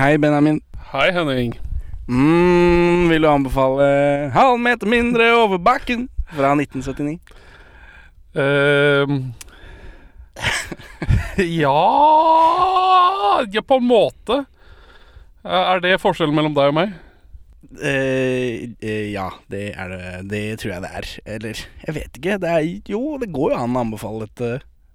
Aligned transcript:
hei, 0.00 0.16
Benjamin. 0.18 0.60
Hei, 0.92 1.10
Henning. 1.12 1.54
Mm, 2.08 3.08
vil 3.08 3.22
du 3.24 3.28
anbefale 3.30 3.86
halv 4.34 4.58
meter 4.60 4.86
mindre 4.90 5.30
over 5.38 5.58
bakken 5.58 6.08
fra 6.34 6.50
1979? 6.52 7.18
Uh, 8.34 9.06
ja 11.62 11.80
Ja, 13.52 13.62
på 13.62 13.78
en 13.78 13.86
måte. 13.88 14.40
Er 15.44 15.80
det 15.84 15.98
forskjellen 16.02 16.34
mellom 16.36 16.54
deg 16.56 16.72
og 16.72 16.76
meg? 16.78 16.94
Uh, 17.74 18.70
uh, 18.84 19.06
ja, 19.10 19.28
det 19.50 19.64
er 19.74 19.90
det. 19.94 20.02
Det 20.30 20.42
tror 20.62 20.74
jeg 20.76 20.84
det 20.84 20.92
er. 21.00 21.08
Eller, 21.36 21.64
jeg 21.86 21.96
vet 21.98 22.20
ikke. 22.20 22.38
Det 22.42 22.52
er 22.52 22.68
Jo, 22.92 23.02
det 23.22 23.32
går 23.34 23.54
jo 23.54 23.60
an 23.64 23.76
å 23.76 23.84
anbefale 23.86 24.26
dette, 24.28 24.50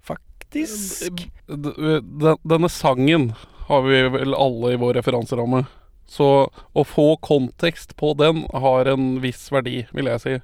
faktisk. 0.06 1.26
D- 1.50 2.36
Denne 2.48 2.70
sangen 2.72 3.30
har 3.70 3.82
vi 3.86 4.02
vel 4.18 4.34
alle 4.34 4.74
i 4.74 4.80
vår 4.80 4.98
referanseramme. 4.98 5.64
Så 6.10 6.26
å 6.50 6.82
få 6.84 7.14
kontekst 7.22 7.94
på 7.96 8.12
den 8.18 8.44
har 8.50 8.88
en 8.90 9.20
viss 9.22 9.46
verdi, 9.54 9.84
vil 9.94 10.10
jeg 10.10 10.22
si. 10.24 10.38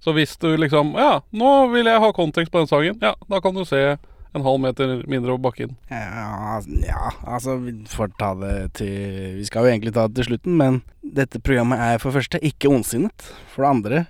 Så 0.00 0.14
hvis 0.16 0.36
du 0.40 0.52
liksom 0.56 0.94
Ja, 0.96 1.20
nå 1.34 1.50
vil 1.74 1.90
jeg 1.90 2.00
ha 2.00 2.12
kontekst 2.16 2.52
på 2.54 2.62
den 2.62 2.70
sangen. 2.70 3.00
Ja, 3.02 3.12
da 3.28 3.40
kan 3.44 3.56
du 3.56 3.66
se 3.68 3.98
en 4.36 4.44
halv 4.44 4.60
meter 4.62 5.02
mindre 5.10 5.34
over 5.34 5.42
bakken. 5.48 5.74
Ja, 5.90 6.60
ja, 6.84 7.12
altså 7.26 7.56
Vi 7.60 7.74
får 7.88 8.12
ta 8.20 8.34
det 8.38 8.74
til 8.78 9.38
Vi 9.40 9.44
skal 9.48 9.66
jo 9.66 9.72
egentlig 9.72 9.94
ta 9.96 10.06
det 10.08 10.20
til 10.20 10.30
slutten, 10.32 10.56
men 10.60 10.82
dette 11.02 11.40
programmet 11.40 11.80
er 11.80 11.98
for 11.98 12.10
det 12.12 12.22
første 12.22 12.40
ikke 12.44 12.70
ondsinnet. 12.72 13.28
For 13.52 13.64
det 13.64 13.72
andre 13.74 14.06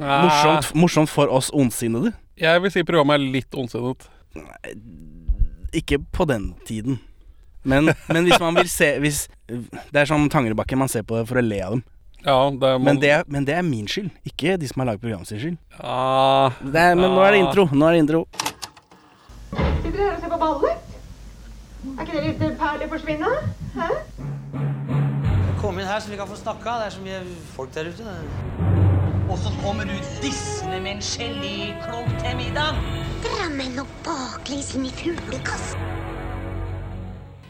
morsomt, 0.00 0.74
morsomt 0.74 1.10
for 1.12 1.30
oss 1.30 1.50
ondsinnede. 1.54 2.14
Jeg 2.40 2.62
vil 2.62 2.72
si 2.74 2.82
programmet 2.86 3.20
er 3.20 3.32
litt 3.36 3.54
ondsinnet. 3.54 4.08
Ikke 5.74 6.00
på 6.12 6.26
den 6.30 6.52
tiden. 6.66 6.98
Men, 7.64 7.88
men 8.08 8.24
hvis 8.28 8.40
man 8.40 8.54
vil 8.58 8.68
se 8.68 8.90
hvis, 9.00 9.22
Det 9.48 9.96
er 10.02 10.04
sånn 10.08 10.28
Tangerudbakken, 10.32 10.78
man 10.78 10.88
ser 10.92 11.02
på 11.08 11.16
det 11.16 11.26
for 11.30 11.40
å 11.40 11.44
le 11.44 11.60
av 11.64 11.70
dem. 11.76 11.82
Ja, 12.24 12.36
det 12.50 12.68
er 12.74 12.78
Men 12.80 12.98
det, 13.00 13.10
er- 13.18 13.24
men 13.28 13.44
det 13.44 13.54
er 13.58 13.62
min 13.62 13.86
skyld, 13.86 14.10
ikke 14.24 14.54
de 14.60 14.68
som 14.68 14.80
har 14.80 14.86
laget 14.92 15.00
programmet 15.02 15.28
sin 15.28 15.40
skyld. 15.40 15.58
Ah, 15.80 16.50
Det 16.64 16.80
er, 16.80 16.94
men 16.96 17.10
nå 17.12 17.20
er 17.24 17.32
det 17.36 17.40
intro. 17.44 17.66
Nå 17.72 17.88
er 17.88 17.92
det 17.92 18.02
intro. 18.04 18.22
Sitter 19.82 19.98
dere 19.98 20.08
her 20.08 20.14
og 20.16 20.20
ser 20.22 20.32
på 20.32 20.38
ballet? 20.40 20.76
Er 21.84 22.04
ikke 22.06 22.14
det 22.14 22.24
litt 22.40 22.58
perler 22.58 22.88
forsvinne? 22.88 23.32
Hæ? 23.76 23.88
Kom 25.60 25.78
inn 25.80 25.86
her 25.88 26.00
så 26.00 26.10
vi 26.12 26.16
kan 26.20 26.28
få 26.28 26.36
snakka. 26.40 26.78
Det 26.80 26.86
er 26.88 26.94
så 26.96 27.04
mye 27.04 27.20
folk 27.56 27.72
der 27.76 27.88
ute. 27.92 28.16
Og 29.28 29.38
så 29.40 29.52
kommer 29.62 29.84
du 29.88 29.94
dissende 30.22 30.80
med 30.84 30.96
en 30.98 31.04
geléklump 31.04 32.10
til 32.20 32.36
middag. 32.40 32.80
Drammen 33.24 33.78
og 33.80 33.86
baklengs 34.04 34.74
inn 34.76 34.88
i 34.88 34.92
fuglekassen. 34.96 35.80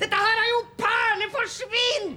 Dette 0.04 0.16
her 0.16 0.38
er 0.42 0.48
jo 0.52 0.60
perleforsvinn! 0.76 2.08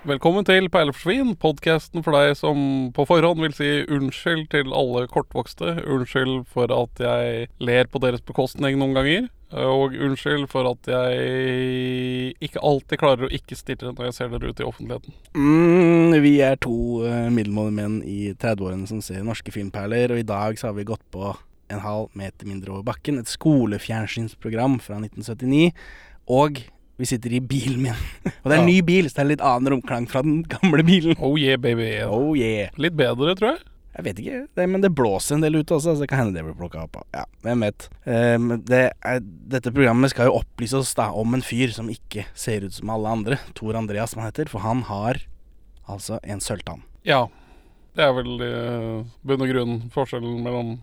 Velkommen 0.00 0.46
til 0.48 0.64
Perleforsvin, 0.72 1.34
podkasten 1.36 2.00
for 2.00 2.16
deg 2.16 2.30
som 2.38 2.60
på 2.96 3.04
forhånd 3.04 3.42
vil 3.44 3.52
si 3.52 3.68
unnskyld 3.84 4.46
til 4.54 4.72
alle 4.72 5.02
kortvokste. 5.12 5.74
Unnskyld 5.84 6.46
for 6.48 6.72
at 6.72 7.02
jeg 7.04 7.50
ler 7.60 7.90
på 7.92 8.00
deres 8.00 8.24
bekostning 8.24 8.78
noen 8.80 8.96
ganger. 8.96 9.28
Og 9.60 9.92
unnskyld 9.92 10.46
for 10.48 10.70
at 10.70 10.88
jeg 10.88 12.32
ikke 12.40 12.64
alltid 12.64 13.02
klarer 13.02 13.28
å 13.28 13.32
ikke 13.42 13.60
stirre 13.60 13.92
når 13.92 14.08
jeg 14.08 14.16
ser 14.16 14.32
dere 14.32 14.54
ute 14.54 14.64
i 14.64 14.70
offentligheten. 14.70 15.18
Mm, 15.36 16.16
vi 16.24 16.34
er 16.48 16.56
to 16.64 17.04
uh, 17.04 17.28
middelmådige 17.28 17.76
menn 17.82 18.00
i 18.00 18.32
30-årene 18.32 18.88
som 18.88 19.04
ser 19.04 19.20
norske 19.26 19.52
filmperler, 19.52 20.16
og 20.16 20.24
i 20.24 20.28
dag 20.32 20.56
så 20.56 20.70
har 20.70 20.80
vi 20.80 20.88
gått 20.88 21.04
på 21.12 21.34
en 21.68 21.84
halv 21.84 22.08
meter 22.16 22.48
mindre 22.48 22.72
over 22.72 22.88
bakken. 22.88 23.20
Et 23.20 23.36
skolefjernsynsprogram 23.36 24.80
fra 24.80 24.96
1979. 25.04 25.74
Og 26.32 26.64
vi 27.00 27.08
sitter 27.08 27.32
i 27.34 27.40
bilen 27.40 27.80
min. 27.88 27.98
og 28.42 28.46
det 28.46 28.54
er 28.54 28.60
en 28.60 28.68
Ja. 28.68 28.70
ny 28.70 28.78
bil, 28.86 29.08
så 29.10 29.16
det 29.18 29.24
er 29.24 29.30
litt 29.34 29.44
annen 29.50 29.72
romklang 29.74 30.06
fra 30.10 30.22
den 30.26 30.42
gamle 30.44 30.84
bilen. 30.86 31.16
Oh 31.18 31.34
yeah, 31.40 31.56
baby. 31.60 31.90
Oh 32.04 32.34
yeah. 32.38 32.68
Litt 32.80 32.96
bedre, 33.00 33.34
tror 33.40 33.54
jeg. 33.56 33.66
Jeg 33.90 34.04
vet 34.06 34.20
ikke, 34.22 34.36
det, 34.54 34.64
men 34.70 34.84
det 34.84 34.92
blåser 34.94 35.34
en 35.34 35.42
del 35.42 35.56
ute 35.58 35.74
også, 35.74 35.96
så 35.96 36.04
det 36.04 36.08
kan 36.12 36.20
hende 36.22 36.36
det 36.38 36.44
blir 36.46 36.54
plukka 36.60 36.84
opp. 36.84 37.00
av. 37.00 37.06
Ja, 37.16 37.24
hvem 37.42 37.64
vet. 37.66 37.88
Um, 38.06 38.52
det 38.68 38.84
er, 38.94 39.18
dette 39.50 39.72
programmet 39.74 40.12
skal 40.12 40.28
jo 40.30 40.36
opplyse 40.38 40.78
oss 40.78 40.92
da 40.94 41.08
om 41.10 41.34
en 41.34 41.42
fyr 41.42 41.72
som 41.74 41.90
ikke 41.90 42.22
ser 42.38 42.62
ut 42.68 42.76
som 42.76 42.92
alle 42.94 43.10
andre. 43.10 43.40
Tor 43.58 43.74
Andreas, 43.80 44.14
som 44.14 44.22
han 44.22 44.30
heter. 44.30 44.46
For 44.52 44.62
han 44.62 44.84
har 44.86 45.18
altså 45.90 46.20
en 46.22 46.38
sølvtann. 46.44 46.84
Ja. 47.04 47.24
Det 47.98 48.06
er 48.06 48.14
vel 48.14 48.30
i 48.46 48.52
bunn 49.26 49.42
og 49.42 49.50
grunn 49.50 49.76
forskjellen 49.90 50.38
mellom 50.46 50.76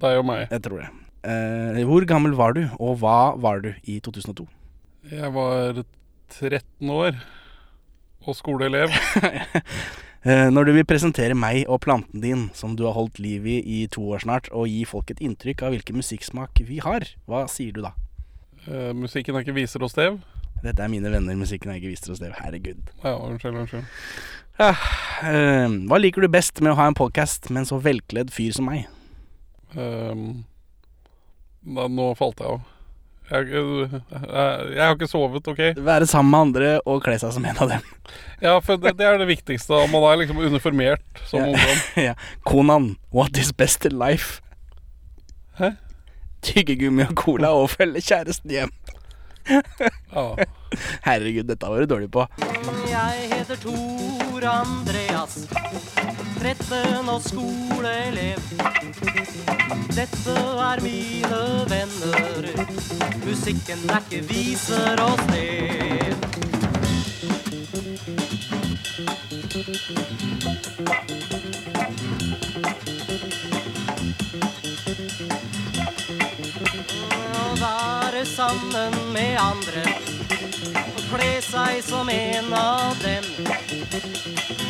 deg 0.00 0.22
og 0.22 0.26
meg. 0.32 0.46
Jeg 0.48 0.64
tror 0.64 0.80
det. 0.86 0.88
Uh, 1.28 1.84
hvor 1.88 2.08
gammel 2.08 2.32
var 2.40 2.56
du, 2.56 2.64
og 2.80 2.96
hva 3.04 3.34
var 3.44 3.60
du 3.60 3.74
i 3.84 4.00
2002? 4.00 4.48
Jeg 5.10 5.34
var 5.34 5.82
13 6.32 6.90
år 6.90 7.20
og 8.24 8.36
skoleelev. 8.40 8.88
Eh, 10.24 10.46
når 10.48 10.64
du 10.64 10.70
vil 10.72 10.86
presentere 10.88 11.34
meg 11.36 11.66
og 11.68 11.82
planten 11.84 12.22
din, 12.22 12.46
som 12.56 12.78
du 12.78 12.86
har 12.86 12.94
holdt 12.96 13.18
liv 13.20 13.44
i 13.44 13.58
i 13.60 13.80
to 13.92 14.00
år 14.08 14.22
snart, 14.22 14.46
og 14.56 14.70
gi 14.72 14.86
folk 14.88 15.10
et 15.12 15.20
inntrykk 15.20 15.66
av 15.66 15.74
hvilken 15.74 15.98
musikksmak 16.00 16.62
vi 16.64 16.78
har, 16.80 17.04
hva 17.28 17.42
sier 17.52 17.76
du 17.76 17.82
da? 17.84 17.90
Uh, 18.64 18.96
musikken 18.96 19.36
er 19.36 19.44
ikke 19.44 19.58
viser 19.58 19.84
og 19.84 19.92
stev. 19.92 20.16
Dette 20.62 20.80
er 20.80 20.88
mine 20.88 21.12
venner, 21.12 21.36
musikken 21.36 21.68
er 21.68 21.76
ikke 21.76 21.92
viser 21.92 22.14
og 22.14 22.22
stev. 22.22 22.32
Herregud. 22.40 22.80
Ja, 23.02 23.18
unnskyld, 23.18 23.60
unnskyld. 23.66 23.84
Ja, 24.62 24.72
uh, 24.72 25.76
hva 25.92 26.00
liker 26.00 26.24
du 26.24 26.32
best 26.32 26.64
med 26.64 26.72
å 26.72 26.78
ha 26.80 26.88
en 26.88 26.96
podkast 26.96 27.52
med 27.52 27.66
en 27.66 27.72
så 27.74 27.82
velkledd 27.84 28.32
fyr 28.32 28.56
som 28.56 28.72
meg? 28.72 28.88
Uh, 29.76 30.40
da, 31.68 31.84
nå 31.84 32.14
falt 32.16 32.40
jeg 32.40 32.56
av. 32.56 32.64
Jeg, 33.30 33.46
jeg, 33.48 34.02
jeg 34.76 34.82
har 34.84 34.94
ikke 34.94 35.08
sovet, 35.08 35.46
OK? 35.48 35.60
Være 35.80 36.06
sammen 36.06 36.30
med 36.34 36.40
andre 36.44 36.72
og 36.84 37.00
kle 37.06 37.14
seg 37.22 37.32
som 37.32 37.44
en 37.48 37.56
av 37.64 37.70
dem. 37.72 37.86
Ja, 38.44 38.58
for 38.60 38.76
det, 38.76 38.92
det 38.98 39.06
er 39.08 39.16
det 39.22 39.28
viktigste. 39.30 39.78
Man 39.92 40.04
er 40.10 40.18
liksom 40.20 40.42
uniformert 40.44 41.00
som 41.30 41.40
Ja. 41.40 41.46
ungdom. 41.54 41.80
ja. 42.08 42.14
Konan, 42.44 42.90
what 43.16 43.36
is 43.40 43.52
best 43.52 43.86
in 43.88 43.96
life? 43.98 44.42
Hæ? 45.58 45.70
Tyggegummi 46.44 47.06
og 47.08 47.14
cola 47.16 47.54
og 47.56 47.70
følge 47.72 48.02
kjæresten 48.04 48.50
hjem. 48.52 48.72
Ja. 49.48 50.26
Herregud, 51.04 51.44
dette 51.48 51.68
var 51.68 51.80
du 51.80 51.86
dårlig 51.94 52.10
på. 52.12 52.26
Jeg 52.90 53.28
heter 53.32 53.56
Tor 53.64 54.44
Andreas. 54.52 55.38
13 56.44 57.08
og 57.08 57.22
skoleelev. 57.24 58.40
Dette 59.96 60.36
er 60.68 60.82
mine 60.84 61.40
venner. 61.70 62.73
Musikken 63.34 63.80
ikke 63.90 64.20
viser 64.28 65.00
oss 65.02 65.22
det 65.26 65.42
Å 77.34 77.48
være 77.58 78.22
sammen 78.22 78.94
med 79.16 79.34
andre 79.42 79.82
og 80.84 81.02
kle 81.10 81.32
seg 81.42 81.82
som 81.88 82.12
en 82.14 82.54
av 82.54 83.02
dem. 83.02 83.26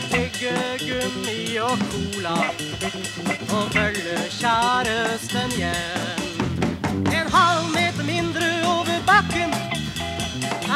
Tygge 0.08 0.56
gummi 0.86 1.58
og 1.69 1.84
cola 1.92 2.38
og 3.52 3.76
følge 3.76 4.25
kjæresten 4.41 5.52
hjem. 5.60 6.25
En 7.12 7.32
halv 7.36 7.70
meter 7.76 8.08
mindre 8.08 8.53
bakken 9.14 9.50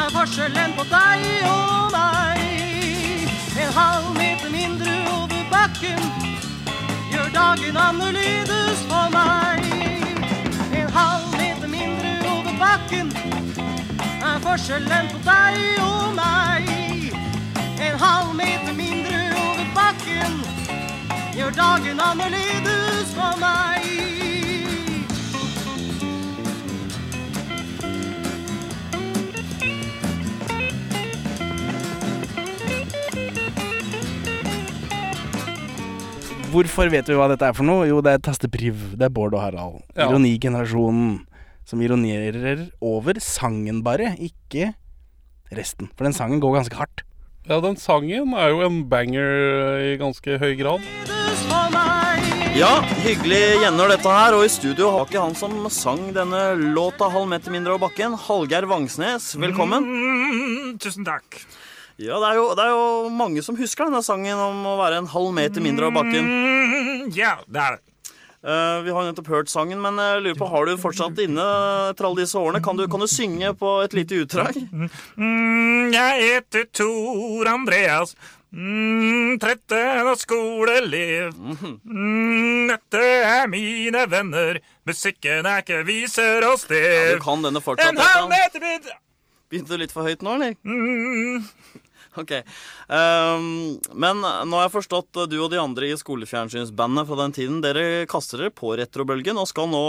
er 0.00 0.10
forskjellen 0.14 0.74
på 0.78 0.84
deg 0.90 1.24
og 1.50 1.88
meg. 1.94 3.30
En 3.62 3.72
halv 3.74 4.12
meter 4.14 4.52
mindre 4.52 4.94
over 5.14 5.42
bakken 5.50 5.98
gjør 7.10 7.32
dagen 7.34 7.80
annerledes 7.86 8.84
for 8.90 9.10
meg. 9.16 9.66
En 10.82 10.94
halv 10.98 11.26
meter 11.40 11.72
mindre 11.72 12.14
over 12.34 12.54
bakken 12.62 13.10
er 14.30 14.38
forskjellen 14.46 15.10
på 15.14 15.24
deg 15.26 15.82
og 15.88 16.14
meg. 16.20 16.70
En 17.88 18.00
halv 18.04 18.34
meter 18.38 18.78
mindre 18.84 19.24
over 19.48 19.66
bakken 19.80 20.40
gjør 21.34 21.58
dagen 21.58 22.06
annerledes 22.10 23.14
for 23.18 23.34
meg. 23.42 24.27
Hvorfor 36.58 36.88
vet 36.90 37.06
vi 37.06 37.14
hva 37.14 37.28
dette 37.30 37.46
er 37.46 37.54
for 37.54 37.62
noe? 37.62 37.84
Jo, 37.86 38.00
det 38.02 38.16
er 38.16 38.22
Tastepriv. 38.26 38.96
Det 38.98 39.04
er 39.06 39.12
Bård 39.14 39.36
og 39.36 39.44
Harald. 39.44 39.76
Ja. 39.94 40.08
Ironigenerasjonen. 40.08 41.20
Som 41.68 41.82
ironerer 41.84 42.64
over 42.82 43.20
sangen 43.22 43.82
bare, 43.86 44.08
ikke 44.18 44.72
resten. 45.54 45.90
For 45.94 46.08
den 46.08 46.16
sangen 46.16 46.40
går 46.42 46.56
ganske 46.56 46.74
hardt. 46.80 47.04
ja, 47.46 47.60
den 47.60 47.76
sangen 47.78 48.34
er 48.34 48.48
jo 48.50 48.64
en 48.66 48.80
banger 48.90 49.84
i 49.84 49.92
ganske 50.00 50.38
høy 50.40 50.56
grad. 50.58 50.82
Ja, 52.58 52.72
hyggelig 53.04 53.60
gjennom 53.62 53.92
dette 53.92 54.16
her. 54.18 54.34
Og 54.34 54.42
i 54.48 54.50
studio 54.50 54.90
har 54.96 55.06
ikke 55.06 55.22
han 55.22 55.38
som 55.38 55.54
sang 55.70 56.08
denne 56.16 56.42
låta 56.74 57.06
halv 57.12 57.28
meter 57.30 57.54
mindre 57.54 57.76
over 57.76 57.86
bakken, 57.86 58.18
Hallgeir 58.18 58.66
Vangsnes. 58.66 59.30
Velkommen. 59.38 59.86
Mm, 59.86 60.78
tusen 60.82 61.06
takk. 61.06 61.38
Ja, 61.98 62.18
det 62.22 62.28
er, 62.30 62.36
jo, 62.38 62.46
det 62.54 62.62
er 62.62 62.70
jo 62.76 63.08
mange 63.10 63.42
som 63.42 63.56
husker 63.58 63.88
denne 63.88 64.04
sangen 64.06 64.38
om 64.38 64.60
å 64.70 64.76
være 64.78 65.00
en 65.02 65.08
halv 65.10 65.32
meter 65.34 65.64
mindre 65.64 65.88
av 65.90 65.96
bakken. 65.98 66.28
Mm, 66.30 67.08
ja, 67.16 67.32
det 67.50 67.58
er 67.64 67.78
det. 67.78 67.84
Eh, 68.38 68.76
vi 68.86 68.92
har 68.94 69.02
nettopp 69.08 69.26
hørt 69.32 69.50
sangen, 69.50 69.80
men 69.82 69.98
jeg 69.98 70.20
lurer 70.22 70.38
på, 70.38 70.46
har 70.52 70.68
du 70.68 70.76
fortsatt 70.78 71.18
inne 71.24 71.42
etter 71.90 72.06
alle 72.06 72.22
disse 72.22 72.38
årene? 72.38 72.60
Kan 72.62 72.78
du, 72.78 72.84
kan 72.86 73.02
du 73.02 73.08
synge 73.10 73.50
på 73.58 73.72
et 73.82 73.96
lite 73.98 74.20
utdrag? 74.22 74.60
Mm, 75.18 75.90
jeg 75.90 76.22
heter 76.22 76.68
Tor 76.78 77.50
Andreas. 77.50 78.14
Mm, 78.54 79.34
13 79.42 80.06
og 80.08 80.14
skoleelev. 80.22 81.34
Mm, 81.34 82.70
dette 82.70 83.02
er 83.26 83.50
mine 83.50 84.06
venner. 84.08 84.62
Musikken 84.88 85.50
er 85.50 85.66
ikke 85.66 85.82
viser 85.84 86.46
oss 86.48 86.64
Ja, 86.70 87.18
du 87.18 87.20
kan 87.26 87.42
denne 87.44 87.60
fortsatt. 87.60 87.90
en 87.90 88.00
halv 88.06 88.30
meter 88.30 88.62
mindre. 88.62 88.96
Begynte 89.50 89.74
du 89.74 89.80
litt 89.82 89.92
for 89.92 90.04
høyt 90.08 90.22
nå, 90.24 90.38
eller? 90.38 90.54
Mm, 90.62 91.44
Ok. 92.16 92.32
Um, 92.88 93.76
men 93.92 94.22
nå 94.22 94.56
har 94.56 94.66
jeg 94.66 94.74
forstått 94.78 95.20
du 95.30 95.36
og 95.42 95.50
de 95.52 95.60
andre 95.60 95.90
i 95.90 95.98
skolefjernsynsbandet 95.98 97.08
fra 97.10 97.20
den 97.20 97.36
tiden, 97.36 97.60
dere 97.64 98.06
kaster 98.10 98.42
dere 98.42 98.54
på 98.54 98.72
retrobølgen 98.80 99.38
og 99.38 99.50
skal 99.50 99.68
nå 99.70 99.84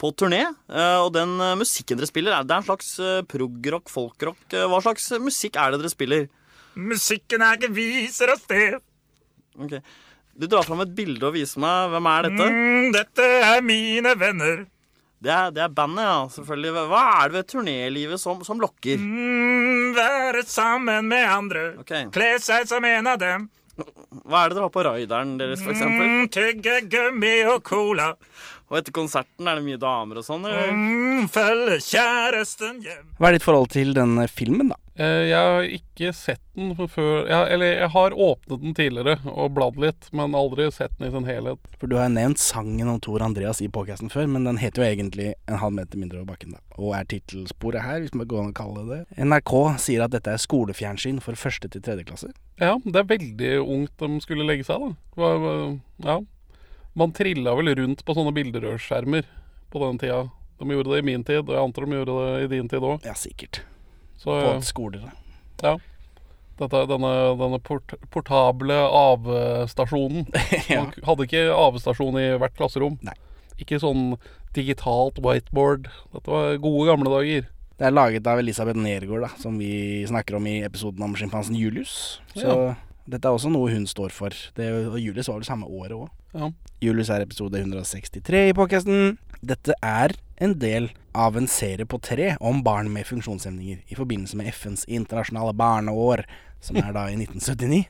på 0.00 0.12
turné. 0.14 0.44
Uh, 0.70 1.02
og 1.04 1.12
den 1.16 1.34
eh, 1.42 1.56
musikken 1.58 2.00
dere 2.00 2.08
spiller, 2.10 2.36
er 2.36 2.46
det 2.46 2.56
en 2.56 2.68
slags 2.68 2.94
progrock, 3.30 3.90
folkrock? 3.92 4.46
Eh, 4.52 4.66
hva 4.70 4.80
slags 4.84 5.10
eh, 5.12 5.22
musikk 5.22 5.58
er 5.60 5.74
det 5.74 5.82
dere 5.82 5.92
spiller? 5.92 6.32
musikken 6.74 7.42
er 7.46 7.58
ikke 7.58 7.74
viser 7.74 8.32
oss 8.34 8.46
det. 8.50 8.80
Ok. 9.54 9.76
Du 10.34 10.48
drar 10.50 10.66
fram 10.66 10.82
et 10.82 10.94
bilde 10.96 11.22
og 11.28 11.36
viser 11.36 11.62
meg. 11.62 11.92
Hvem 11.92 12.08
er 12.10 12.26
dette? 12.26 12.46
Mm, 12.50 12.88
dette 12.96 13.28
er 13.46 13.60
mine 13.62 14.14
venner. 14.18 14.64
Det 15.24 15.32
er, 15.32 15.52
det 15.56 15.62
er 15.64 15.72
bandet, 15.72 16.04
ja. 16.04 16.16
Selvfølgelig. 16.34 16.86
Hva 16.90 17.02
er 17.16 17.30
det 17.30 17.38
ved 17.38 17.50
turnélivet 17.54 18.20
som, 18.20 18.42
som 18.44 18.60
lokker? 18.60 19.00
Mm, 19.00 19.94
være 19.96 20.44
sammen 20.48 21.08
med 21.08 21.24
andre. 21.24 21.66
Okay. 21.80 22.10
Kle 22.12 22.34
seg 22.44 22.68
som 22.68 22.84
en 22.84 23.08
av 23.14 23.20
dem. 23.22 23.48
Hva 23.74 24.44
er 24.44 24.52
det 24.52 24.58
dere 24.58 24.66
har 24.68 24.74
på 24.74 24.84
raideren 24.86 25.32
deres, 25.40 25.62
for 25.64 25.72
eksempel? 25.72 26.06
Mm, 26.06 26.28
tygge 26.34 26.76
gummi 26.92 27.34
og 27.50 27.64
cola. 27.66 28.12
Og 28.70 28.78
etter 28.80 28.94
konserten 28.96 29.48
er 29.50 29.58
det 29.60 29.64
mye 29.66 29.80
damer 29.80 30.20
og 30.22 30.24
sånn? 30.26 30.46
Mm, 30.48 31.26
følge 31.32 31.76
kjæresten 31.84 32.80
hjem. 32.84 33.10
Hva 33.20 33.28
er 33.28 33.36
ditt 33.36 33.44
forhold 33.44 33.70
til 33.74 33.92
denne 33.96 34.24
filmen, 34.32 34.70
da? 34.72 34.78
Eh, 34.94 35.26
Jeg 35.26 35.34
har 35.34 35.64
ikke 35.74 36.12
sett 36.14 36.40
den 36.54 36.70
før 36.86 37.26
jeg, 37.26 37.48
Eller 37.52 37.72
jeg 37.80 37.88
har 37.90 38.14
åpnet 38.14 38.60
den 38.62 38.74
tidligere 38.78 39.16
og 39.26 39.50
bladd 39.56 39.76
litt, 39.82 40.06
men 40.14 40.36
aldri 40.38 40.68
sett 40.72 40.92
den 41.00 41.08
i 41.08 41.10
sin 41.10 41.26
helhet. 41.26 41.58
For 41.80 41.90
du 41.90 41.96
har 41.98 42.08
nevnt 42.08 42.38
sangen 42.38 42.88
om 42.88 43.00
Tor 43.02 43.24
Andreas 43.26 43.60
i 43.60 43.68
podkasten 43.68 44.08
før, 44.12 44.28
men 44.30 44.44
den 44.46 44.60
heter 44.62 44.82
jo 44.84 44.88
egentlig 44.88 45.32
En 45.48 45.58
halv 45.58 45.74
meter 45.74 45.98
mindre 45.98 46.22
over 46.22 46.30
bakken, 46.32 46.54
da. 46.54 46.62
Og 46.78 46.94
er 46.94 47.04
tittelsporet 47.10 47.82
her, 47.82 48.00
hvis 48.00 48.14
man 48.14 48.26
går 48.30 48.44
an 48.44 48.52
å 48.54 48.56
kalle 48.56 48.84
det 48.86 49.00
det. 49.04 49.24
NRK 49.26 49.52
sier 49.82 50.04
at 50.06 50.14
dette 50.14 50.30
er 50.30 50.40
skolefjernsyn 50.40 51.20
for 51.20 51.34
første 51.34 51.68
til 51.68 51.82
tredje 51.84 52.06
klasse. 52.06 52.30
Ja, 52.62 52.76
det 52.84 52.96
er 53.02 53.10
veldig 53.10 53.52
ungt 53.66 53.98
de 53.98 54.20
skulle 54.22 54.46
legge 54.46 54.64
seg, 54.64 54.78
da. 55.18 55.74
Ja. 56.04 56.20
Man 56.94 57.12
trilla 57.14 57.54
vel 57.58 57.72
rundt 57.74 58.04
på 58.06 58.14
sånne 58.14 58.32
bilderørsskjermer 58.36 59.26
på 59.72 59.80
den 59.82 59.98
tida. 59.98 60.20
De 60.60 60.68
gjorde 60.70 60.92
det 60.92 61.00
i 61.02 61.06
min 61.08 61.24
tid, 61.26 61.42
og 61.42 61.50
jeg 61.56 61.62
antar 61.64 61.86
de 61.88 61.96
gjorde 61.98 62.14
det 62.20 62.44
i 62.44 62.50
din 62.52 62.68
tid 62.70 62.86
òg. 62.86 63.02
Ja, 63.06 63.14
sikkert. 63.18 63.62
Så 64.20 64.30
På 64.30 64.38
ja, 64.38 64.60
skoler. 64.62 65.10
ja. 65.62 65.74
Dette, 66.54 66.84
denne, 66.86 67.10
denne 67.34 67.58
port, 67.58 67.96
portable 68.14 68.76
avstasjonen. 68.86 70.28
Ja. 70.70 70.84
Man 70.84 70.92
hadde 71.08 71.26
ikke 71.26 71.48
avstasjon 71.50 72.20
i 72.20 72.28
hvert 72.38 72.54
klasserom. 72.54 73.00
Nei. 73.02 73.16
Ikke 73.58 73.80
sånn 73.82 74.14
digitalt 74.54 75.18
whiteboard. 75.22 75.88
Dette 76.14 76.30
var 76.30 76.54
gode 76.62 76.86
gamle 76.92 77.10
dager. 77.10 77.48
Det 77.74 77.88
er 77.88 77.94
laget 77.94 78.26
av 78.30 78.38
Elisabeth 78.38 78.78
Nergård, 78.78 79.24
da, 79.26 79.32
som 79.42 79.58
vi 79.58 80.04
snakker 80.06 80.38
om 80.38 80.46
i 80.46 80.60
episoden 80.62 81.02
om 81.02 81.16
sjimpansen 81.18 81.58
Julius. 81.58 82.20
Så 82.38 82.76
dette 83.10 83.28
er 83.28 83.36
også 83.36 83.50
noe 83.52 83.70
hun 83.72 83.86
står 83.86 84.12
for. 84.14 84.34
Det, 84.56 84.68
og 84.88 84.98
Julius 85.00 85.28
var 85.28 85.40
vel 85.40 85.44
samme 85.48 85.66
året 85.68 85.92
òg. 85.96 86.08
Ja. 86.34 86.48
Julius 86.82 87.10
er 87.12 87.24
episode 87.24 87.58
163 87.60 88.48
i 88.50 88.54
podcasten. 88.56 89.18
Dette 89.44 89.76
er 89.84 90.14
en 90.42 90.54
del 90.58 90.88
av 91.14 91.36
en 91.36 91.46
serie 91.50 91.84
på 91.86 92.00
tre 92.02 92.32
om 92.40 92.62
barn 92.64 92.88
med 92.92 93.06
funksjonshemninger 93.06 93.82
i 93.92 93.98
forbindelse 93.98 94.38
med 94.40 94.48
FNs 94.54 94.86
internasjonale 94.88 95.52
barneår, 95.54 96.24
som 96.64 96.76
er 96.80 96.92
da 96.96 97.04
i 97.12 97.18
1979. 97.20 97.84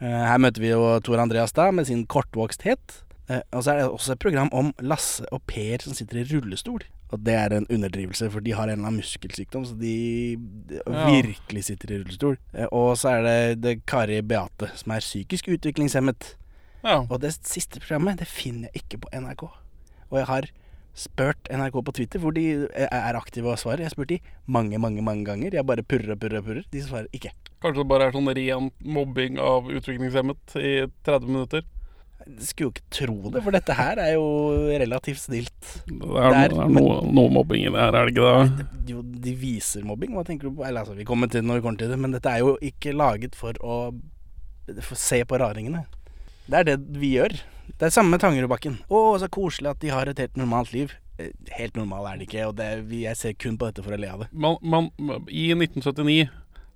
Eh, 0.00 0.24
Her 0.28 0.38
møter 0.42 0.60
vi 0.62 0.70
jo 0.74 0.82
Tor 1.00 1.22
Andreas 1.22 1.52
da 1.56 1.70
med 1.72 1.88
sin 1.88 2.04
kortvoksthet. 2.06 3.00
Eh, 3.28 3.40
Og 3.52 3.64
så 3.64 3.72
er 3.72 3.76
det 3.80 3.88
også 3.90 4.12
et 4.12 4.20
program 4.22 4.50
om 4.52 4.72
Lasse 4.80 5.24
og 5.32 5.40
Per 5.46 5.80
som 5.82 5.94
sitter 5.96 6.20
i 6.20 6.26
rullestol. 6.28 6.84
Og 7.14 7.22
det 7.24 7.34
er 7.38 7.54
en 7.56 7.66
underdrivelse, 7.70 8.28
for 8.34 8.42
de 8.44 8.54
har 8.58 8.66
en 8.68 8.74
eller 8.76 8.88
annen 8.90 9.00
muskelsykdom, 9.02 9.64
så 9.68 9.76
de, 9.78 9.94
Ja. 10.86 11.06
virkelig 11.10 11.64
sitter 11.68 11.92
i 11.94 11.98
rullestol. 12.02 12.36
Eh, 12.54 12.66
Og 12.72 12.96
så 12.98 13.08
er 13.18 13.22
det, 13.22 13.60
det 13.62 13.86
Kari 13.86 14.20
Beate, 14.22 14.70
som 14.74 14.92
er 14.92 15.00
psykisk 15.04 15.48
utviklingshemmet. 15.54 16.34
ja. 16.84 16.98
Og 17.08 17.20
det 17.20 17.32
siste 17.46 17.80
programmet, 17.80 18.18
det 18.18 18.26
finner 18.28 18.68
jeg 18.74 18.82
ikke 18.82 19.00
på 19.06 19.08
NRK. 19.12 19.44
Og 20.10 20.18
jeg 20.18 20.26
har 20.26 20.42
spurt 20.94 21.48
NRK 21.50 21.82
på 21.84 21.92
Twitter, 21.92 22.18
hvor 22.20 22.30
de 22.34 22.68
er 22.74 23.14
aktive 23.18 23.50
og 23.50 23.58
svarer. 23.58 23.78
Jeg 23.82 23.86
har 23.86 23.94
spurt 23.96 24.08
de 24.08 24.18
mange, 24.46 24.78
mange 24.78 25.02
mange 25.02 25.24
ganger. 25.24 25.50
Jeg 25.52 25.66
bare 25.66 25.82
purrer 25.82 26.12
og 26.12 26.20
purrer 26.20 26.38
og 26.38 26.44
purrer. 26.44 26.64
De 26.70 26.82
svarer 26.82 27.06
ikke. 27.12 27.32
Kanskje 27.62 27.80
det 27.82 27.88
bare 27.88 28.06
er 28.08 28.12
sånn 28.12 28.28
ren 28.36 28.70
mobbing 28.84 29.38
av 29.38 29.64
utviklingshemmet 29.72 30.54
i 30.60 30.86
30 31.04 31.26
minutter. 31.26 31.62
Jeg 32.24 32.46
skulle 32.48 32.70
jo 32.70 32.72
ikke 32.72 32.84
tro 32.96 33.30
det, 33.34 33.42
for 33.44 33.52
dette 33.52 33.74
her 33.76 33.98
er 34.00 34.12
jo 34.14 34.24
relativt 34.80 35.20
snilt. 35.20 35.66
Det 35.84 35.92
er, 35.92 36.30
Det 36.32 36.38
er- 36.38 36.54
det 36.54 36.60
er 36.64 36.70
noe, 36.72 37.00
noe 37.12 37.28
mobbing 37.34 37.66
i 37.66 37.70
det 37.74 37.80
her, 37.82 37.94
er 38.00 38.06
det 38.06 38.14
ikke 38.14 38.30
det? 38.32 38.66
Jo, 38.94 39.02
de 39.02 39.34
viser 39.36 39.84
mobbing. 39.84 40.14
Hva 40.16 40.24
tenker 40.24 40.48
du 40.48 40.54
på? 40.56 40.64
Eller 40.66 40.80
altså, 40.84 40.94
vi 40.96 41.04
kommer 41.04 41.28
til 41.28 41.42
det 41.42 41.48
når 41.50 41.60
vi 41.60 41.64
kommer 41.66 41.78
til 41.78 41.88
det, 41.92 41.98
men 41.98 42.12
dette 42.16 42.26
er 42.32 42.38
jo 42.40 42.56
ikke 42.64 42.94
laget 42.96 43.34
for 43.36 43.52
å 43.60 43.76
for 44.80 44.96
se 44.96 45.20
på 45.28 45.36
raringene. 45.38 45.84
Det 46.48 46.54
er 46.62 46.64
det 46.64 46.78
vi 46.96 47.12
gjør. 47.18 47.34
Det 47.78 47.82
er 47.88 47.92
samme 47.92 48.10
med 48.16 48.20
Tangerudbakken. 48.20 48.78
Å, 48.88 49.18
så 49.20 49.28
koselig 49.28 49.70
at 49.74 49.80
de 49.80 49.88
har 49.92 50.08
et 50.08 50.18
helt 50.18 50.36
normalt 50.40 50.72
liv. 50.72 50.92
Eh, 51.18 51.28
Helt 51.58 51.76
normal 51.76 52.06
er 52.10 52.16
det 52.18 52.28
ikke, 52.28 52.48
og 52.48 52.56
det, 52.56 52.88
jeg 52.90 53.16
ser 53.16 53.34
kun 53.34 53.56
på 53.60 53.68
dette 53.68 53.84
for 53.84 53.92
å 53.94 54.00
le 54.00 54.08
av 54.08 54.24
det. 54.24 54.28
Man, 54.32 54.56
man, 54.62 54.88
I 55.28 55.52
1979 55.54 56.28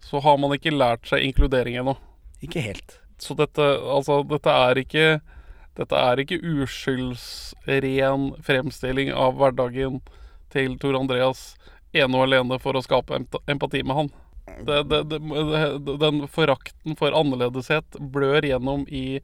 så 0.05 0.20
har 0.23 0.37
man 0.38 0.52
ikke 0.55 0.70
lært 0.76 1.08
seg 1.08 1.25
inkludering 1.25 1.75
ennå. 1.81 1.96
Ikke 2.44 2.61
helt. 2.62 2.99
Så 3.23 3.35
dette, 3.38 3.62
altså, 3.62 4.23
dette 4.29 4.55
er 4.69 4.85
ikke 4.85 5.09
Dette 5.79 5.94
er 5.94 6.19
ikke 6.19 6.41
uskyldsren 6.43 8.32
fremstilling 8.43 9.12
av 9.15 9.37
hverdagen 9.38 10.00
til 10.50 10.75
Tor 10.82 10.97
Andreas 10.99 11.52
ene 11.95 12.19
og 12.19 12.25
alene 12.25 12.59
for 12.59 12.75
å 12.75 12.83
skape 12.83 13.21
empati 13.47 13.85
med 13.87 13.95
han. 14.00 14.11
Det, 14.66 14.81
det, 14.90 15.02
det, 15.12 15.21
den 16.02 16.25
forakten 16.35 16.99
for 16.99 17.14
annerledeshet 17.14 17.99
blør 18.12 18.43
gjennom 18.49 18.88
i 18.90 19.21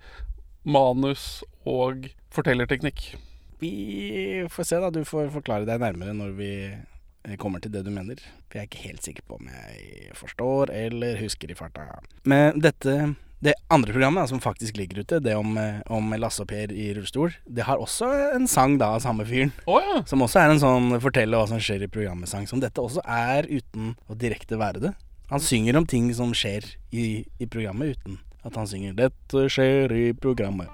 manus 0.62 1.42
og 1.66 2.08
fortellerteknikk. 2.34 3.14
Vi 3.58 4.46
får 4.50 4.68
se, 4.68 4.80
da. 4.80 4.90
Du 4.90 5.04
får 5.08 5.30
forklare 5.34 5.68
deg 5.68 5.80
nærmere 5.80 6.14
når 6.16 6.32
vi 6.38 6.52
eh, 6.68 7.36
kommer 7.40 7.62
til 7.64 7.72
det 7.74 7.84
du 7.86 7.92
mener. 7.94 8.20
For 8.48 8.58
jeg 8.58 8.66
er 8.66 8.70
ikke 8.70 8.86
helt 8.88 9.06
sikker 9.06 9.28
på 9.28 9.38
om 9.40 9.50
jeg 9.50 10.16
forstår 10.18 10.72
eller 10.74 11.20
husker 11.22 11.52
i 11.52 11.58
farta. 11.58 11.86
Men 12.28 12.60
dette 12.64 13.14
det 13.44 13.54
andre 13.68 13.92
programmet 13.92 14.22
da, 14.22 14.28
som 14.30 14.40
faktisk 14.40 14.78
ligger 14.80 15.02
ute, 15.04 15.20
det 15.20 15.34
om, 15.36 15.56
eh, 15.58 15.80
om 15.92 16.12
Lasse 16.16 16.42
og 16.42 16.48
Per 16.48 16.72
i 16.72 16.88
rullestol, 16.96 17.34
det 17.44 17.66
har 17.68 17.82
også 17.82 18.08
en 18.34 18.48
sang 18.48 18.78
da 18.80 18.94
av 18.96 19.02
samme 19.04 19.26
fyren. 19.28 19.52
Oh, 19.68 19.80
ja! 19.84 20.00
Som 20.08 20.24
også 20.24 20.40
er 20.40 20.54
en 20.54 20.62
sånn 20.62 20.94
fortelle 21.04 21.36
hva 21.36 21.48
som 21.50 21.60
skjer 21.60 21.84
i 21.84 21.90
programmet-sang. 21.92 22.48
Som 22.48 22.62
dette 22.64 22.80
også 22.80 23.04
er 23.04 23.48
uten 23.50 23.94
å 24.08 24.16
direkte 24.16 24.56
være 24.60 24.80
det. 24.86 24.94
Han 25.32 25.40
synger 25.40 25.76
om 25.76 25.86
ting 25.88 26.08
som 26.16 26.32
skjer 26.36 26.64
i, 26.92 27.24
i 27.40 27.46
programmet, 27.50 27.96
uten 27.96 28.20
at 28.44 28.56
han 28.60 28.68
synger 28.68 28.92
'Dette 28.92 29.46
skjer 29.48 29.92
i 29.92 30.12
programmet'. 30.12 30.68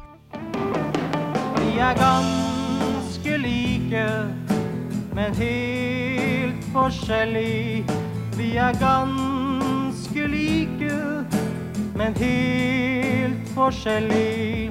Vi 1.59 1.79
er 1.79 1.95
ganske 1.95 3.37
like, 3.39 4.07
men 5.15 5.35
helt 5.35 6.65
forskjellig. 6.75 7.87
Vi 8.37 8.57
er 8.57 8.75
ganske 8.79 10.27
like, 10.27 11.40
men 12.01 12.15
helt 12.15 13.49
forskjellig. 13.55 14.71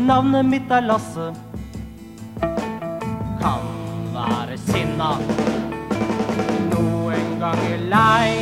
Navnet 0.00 0.46
mitt 0.48 0.70
er 0.72 0.80
Lasse. 0.80 1.26
Kan 3.42 3.66
være 4.14 4.56
sinna. 4.62 5.10
Noen 6.70 7.34
ganger 7.42 7.84
lei, 7.92 8.32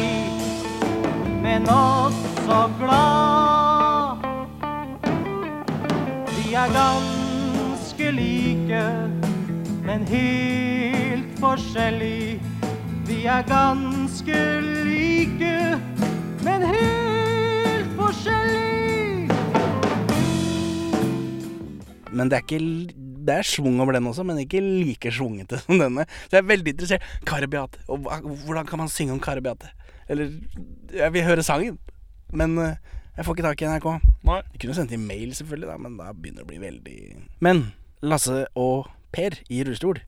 men 1.42 1.66
også 1.66 2.60
glad. 2.78 4.22
Vi 6.36 6.54
er 6.54 6.70
ganske 6.78 8.14
like, 8.20 8.84
men 9.82 10.06
helt 10.14 11.34
forskjellig. 11.42 12.38
Vi 13.10 13.20
er 13.26 13.42
ganske 13.50 14.42
like, 14.62 15.54
men 16.46 16.70
helt 16.70 17.25
forskjellig. 18.16 18.56
Men 22.16 22.30
det 22.32 22.38
er 22.38 22.44
ikke 22.46 22.60
Det 23.26 23.34
er 23.34 23.42
schwung 23.42 23.80
over 23.82 23.92
den 23.96 24.06
også, 24.06 24.22
men 24.22 24.38
ikke 24.38 24.60
like 24.62 25.10
schwungete 25.10 25.58
som 25.64 25.80
denne. 25.80 26.04
Så 26.28 26.36
jeg 26.36 26.44
er 26.44 26.50
veldig 26.52 26.72
interessert. 26.76 27.02
Karabeate. 27.26 27.80
Og 27.90 27.98
hvordan 28.46 28.66
kan 28.68 28.78
man 28.78 28.88
synge 28.88 29.12
om 29.12 29.20
Karabeate? 29.20 29.66
Eller 30.08 30.30
Jeg 30.94 31.12
vil 31.12 31.24
høre 31.26 31.42
sangen, 31.42 31.78
men 32.32 32.58
eh, 32.58 32.76
jeg 33.16 33.24
får 33.24 33.34
ikke 33.34 33.48
tak 33.48 33.62
i 33.62 33.66
NRK. 33.66 33.88
Nei. 34.28 34.42
Jeg 34.52 34.60
kunne 34.62 34.76
sendt 34.78 34.92
inn 34.94 35.06
mail, 35.08 35.34
selvfølgelig, 35.34 35.68
da, 35.72 35.76
men 35.82 35.96
da 35.98 36.12
begynner 36.12 36.44
det 36.44 36.46
å 36.46 36.50
bli 36.52 36.60
veldig 36.62 36.98
Men 37.42 37.72
Lasse 38.06 38.44
og 38.54 38.86
Per 39.14 39.36
i 39.48 39.62
rullestol, 39.64 40.00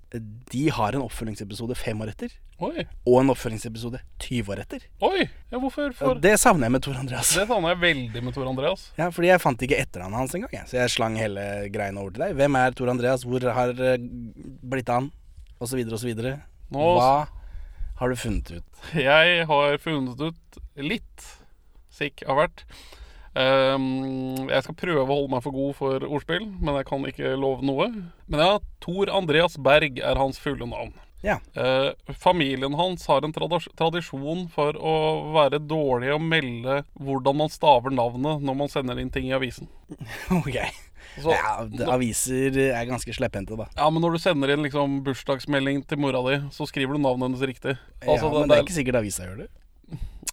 de 0.53 0.63
har 0.75 0.97
en 0.97 1.05
oppfølgingsepisode 1.07 1.77
fem 1.79 2.01
år 2.05 2.11
etter. 2.13 2.33
Oi. 2.61 2.83
Og 3.07 3.21
en 3.21 3.31
oppfølgingsepisode 3.33 4.01
20 4.25 4.51
år 4.53 4.61
etter. 4.65 4.83
Oi! 5.07 5.29
Ja, 5.53 5.61
hvorfor? 5.63 5.93
For... 5.97 6.19
Det 6.21 6.33
savner 6.43 6.67
jeg 6.67 6.75
med 6.75 6.83
Tor 6.85 6.99
Andreas. 6.99 7.31
Det 7.39 7.45
savner 7.49 7.73
jeg 7.73 7.81
veldig 7.85 8.23
med 8.27 8.35
Tor 8.37 8.51
Andreas. 8.51 8.89
Ja, 8.99 9.07
fordi 9.15 9.31
jeg 9.31 9.41
fant 9.45 9.63
ikke 9.65 9.79
etternavnet 9.79 10.19
hans 10.25 10.35
engang, 10.37 10.67
så 10.69 10.81
jeg 10.81 10.93
slang 10.97 11.17
hele 11.21 11.45
greiene 11.73 12.03
over 12.03 12.17
til 12.17 12.27
deg. 12.27 12.35
Hvem 12.41 12.59
er 12.61 12.77
Tor 12.77 12.91
Andreas? 12.93 13.25
Hvor 13.29 13.47
har 13.61 13.73
blitt 13.79 14.91
av 14.91 15.01
han? 15.05 15.11
Og 15.59 15.71
så 15.71 15.79
videre 15.79 15.95
og 15.97 16.03
så 16.03 16.11
videre. 16.11 16.35
Nå- 16.75 16.91
Hva 16.99 17.13
har 18.03 18.13
du 18.13 18.19
funnet 18.19 18.51
ut? 18.59 18.83
Jeg 18.99 19.47
har 19.49 19.79
funnet 19.83 20.21
ut 20.21 20.59
litt 20.79 21.29
sikk 21.99 22.27
har 22.29 22.37
hvert. 22.43 22.67
Ehm, 23.39 24.49
jeg 24.49 24.65
skal 24.65 24.79
prøve 24.79 25.05
å 25.05 25.11
holde 25.11 25.33
meg 25.37 25.45
for 25.45 25.55
god 25.55 25.77
for 25.79 26.07
ordspill, 26.09 26.47
men 26.59 26.79
jeg 26.81 26.89
kan 26.89 27.05
ikke 27.07 27.37
love 27.39 27.67
noe. 27.67 27.91
Men 28.27 28.43
ja, 28.43 28.55
Tor 28.83 29.13
Andreas 29.15 29.59
Berg 29.63 30.01
er 30.03 30.19
hans 30.19 30.41
fulle 30.43 30.67
navn. 30.67 30.97
Ja. 31.21 31.41
Uh, 31.59 31.91
familien 32.15 32.77
hans 32.79 33.07
har 33.11 33.25
en 33.27 33.33
tradis 33.35 33.67
tradisjon 33.79 34.45
for 34.55 34.77
å 34.79 34.93
være 35.35 35.59
dårlig 35.59 36.13
å 36.15 36.21
melde 36.23 36.85
hvordan 36.95 37.41
man 37.41 37.51
staver 37.51 37.91
navnet 37.95 38.45
når 38.47 38.59
man 38.61 38.71
sender 38.71 39.01
inn 39.03 39.11
ting 39.15 39.31
i 39.31 39.35
avisen. 39.39 39.71
Ok. 40.39 40.61
Så, 41.19 41.33
ja, 41.33 41.55
aviser 41.91 42.55
er 42.69 42.85
ganske 42.87 43.11
slepphendte, 43.17 43.57
da. 43.59 43.65
ja, 43.75 43.87
men 43.91 44.03
når 44.05 44.15
du 44.15 44.19
sender 44.23 44.53
inn 44.53 44.63
liksom 44.63 45.01
bursdagsmelding 45.07 45.81
til 45.89 45.99
mora 45.99 46.21
di, 46.29 46.37
så 46.55 46.67
skriver 46.69 46.95
du 46.95 47.03
navnet 47.03 47.31
hennes 47.31 47.43
riktig. 47.49 47.75
Altså, 48.05 48.29
ja, 48.29 48.35
men 48.35 48.51
det 48.51 48.59
er 48.59 48.67
ikke 48.67 48.77
sikkert 48.77 49.01
avisa 49.01 49.27
gjør 49.27 49.41
det. 49.41 49.49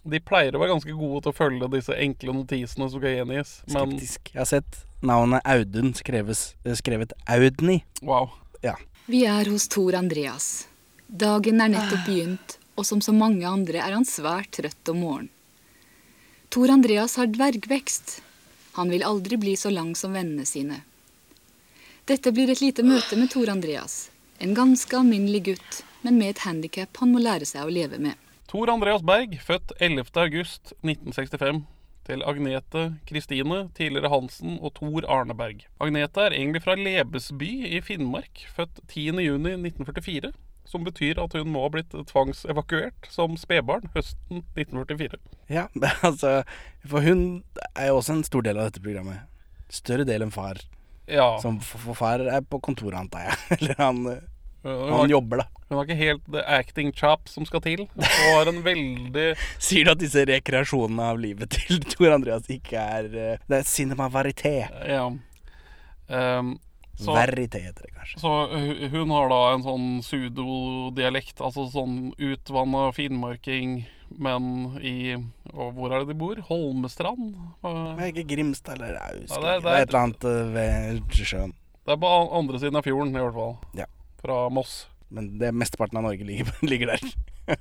De 0.06 0.20
pleier 0.22 0.54
å 0.54 0.60
være 0.62 0.74
ganske 0.74 0.94
gode 0.94 1.24
til 1.24 1.32
å 1.32 1.36
følge 1.36 1.68
disse 1.72 1.94
enkle 1.98 2.34
notisene 2.36 2.86
som 2.86 3.00
skal 3.00 3.16
gjengis. 3.16 3.54
Men 3.66 3.96
Skeptisk. 3.96 4.30
Jeg 4.32 4.40
har 4.40 4.50
sett 4.50 4.82
navnet 5.02 5.42
Audun 5.44 5.94
skreves, 5.98 6.54
eh, 6.64 6.76
skrevet 6.78 7.12
Audny. 7.26 7.82
wow. 8.02 8.30
Ja. 8.62 8.76
Vi 9.06 9.24
er 9.26 9.44
hos 9.50 9.68
Tor 9.68 9.94
Andreas. 9.94 10.66
Dagen 11.06 11.60
er 11.60 11.68
nettopp 11.70 12.06
begynt, 12.06 12.56
og 12.74 12.86
som 12.86 13.00
så 13.00 13.12
mange 13.14 13.46
andre 13.46 13.78
er 13.78 13.94
han 13.94 14.04
svært 14.04 14.56
trøtt 14.58 14.90
om 14.90 14.98
morgenen. 15.04 15.30
Tor 16.50 16.70
Andreas 16.70 17.16
har 17.16 17.26
dvergvekst. 17.26 18.20
Han 18.78 18.90
vil 18.90 19.04
aldri 19.06 19.36
bli 19.36 19.54
så 19.56 19.70
lang 19.70 19.94
som 19.94 20.14
vennene 20.14 20.46
sine. 20.46 20.80
Dette 22.06 22.32
blir 22.32 22.50
et 22.50 22.60
lite 22.62 22.82
møte 22.86 23.16
med 23.18 23.30
Tor 23.30 23.50
Andreas. 23.50 24.10
En 24.38 24.54
ganske 24.54 24.96
alminnelig 24.96 25.42
gutt, 25.50 25.82
men 26.02 26.18
med 26.18 26.34
et 26.34 26.44
handikap 26.46 27.00
han 27.00 27.12
må 27.12 27.22
lære 27.22 27.46
seg 27.48 27.66
å 27.66 27.72
leve 27.72 27.98
med. 27.98 28.14
Tor 28.56 28.70
Andreas 28.72 29.02
Berg, 29.04 29.34
født 29.44 29.72
11. 29.84 30.06
august 30.16 30.70
1965. 30.80 31.58
Til 32.08 32.22
Agnete 32.24 32.84
Kristine, 33.04 33.58
tidligere 33.76 34.08
Hansen 34.08 34.54
og 34.64 34.72
Tor 34.78 35.04
Arneberg. 35.12 35.66
Agnete 35.76 36.22
er 36.24 36.32
egentlig 36.38 36.62
fra 36.64 36.72
Lebesby 36.78 37.50
i 37.68 37.82
Finnmark, 37.84 38.46
født 38.56 38.80
10. 38.88 39.20
juni 39.26 39.52
1944. 39.58 40.30
Som 40.64 40.88
betyr 40.88 41.20
at 41.20 41.36
hun 41.36 41.50
må 41.52 41.66
ha 41.66 41.74
blitt 41.74 41.92
tvangsevakuert 42.08 43.10
som 43.12 43.36
spedbarn 43.36 43.90
høsten 43.92 44.40
1944. 44.56 45.20
Ja, 45.52 45.66
altså 46.08 46.38
For 46.88 47.04
hun 47.04 47.42
er 47.74 47.90
jo 47.90 48.00
også 48.00 48.16
en 48.16 48.24
stor 48.24 48.46
del 48.48 48.56
av 48.56 48.70
dette 48.70 48.80
programmet. 48.80 49.28
Større 49.68 50.08
del 50.08 50.24
enn 50.24 50.32
far. 50.32 50.64
Ja. 51.04 51.34
Som 51.44 51.60
for, 51.60 51.90
for 51.90 52.00
far 52.00 52.24
er 52.24 52.40
på 52.40 52.64
kontoret, 52.64 52.96
antar 53.04 53.28
jeg. 53.28 53.38
Eller 53.60 53.84
han, 53.84 54.00
eh, 54.14 54.24
han 54.66 55.10
jobber, 55.10 55.42
da. 55.42 55.46
hun 55.68 55.78
har 55.78 55.86
ikke 55.86 55.98
helt 56.00 56.24
the 56.32 56.42
acting 56.58 56.92
chop 56.96 57.28
som 57.28 57.46
skal 57.48 57.62
til. 57.64 57.86
Og 57.96 58.04
har 58.36 58.50
en 58.52 58.62
veldig 58.66 59.26
Sier 59.68 59.86
du 59.88 59.92
at 59.94 60.02
disse 60.02 60.24
rekreasjonene 60.28 61.08
av 61.12 61.18
livet 61.22 61.50
til 61.56 61.80
Tor 61.94 62.14
Andreas 62.16 62.46
ikke 62.52 62.76
er 62.80 63.10
eh, 63.12 63.42
Det 63.48 63.60
er 63.62 63.66
cinema 63.68 64.08
varité. 64.12 64.56
Ja. 64.86 65.08
Um, 66.08 66.56
så- 66.96 67.12
Verité 67.12 67.60
heter 67.60 67.82
det 67.84 67.92
kanskje. 67.92 68.20
Så 68.22 68.30
hun 68.94 69.10
har 69.12 69.28
da 69.28 69.40
en 69.54 69.62
sånn 69.66 69.88
pseudodialekt, 70.00 71.40
altså 71.44 71.66
sånn 71.72 72.12
utvanna 72.16 72.86
finmarking, 72.96 73.82
men 74.16 74.78
i 74.80 75.16
og 75.56 75.72
Hvor 75.74 75.90
er 75.92 76.04
det 76.04 76.12
de 76.12 76.18
bor? 76.20 76.36
Holmestrand? 76.48 77.34
Er 77.64 78.10
ikke 78.12 78.26
Grimstad 78.28 78.76
eller 78.78 78.98
Aus. 79.02 79.30
Ja, 79.32 79.40
det, 79.40 79.52
det 79.56 79.62
det 79.64 79.72
er 79.72 79.82
et 79.82 79.88
eller 79.88 80.02
annet 80.04 80.26
eh, 80.30 80.50
ved 80.54 81.16
sjøen. 81.26 81.54
Det 81.86 81.94
er 81.94 82.00
på 82.02 82.10
andre 82.38 82.58
siden 82.60 82.76
av 82.80 82.84
fjorden, 82.86 83.14
i 83.14 83.22
hvert 83.22 83.36
fall. 83.36 83.54
Ja. 83.78 83.86
Fra 84.26 84.48
Moss. 84.50 84.88
Men 85.08 85.36
det 85.38 85.52
mesteparten 85.54 86.00
av 86.00 86.08
Norge 86.08 86.26
ligger, 86.26 86.50
ligger 86.66 86.96
der. 86.96 87.58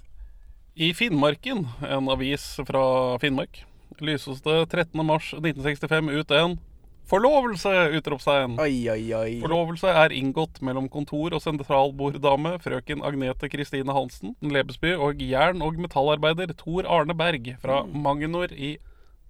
I 0.75 0.89
Finnmarken, 0.98 1.67
en 1.86 2.10
avis 2.12 2.55
fra 2.67 2.81
Finnmark, 3.22 3.62
lyses 4.01 4.41
det 4.43 4.55
13. 4.74 4.98
mars 5.05 5.29
1965 5.38 6.10
ut 6.10 6.34
en 6.36 6.57
Forlovelse! 7.05 7.69
utropstegn. 8.00 8.55
Oi, 8.60 8.89
oi, 8.89 9.03
oi. 9.13 9.34
Forlovelse 9.43 9.91
er 9.93 10.13
inngått 10.17 10.57
mellom 10.65 10.88
kontor- 10.89 11.36
og 11.38 11.43
sentralborddame 11.43 12.55
frøken 12.63 13.03
Agnete 13.05 13.45
Kristine 13.53 13.93
Hansen, 13.93 14.34
Lebesby, 14.41 14.95
og 14.98 15.22
jern- 15.22 15.62
og 15.62 15.77
metallarbeider 15.77 16.55
Tor 16.57 16.89
Arne 16.89 17.13
Berg 17.13 17.51
fra 17.62 17.84
Magnor 17.86 18.50
i 18.57 18.74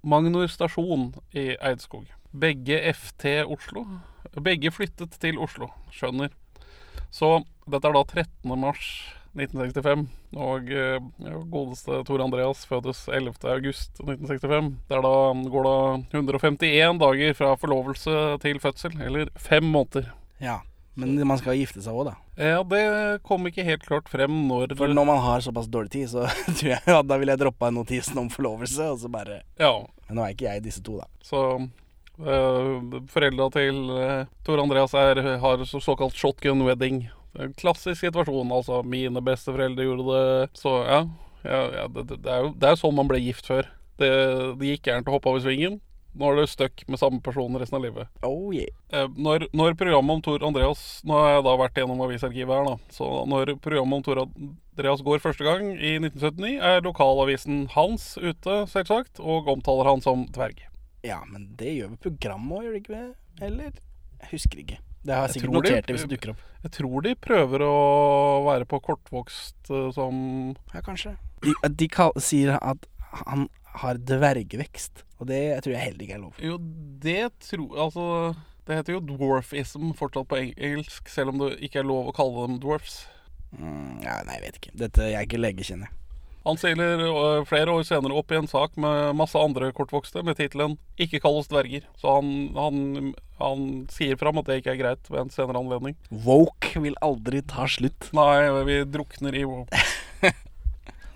Magnor 0.07 0.47
stasjon 0.47 1.09
i 1.35 1.49
Eidskog. 1.59 2.07
Begge 2.31 2.79
FT 2.95 3.41
Oslo. 3.43 3.83
Begge 4.39 4.71
flyttet 4.71 5.19
til 5.19 5.37
Oslo. 5.43 5.67
Skjønner. 5.91 6.31
Så 7.13 7.37
dette 7.69 7.89
er 7.89 7.95
da 7.97 8.03
13. 8.03 8.55
mars 8.59 8.89
1965, 9.35 10.05
og 10.39 10.69
eh, 10.71 10.99
ja, 11.25 11.39
godeste 11.51 11.97
Tor 12.07 12.21
Andreas 12.23 12.61
fødes 12.69 13.01
11. 13.11 13.33
august 13.51 13.99
1965. 13.99 14.69
Det 14.87 15.01
da, 15.03 15.15
går 15.51 15.67
da 15.67 15.75
151 16.15 17.01
dager 17.01 17.35
fra 17.35 17.51
forlovelse 17.59 18.15
til 18.45 18.61
fødsel, 18.63 18.95
eller 19.03 19.33
fem 19.35 19.67
måneder. 19.67 20.13
Ja. 20.39 20.61
Men 20.95 21.17
man 21.27 21.39
skal 21.41 21.57
gifte 21.59 21.81
seg 21.83 21.91
òg, 21.91 22.07
da. 22.07 22.13
Ja, 22.39 22.61
det 22.63 22.83
kom 23.27 23.43
ikke 23.49 23.65
helt 23.67 23.83
klart 23.83 24.07
frem 24.11 24.45
når 24.47 24.77
For 24.79 24.91
når 24.91 25.07
man 25.09 25.19
har 25.23 25.43
såpass 25.43 25.67
dårlig 25.71 25.91
tid, 25.91 26.07
så 26.13 26.23
tror 26.57 26.69
jeg 26.71 26.79
ja, 26.87 27.01
da 27.03 27.17
ville 27.19 27.35
jeg 27.35 27.41
droppa 27.43 27.71
notisen 27.75 28.21
om 28.21 28.29
forlovelse, 28.31 28.87
og 28.93 29.01
så 29.03 29.11
bare 29.11 29.41
Ja, 29.59 29.73
Men 30.07 30.19
nå 30.19 30.23
er 30.23 30.35
ikke 30.37 30.47
jeg 30.47 30.63
disse 30.63 30.83
to, 30.85 31.01
da. 31.01 31.09
så 31.25 31.41
Foreldra 32.17 33.49
til 33.53 33.79
eh, 33.97 34.25
Tor 34.47 34.61
Andreas 34.63 34.93
er, 34.95 35.21
har 35.41 35.65
så- 35.65 35.81
såkalt 35.83 36.15
shotgun 36.15 36.63
wedding. 36.65 37.09
Klassisk 37.59 37.99
situasjon, 37.99 38.51
altså. 38.55 38.83
Mine 38.87 39.21
besteforeldre 39.21 39.83
gjorde 39.83 40.05
det, 40.13 40.49
så 40.55 40.77
ja. 40.87 41.01
ja, 41.43 41.63
ja 41.81 41.87
det, 41.91 42.07
det, 42.23 42.31
er 42.31 42.45
jo 42.45 42.53
det 42.55 42.69
er 42.69 42.79
sånn 42.79 42.95
man 42.95 43.09
ble 43.11 43.19
gift 43.19 43.49
før. 43.51 43.67
Det, 43.99 44.11
det 44.59 44.69
gikk 44.71 44.87
gærent 44.87 45.09
å 45.11 45.17
hoppe 45.17 45.29
over 45.33 45.43
svingen. 45.43 45.81
Nå 46.15 46.29
er 46.31 46.37
du 46.39 46.47
stuck 46.47 46.85
med 46.87 46.99
samme 47.01 47.19
person 47.19 47.57
resten 47.59 47.75
av 47.75 47.83
livet. 47.83 48.07
Oh 48.23 48.53
yeah. 48.55 48.71
Eh, 48.95 49.09
når, 49.19 49.49
når 49.51 49.75
programmet 49.75 50.15
om 50.15 50.21
Tor 50.23 50.45
Andreas 50.47 51.01
Nå 51.03 51.17
har 51.19 51.33
jeg 51.33 51.43
da 51.43 51.55
vært 51.59 51.81
gjennom 51.81 52.03
avisarkivet 52.05 52.55
her, 52.55 52.69
da. 52.69 52.77
Så 52.95 53.09
når 53.27 53.51
programmet 53.59 53.99
om 53.99 54.05
Tor 54.05 54.21
Andreas 54.23 55.03
går 55.03 55.19
første 55.23 55.43
gang 55.43 55.73
i 55.75 55.97
1979, 55.99 56.53
er 56.63 56.85
lokalavisen 56.87 57.65
hans 57.75 58.13
ute, 58.15 58.61
selvsagt, 58.71 59.19
og 59.19 59.51
omtaler 59.51 59.91
han 59.91 60.03
som 60.05 60.23
dverg. 60.31 60.63
Ja, 61.05 61.19
men 61.29 61.51
det 61.59 61.73
gjør 61.77 61.91
vel 61.93 62.01
programmet 62.07 62.57
òg, 62.57 62.65
gjør 62.65 62.75
det 62.75 62.81
ikke 62.83 62.95
det? 62.97 63.05
Eller? 63.45 63.71
Jeg 64.23 64.31
husker 64.31 64.61
ikke. 64.63 64.77
Det 65.05 65.13
har 65.13 65.27
jeg 65.27 65.35
Jeg 65.35 65.41
sikkert 65.41 65.51
det- 65.51 65.59
notert 65.61 65.85
det 65.85 65.93
hvis 65.95 66.05
det 66.07 66.13
dukker 66.15 66.31
opp. 66.33 66.39
Jeg 66.65 66.71
tror 66.79 67.01
de 67.05 67.15
prøver 67.15 67.61
å 67.61 67.73
være 68.47 68.65
på 68.65 68.79
kortvokst 68.81 69.69
eh, 69.69 69.91
som 69.93 70.55
Ja, 70.73 70.81
kanskje. 70.81 71.15
De, 71.45 71.53
de 71.69 71.87
kall, 71.87 72.11
sier 72.17 72.57
at 72.57 72.87
han 73.25 73.47
har 73.83 73.99
dvergvekst, 74.01 75.03
og 75.19 75.27
det 75.27 75.41
jeg 75.43 75.61
tror 75.63 75.73
jeg 75.75 75.83
heller 75.83 76.05
ikke 76.07 76.15
er 76.17 76.23
lov. 76.23 76.39
Jo, 76.41 76.57
det 77.05 77.39
tror 77.39 77.77
Altså, 77.85 78.05
det 78.65 78.77
heter 78.79 78.93
jo 78.97 79.01
dwarfism 79.11 79.91
fortsatt 79.93 80.27
på 80.31 80.39
engelsk, 80.57 81.07
selv 81.11 81.29
om 81.35 81.37
det 81.43 81.59
ikke 81.61 81.83
er 81.83 81.87
lov 81.91 82.07
å 82.09 82.15
kalle 82.15 82.47
dem 82.47 82.57
dwarfs. 82.63 83.05
Mm, 83.53 84.01
ja, 84.03 84.23
nei, 84.25 84.39
jeg 84.39 84.41
vet 84.47 84.57
ikke. 84.61 84.73
Dette, 84.79 85.05
jeg 85.11 85.19
er 85.21 85.27
ikke 85.27 85.39
lege, 85.43 85.63
kjenner 85.67 85.85
jeg. 85.91 86.01
Han 86.45 86.59
stiller 86.61 87.01
øh, 87.01 87.45
flere 87.49 87.73
år 87.73 87.85
senere 87.87 88.13
opp 88.19 88.31
i 88.31 88.37
en 88.37 88.49
sak 88.49 88.75
med 88.77 89.15
masse 89.17 89.39
andre 89.39 89.71
kortvokste 89.73 90.21
med 90.25 90.37
tittelen 90.37 90.77
'Ikke 90.99 91.19
kall 91.23 91.39
oss 91.39 91.49
dverger'. 91.49 91.87
Så 91.97 92.19
han, 92.19 92.27
han, 92.53 93.13
han 93.41 93.63
sier 93.89 94.19
fram 94.21 94.37
at 94.37 94.45
det 94.49 94.61
ikke 94.61 94.75
er 94.75 94.81
greit 94.83 95.09
ved 95.09 95.25
en 95.25 95.33
senere 95.33 95.57
anledning. 95.57 95.97
Woke 96.11 96.81
vil 96.83 96.97
aldri 97.01 97.41
ta 97.41 97.65
slutt. 97.65 98.11
Nei, 98.13 98.45
vi 98.69 98.83
drukner 98.85 99.35
i 99.35 99.45
woke. 99.49 99.85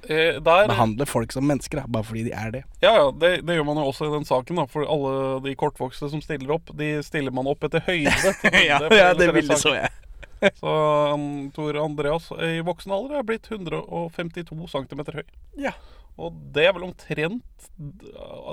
Eh, 0.10 0.40
der, 0.42 0.66
Behandle 0.66 1.06
folk 1.06 1.30
som 1.30 1.46
mennesker, 1.46 1.84
da, 1.84 1.86
bare 1.86 2.08
fordi 2.08 2.24
de 2.26 2.32
er 2.34 2.50
det. 2.50 2.64
ja, 2.82 2.96
ja, 2.98 3.12
det, 3.14 3.44
det 3.46 3.60
gjør 3.60 3.66
man 3.68 3.78
jo 3.78 3.92
også 3.92 4.08
i 4.08 4.14
den 4.16 4.26
saken. 4.26 4.58
da 4.58 4.66
For 4.66 4.88
alle 4.90 5.12
de 5.46 5.54
kortvokste 5.60 6.10
som 6.10 6.24
stiller 6.24 6.56
opp, 6.56 6.72
de 6.80 6.96
stiller 7.06 7.36
man 7.36 7.46
opp 7.52 7.68
etter 7.68 7.84
høyde. 7.86 8.16
ja, 8.72 8.80
det 8.82 8.98
ja, 8.98 9.12
det 9.14 9.30
bildet 9.36 9.62
så 9.62 9.76
jeg. 9.78 9.92
Så 10.62 10.74
um, 11.14 11.50
Tor 11.56 11.80
Andreas 11.82 12.30
i 12.32 12.60
voksen 12.66 12.94
alder 12.96 13.20
er 13.20 13.28
blitt 13.28 13.50
152 13.52 14.70
cm 14.72 15.04
høy. 15.20 15.26
Ja. 15.60 15.74
Og 16.20 16.36
det 16.56 16.66
er 16.68 16.76
vel 16.76 16.90
omtrent 16.90 17.70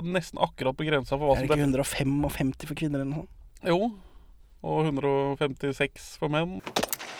nesten 0.07 0.43
akkurat 0.43 0.77
på 0.79 0.87
grensa 0.87 1.17
for 1.17 1.27
hva 1.27 1.39
som 1.39 1.47
Er 1.47 1.51
det 1.51 1.57
ikke 1.57 1.71
155 1.83 2.69
for 2.69 2.79
kvinner 2.79 3.03
eller 3.03 3.11
noe 3.11 3.25
sånt? 3.25 3.33
Jo. 3.67 3.79
og 4.67 4.87
156 4.87 6.13
for 6.21 6.33
menn. 6.33 6.61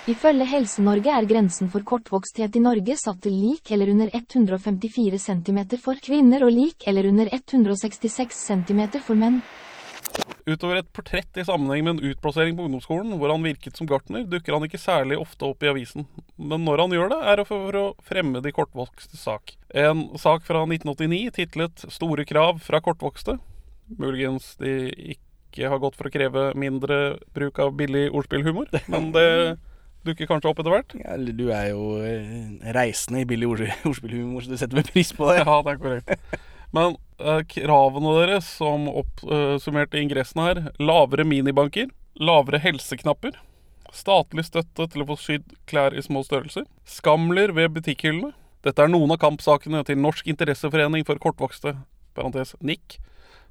Ifølge 0.07 0.47
Helse-Norge 0.47 1.11
er 1.11 1.27
grensen 1.27 1.71
for 1.71 1.83
kortvoksthet 1.87 2.55
i 2.55 2.63
Norge 2.63 2.95
satt 2.99 3.25
til 3.25 3.35
lik 3.35 3.73
eller 3.75 3.91
under 3.91 4.13
154 4.15 5.19
cm 5.19 5.59
for 5.83 5.99
kvinner 5.99 6.45
og 6.47 6.53
lik 6.55 6.87
eller 6.87 7.09
under 7.11 7.31
166 7.33 8.39
cm 8.39 8.85
for 9.01 9.19
menn. 9.19 9.41
Utover 10.47 10.79
et 10.79 10.91
portrett 10.95 11.41
i 11.41 11.43
sammenheng 11.43 11.83
med 11.83 11.97
en 11.97 12.13
utplassering 12.13 12.55
på 12.55 12.69
ungdomsskolen, 12.69 13.17
hvor 13.19 13.33
han 13.33 13.43
virket 13.43 13.79
som 13.79 13.89
gartner, 13.91 14.23
dukker 14.31 14.55
han 14.55 14.63
ikke 14.63 14.79
særlig 14.79 15.19
ofte 15.19 15.49
opp 15.49 15.65
i 15.67 15.71
avisen. 15.73 16.07
Men 16.39 16.63
når 16.63 16.85
han 16.85 16.95
gjør 16.95 17.11
det, 17.11 17.19
er 17.27 17.41
det 17.41 17.47
for 17.49 17.79
å 17.81 17.87
fremme 18.07 18.43
de 18.45 18.53
kortvokste 18.55 19.19
sak. 19.19 19.57
En 19.75 20.05
sak 20.23 20.47
fra 20.47 20.63
1989 20.63 21.35
titlet 21.35 21.87
'Store 21.91 22.23
krav 22.29 22.61
fra 22.63 22.79
kortvokste'. 22.79 23.41
Muligens 23.99 24.55
de 24.63 25.17
ikke 25.17 25.73
har 25.73 25.83
gått 25.83 25.99
for 25.99 26.07
å 26.07 26.15
kreve 26.15 26.53
mindre 26.55 27.19
bruk 27.35 27.59
av 27.59 27.75
billig 27.75 28.07
ordspillhumor, 28.15 28.71
men 28.87 29.11
det 29.17 29.27
dukker 30.07 30.31
kanskje 30.31 30.53
opp 30.53 30.63
etter 30.63 30.75
hvert. 30.75 30.95
Ja, 31.03 31.17
du 31.19 31.47
er 31.51 31.73
jo 31.73 31.97
eh, 32.07 32.55
reisende 32.77 33.25
i 33.25 33.27
billig 33.27 33.51
ordspillhumor, 33.91 34.47
så 34.47 34.55
du 34.55 34.61
setter 34.61 34.79
vel 34.79 34.87
pris 34.87 35.11
på 35.11 35.27
det. 35.33 35.41
Ja, 35.43 35.59
det 35.67 35.75
er 35.75 35.83
korrekt. 35.83 36.39
Men 36.71 36.95
kravene 37.51 38.15
deres, 38.21 38.49
som 38.59 38.89
oppsummerte 38.93 39.99
i 39.99 40.07
ingressen 40.07 40.43
her, 40.43 40.63
lavere 40.79 41.25
minibanker, 41.29 41.91
lavere 42.21 42.61
helseknapper, 42.63 43.39
statlig 43.95 44.47
støtte 44.49 44.89
til 44.93 45.05
å 45.05 45.09
få 45.13 45.17
sydd 45.21 45.55
klær 45.71 45.97
i 45.97 46.05
små 46.05 46.23
størrelser, 46.27 46.67
skamler 46.85 47.55
ved 47.57 47.73
butikkhyllene. 47.77 48.35
Dette 48.67 48.83
er 48.83 48.91
noen 48.91 49.15
av 49.15 49.21
kampsakene 49.23 49.85
til 49.87 50.01
Norsk 50.03 50.27
interesseforening 50.33 51.07
for 51.07 51.21
kortvokste, 51.23 51.77
parentes 52.17 52.57
NIK, 52.61 52.99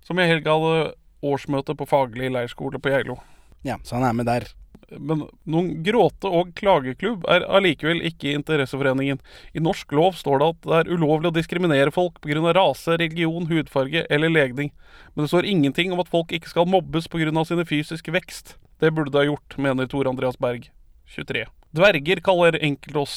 som 0.05 0.19
i 0.19 0.27
helga 0.27 0.57
hadde 0.57 0.93
årsmøte 1.25 1.74
på 1.77 1.88
faglig 1.89 2.29
leirskole 2.34 2.81
på 2.81 2.91
Geilo. 2.91 3.17
Ja, 3.65 3.79
så 3.81 3.98
han 3.98 4.05
er 4.05 4.17
med 4.17 4.27
der. 4.29 4.50
Men 4.92 5.25
noen 5.50 5.70
gråte- 5.84 6.30
og 6.30 6.54
klageklubb 6.58 7.25
er 7.32 7.46
allikevel 7.50 8.04
ikke 8.06 8.30
i 8.30 8.36
Interesseforeningen. 8.38 9.20
I 9.54 9.63
norsk 9.63 9.92
lov 9.98 10.18
står 10.20 10.42
det 10.42 10.50
at 10.54 10.62
det 10.68 10.80
er 10.80 10.92
ulovlig 10.94 11.32
å 11.32 11.36
diskriminere 11.36 11.94
folk 11.94 12.20
pga. 12.22 12.54
rase, 12.54 12.98
religion, 12.98 13.48
hudfarge 13.48 14.06
eller 14.10 14.30
legning. 14.30 14.72
Men 15.15 15.25
det 15.25 15.30
står 15.34 15.50
ingenting 15.50 15.94
om 15.94 16.00
at 16.00 16.12
folk 16.12 16.32
ikke 16.32 16.50
skal 16.50 16.65
mobbes 16.65 17.08
pga. 17.08 17.46
sine 17.46 17.65
fysiske 17.65 18.12
vekst. 18.12 18.58
Det 18.80 18.94
burde 18.94 19.12
det 19.12 19.24
ha 19.24 19.32
gjort, 19.32 19.58
mener 19.58 19.88
Tor 19.88 20.08
Andreas 20.08 20.38
Berg, 20.38 20.70
23. 21.08 21.46
Dverger 21.75 22.22
kaller 22.22 22.60
enkelte 22.62 23.00
oss. 23.00 23.15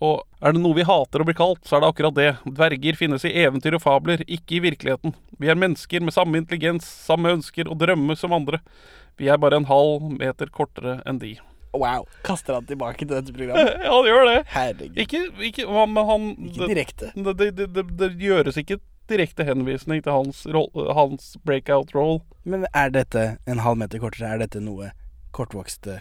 Og 0.00 0.22
er 0.40 0.54
det 0.56 0.62
noe 0.62 0.76
vi 0.78 0.86
hater 0.88 1.20
å 1.20 1.26
bli 1.28 1.36
kalt, 1.36 1.60
så 1.68 1.76
er 1.76 1.82
det 1.82 1.88
akkurat 1.92 2.16
det. 2.16 2.30
Dverger 2.48 2.96
finnes 2.96 3.24
i 3.28 3.34
eventyr 3.42 3.76
og 3.76 3.82
fabler, 3.84 4.22
ikke 4.24 4.56
i 4.56 4.62
virkeligheten. 4.64 5.12
Vi 5.36 5.50
er 5.52 5.58
mennesker 5.60 6.00
med 6.00 6.16
samme 6.16 6.40
intelligens, 6.40 6.88
samme 6.88 7.34
ønsker 7.36 7.68
og 7.68 7.76
drømmer 7.82 8.16
som 8.16 8.32
andre. 8.32 8.62
Vi 9.20 9.28
er 9.28 9.40
bare 9.40 9.60
en 9.60 9.68
halv 9.68 10.06
meter 10.16 10.48
kortere 10.48 11.00
enn 11.08 11.18
de. 11.20 11.34
Wow. 11.76 12.06
Kaster 12.26 12.56
han 12.56 12.66
tilbake 12.66 13.04
til 13.04 13.12
dette 13.12 13.34
programmet? 13.36 13.74
Ja, 13.84 13.92
han 13.92 14.08
gjør 14.08 14.24
det. 14.26 14.38
Herregud. 14.54 15.00
Ikke, 15.04 15.20
ikke 15.50 15.66
han, 15.68 15.98
han 16.08 16.30
Ikke 16.48 16.70
direkte. 16.72 17.10
Det, 17.14 17.34
det, 17.38 17.66
det, 17.76 17.84
det, 18.00 18.10
gjøres 18.18 18.56
ikke 18.58 18.80
direkte 19.10 19.44
henvisning 19.44 20.00
til 20.06 20.16
hans, 20.16 20.46
hans 20.96 21.34
breakout-roll. 21.44 22.22
Men 22.48 22.64
er 22.72 22.94
dette 22.94 23.26
en 23.44 23.60
halv 23.60 23.82
meter 23.82 24.00
kortere? 24.02 24.32
Er 24.32 24.42
dette 24.46 24.62
noe 24.64 24.94
kortvokste 25.36 26.00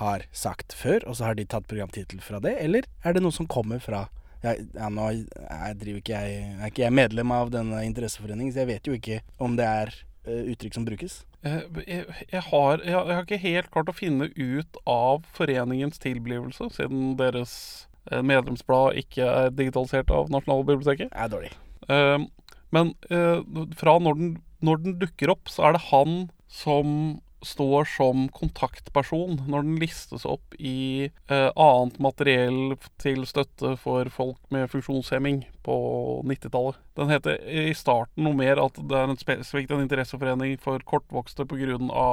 har 0.00 0.26
sagt 0.32 0.74
før, 0.74 1.04
og 1.06 1.16
så 1.16 1.30
har 1.30 1.38
de 1.38 1.46
tatt 1.46 1.70
programtittel 1.70 2.18
fra 2.24 2.42
det? 2.42 2.56
Eller 2.58 2.88
er 3.04 3.14
det 3.14 3.22
noe 3.22 3.36
som 3.36 3.48
kommer 3.48 3.78
fra 3.84 4.08
ja, 4.42 4.54
ja, 4.56 4.88
nå 4.88 5.06
er, 5.12 5.88
ikke 5.92 6.16
jeg, 6.16 6.44
er 6.56 6.70
ikke 6.70 6.86
jeg 6.86 6.96
medlem 6.96 7.32
av 7.36 7.50
denne 7.52 7.82
interesseforeningen, 7.84 8.54
så 8.54 8.64
jeg 8.64 8.72
vet 8.72 8.88
jo 8.88 8.94
ikke 8.96 9.18
om 9.38 9.58
det 9.58 9.66
er 9.68 9.92
uh, 10.24 10.46
uttrykk 10.48 10.78
som 10.78 10.86
brukes. 10.88 11.20
Jeg, 11.40 12.04
jeg, 12.32 12.42
har, 12.50 12.82
jeg, 12.84 12.96
har 12.96 13.22
ikke 13.24 13.40
helt 13.40 13.70
klart 13.72 13.88
å 13.88 13.96
finne 13.96 14.28
ut 14.36 14.80
av 14.88 15.24
foreningens 15.36 16.02
tilblivelse, 16.02 16.68
siden 16.74 17.14
deres 17.16 17.54
eh, 18.10 18.20
medlemsblad 18.20 18.98
ikke 19.00 19.24
er 19.24 19.54
digitalisert 19.56 20.12
av 20.12 20.28
Nasjonalbiblioteket. 20.34 21.08
Det 21.08 21.24
er 21.24 21.32
dårlig. 21.32 21.52
Eh, 21.88 22.18
men 22.76 22.92
eh, 23.08 23.40
fra 23.80 23.96
når 24.04 24.20
den, 24.20 24.34
når 24.60 24.84
den 24.84 24.98
dukker 25.00 25.32
opp, 25.32 25.48
så 25.48 25.70
er 25.70 25.78
det 25.78 25.86
han 25.88 26.20
som 26.50 27.20
står 27.46 27.88
som 27.88 28.26
kontaktperson 28.36 29.38
når 29.48 29.64
den 29.64 29.78
listes 29.80 30.26
opp 30.28 30.54
i 30.58 31.08
eh, 31.08 31.48
annet 31.54 31.96
materiell 32.02 32.74
til 33.00 33.24
støtte 33.28 33.74
for 33.80 34.10
folk 34.12 34.40
med 34.52 34.68
funksjonshemming 34.72 35.42
på 35.64 35.76
90-tallet. 36.28 36.80
Den 37.00 37.12
heter 37.12 37.40
i 37.40 37.72
starten 37.76 38.26
noe 38.26 38.36
mer 38.36 38.60
at 38.60 38.76
det 38.76 38.98
er 38.98 39.08
en 39.08 39.20
spesifikt 39.20 39.72
en 39.72 39.84
interesseforening 39.86 40.58
for 40.60 40.82
kortvokste 40.84 41.48
pga. 41.48 42.10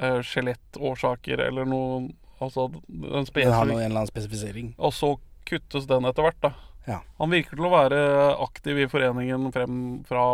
Eh, 0.00 0.20
skjelettårsaker 0.24 1.46
eller 1.50 1.68
noe 1.68 2.08
Altså 2.40 2.70
en 2.70 2.84
Den 2.88 3.12
har 3.12 3.26
spesifikk 3.28 3.66
noe, 3.68 3.82
en 3.82 3.90
eller 3.90 3.98
annen 4.00 4.08
spesifisering. 4.08 4.68
og 4.78 4.94
så 4.96 5.10
kuttes 5.44 5.84
den 5.90 6.06
etter 6.08 6.24
hvert, 6.24 6.38
da. 6.40 6.54
Ja. 6.86 7.02
Han 7.18 7.34
virker 7.34 7.58
til 7.58 7.66
å 7.68 7.72
være 7.74 7.98
aktiv 8.40 8.78
i 8.80 8.88
foreningen 8.88 9.50
frem 9.52 9.74
fra, 10.08 10.24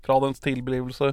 fra 0.00 0.16
dens 0.24 0.40
tilblivelse 0.40 1.12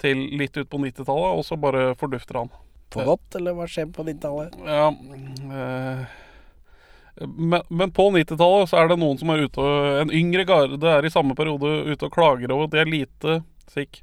til 0.00 0.24
litt 0.40 0.56
ut 0.56 0.68
på 0.70 0.80
90-tallet, 0.80 1.38
og 1.38 1.46
så 1.46 1.58
bare 1.60 1.92
fordufter 2.00 2.42
han. 2.42 2.50
For 2.90 3.06
godt, 3.06 3.38
eller 3.38 3.54
hva 3.54 3.68
skjer 3.70 3.90
på 3.94 4.04
90-tallet? 4.08 4.56
Ja 4.66 4.88
eh, 4.90 6.18
men, 7.20 7.62
men 7.68 7.92
på 7.94 8.08
90-tallet 8.10 8.70
så 8.70 8.80
er 8.80 8.90
det 8.90 8.98
noen 8.98 9.18
som 9.20 9.30
er 9.30 9.44
ute 9.44 9.60
og 9.62 9.98
En 10.04 10.12
yngre 10.14 10.46
garde 10.48 10.94
er 10.94 11.04
i 11.04 11.12
samme 11.12 11.36
periode 11.36 11.90
ute 11.90 12.06
og 12.06 12.14
klager 12.14 12.54
over 12.54 12.66
at 12.66 12.74
de 12.74 12.80
er 12.80 12.90
lite 12.90 13.40
sikk 13.70 14.00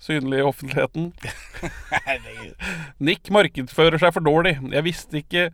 synlig 0.00 0.38
i 0.40 0.46
offentligheten. 0.48 1.10
Nick 3.04 3.28
markedsfører 3.32 4.00
seg 4.00 4.14
for 4.16 4.24
dårlig. 4.24 4.54
Jeg 4.72 4.86
visste 4.86 5.20
ikke 5.20 5.50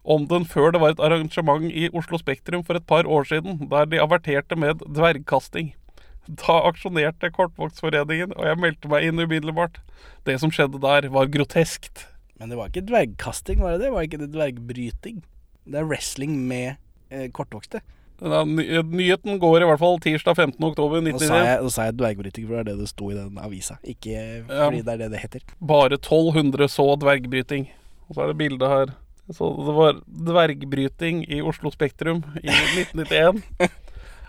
om 0.00 0.24
den 0.30 0.46
før 0.48 0.72
det 0.72 0.80
var 0.80 0.94
et 0.94 1.02
arrangement 1.04 1.66
i 1.68 1.90
Oslo 1.92 2.16
Spektrum 2.20 2.64
for 2.64 2.78
et 2.78 2.86
par 2.88 3.04
år 3.04 3.28
siden, 3.28 3.66
der 3.68 3.90
de 3.90 4.00
averterte 4.00 4.56
med 4.56 4.80
dvergkasting. 4.88 5.74
Da 6.28 6.58
aksjonerte 6.68 7.30
Kortvoksforeningen 7.34 8.34
og 8.36 8.44
jeg 8.46 8.58
meldte 8.60 8.90
meg 8.92 9.08
inn 9.08 9.22
umiddelbart. 9.22 9.80
Det 10.28 10.36
som 10.42 10.52
skjedde 10.52 10.80
der, 10.82 11.08
var 11.12 11.30
groteskt. 11.32 12.06
Men 12.40 12.52
det 12.52 12.58
var 12.60 12.70
ikke 12.70 12.86
dvergkasting, 12.88 13.60
var 13.60 13.76
det 13.76 13.86
det? 13.86 13.94
Var 13.94 14.06
ikke 14.06 14.20
det 14.20 14.30
dvergbryting? 14.34 15.22
Det 15.70 15.80
er 15.80 15.88
wrestling 15.88 16.36
med 16.48 16.76
eh, 17.10 17.28
kortvokste. 17.34 17.82
Ja, 18.20 18.42
ny 18.44 18.64
nyheten 18.84 19.38
går 19.40 19.62
i 19.62 19.68
hvert 19.68 19.80
fall 19.80 19.96
tirsdag 20.04 20.36
15. 20.36 20.56
oktober 20.66 21.00
Nå 21.00 21.14
sa 21.22 21.38
jeg, 21.40 21.60
nå 21.64 21.70
sa 21.72 21.86
jeg 21.88 21.96
dvergbryting, 21.96 22.44
for 22.48 22.58
det 22.58 22.60
er 22.60 22.68
det 22.68 22.82
det 22.82 22.88
sto 22.90 23.08
i 23.08 23.16
den 23.16 23.38
avisa. 23.40 23.78
Ikke 23.80 24.24
fordi 24.44 24.82
det 24.84 24.92
er 24.92 25.00
det 25.04 25.10
det 25.14 25.22
heter. 25.22 25.44
Bare 25.56 25.96
1200 25.96 26.68
så 26.68 26.84
dvergbryting. 27.00 27.70
Og 28.08 28.16
så 28.16 28.24
er 28.24 28.32
det 28.32 28.40
bilde 28.42 28.68
her. 28.68 28.92
Så 29.32 29.48
det 29.64 29.76
var 29.76 30.00
dvergbryting 30.30 31.22
i 31.32 31.40
Oslo 31.40 31.72
Spektrum 31.72 32.20
i 32.42 32.48
1991. 32.82 33.40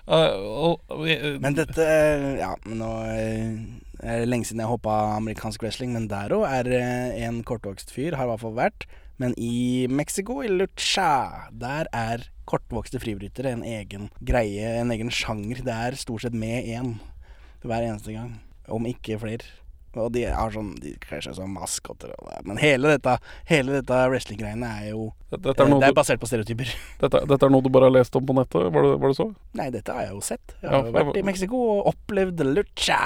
Og, 0.09 0.81
og, 0.89 1.05
Men 1.43 1.55
dette 1.57 1.85
eh, 1.85 2.39
Ja, 2.41 2.55
men 2.65 2.81
nå 2.81 2.89
eh, 3.11 3.53
er 4.01 4.23
det 4.23 4.31
lenge 4.31 4.49
siden 4.49 4.63
jeg 4.63 4.71
hoppa 4.71 4.95
amerikansk 5.19 5.61
wrestling, 5.61 5.93
men 5.93 6.07
der 6.09 6.33
òg 6.33 6.47
er 6.49 6.69
eh, 6.73 7.21
en 7.27 7.43
kortvokst 7.45 7.93
fyr, 7.93 8.17
har 8.17 8.25
i 8.25 8.31
hvert 8.31 8.41
fall 8.41 8.57
vært. 8.57 8.87
Men 9.21 9.35
i 9.37 9.85
Mexico, 9.85 10.39
i 10.41 10.49
Lucha, 10.49 11.51
der 11.53 11.85
er 11.93 12.25
kortvokste 12.49 12.97
fribrytere 13.03 13.53
en 13.53 13.61
egen 13.61 14.09
greie, 14.25 14.73
en 14.81 14.89
egen 14.95 15.13
sjanger. 15.13 15.61
Det 15.61 15.75
er 15.75 15.99
stort 16.01 16.25
sett 16.25 16.33
med 16.33 16.65
én 16.65 16.95
hver 17.61 17.85
eneste 17.85 18.15
gang, 18.17 18.39
om 18.73 18.89
ikke 18.89 19.19
flere. 19.21 19.61
Og 19.99 20.12
de 20.15 20.21
har 20.32 20.51
sånn 20.54 20.69
De 20.80 20.93
kler 21.04 21.19
seg 21.25 21.36
som 21.36 21.49
maskoter 21.51 22.13
og 22.15 22.30
det. 22.30 22.38
Men 22.47 22.60
hele 22.62 22.93
dette, 22.93 23.17
hele 23.49 23.73
dette 23.80 23.97
wrestling-greiene 24.12 24.69
er 24.84 24.86
jo 24.93 25.10
Dette- 25.32 25.51
er 25.51 25.65
eh, 25.67 25.80
Det 25.82 25.89
er 25.89 25.95
basert 25.97 26.21
på 26.21 26.30
stereotyper. 26.30 26.71
dette, 27.04 27.21
dette 27.27 27.45
er 27.47 27.51
noe 27.51 27.62
du 27.65 27.69
bare 27.73 27.89
har 27.89 27.95
lest 27.97 28.15
om 28.15 28.25
på 28.27 28.36
nettet? 28.38 28.69
Var 28.71 28.88
det, 28.88 28.93
var 29.04 29.12
det 29.12 29.17
så? 29.19 29.27
Nei, 29.60 29.67
dette 29.73 29.91
har 29.97 30.08
jeg 30.08 30.13
jo 30.15 30.21
sett. 30.30 30.56
Jeg 30.62 30.71
har 30.71 30.86
for- 30.88 30.97
vært 31.01 31.19
i 31.19 31.25
Mexico 31.27 31.60
og 31.75 31.91
opplevd 31.93 32.45
lucha. 32.54 33.01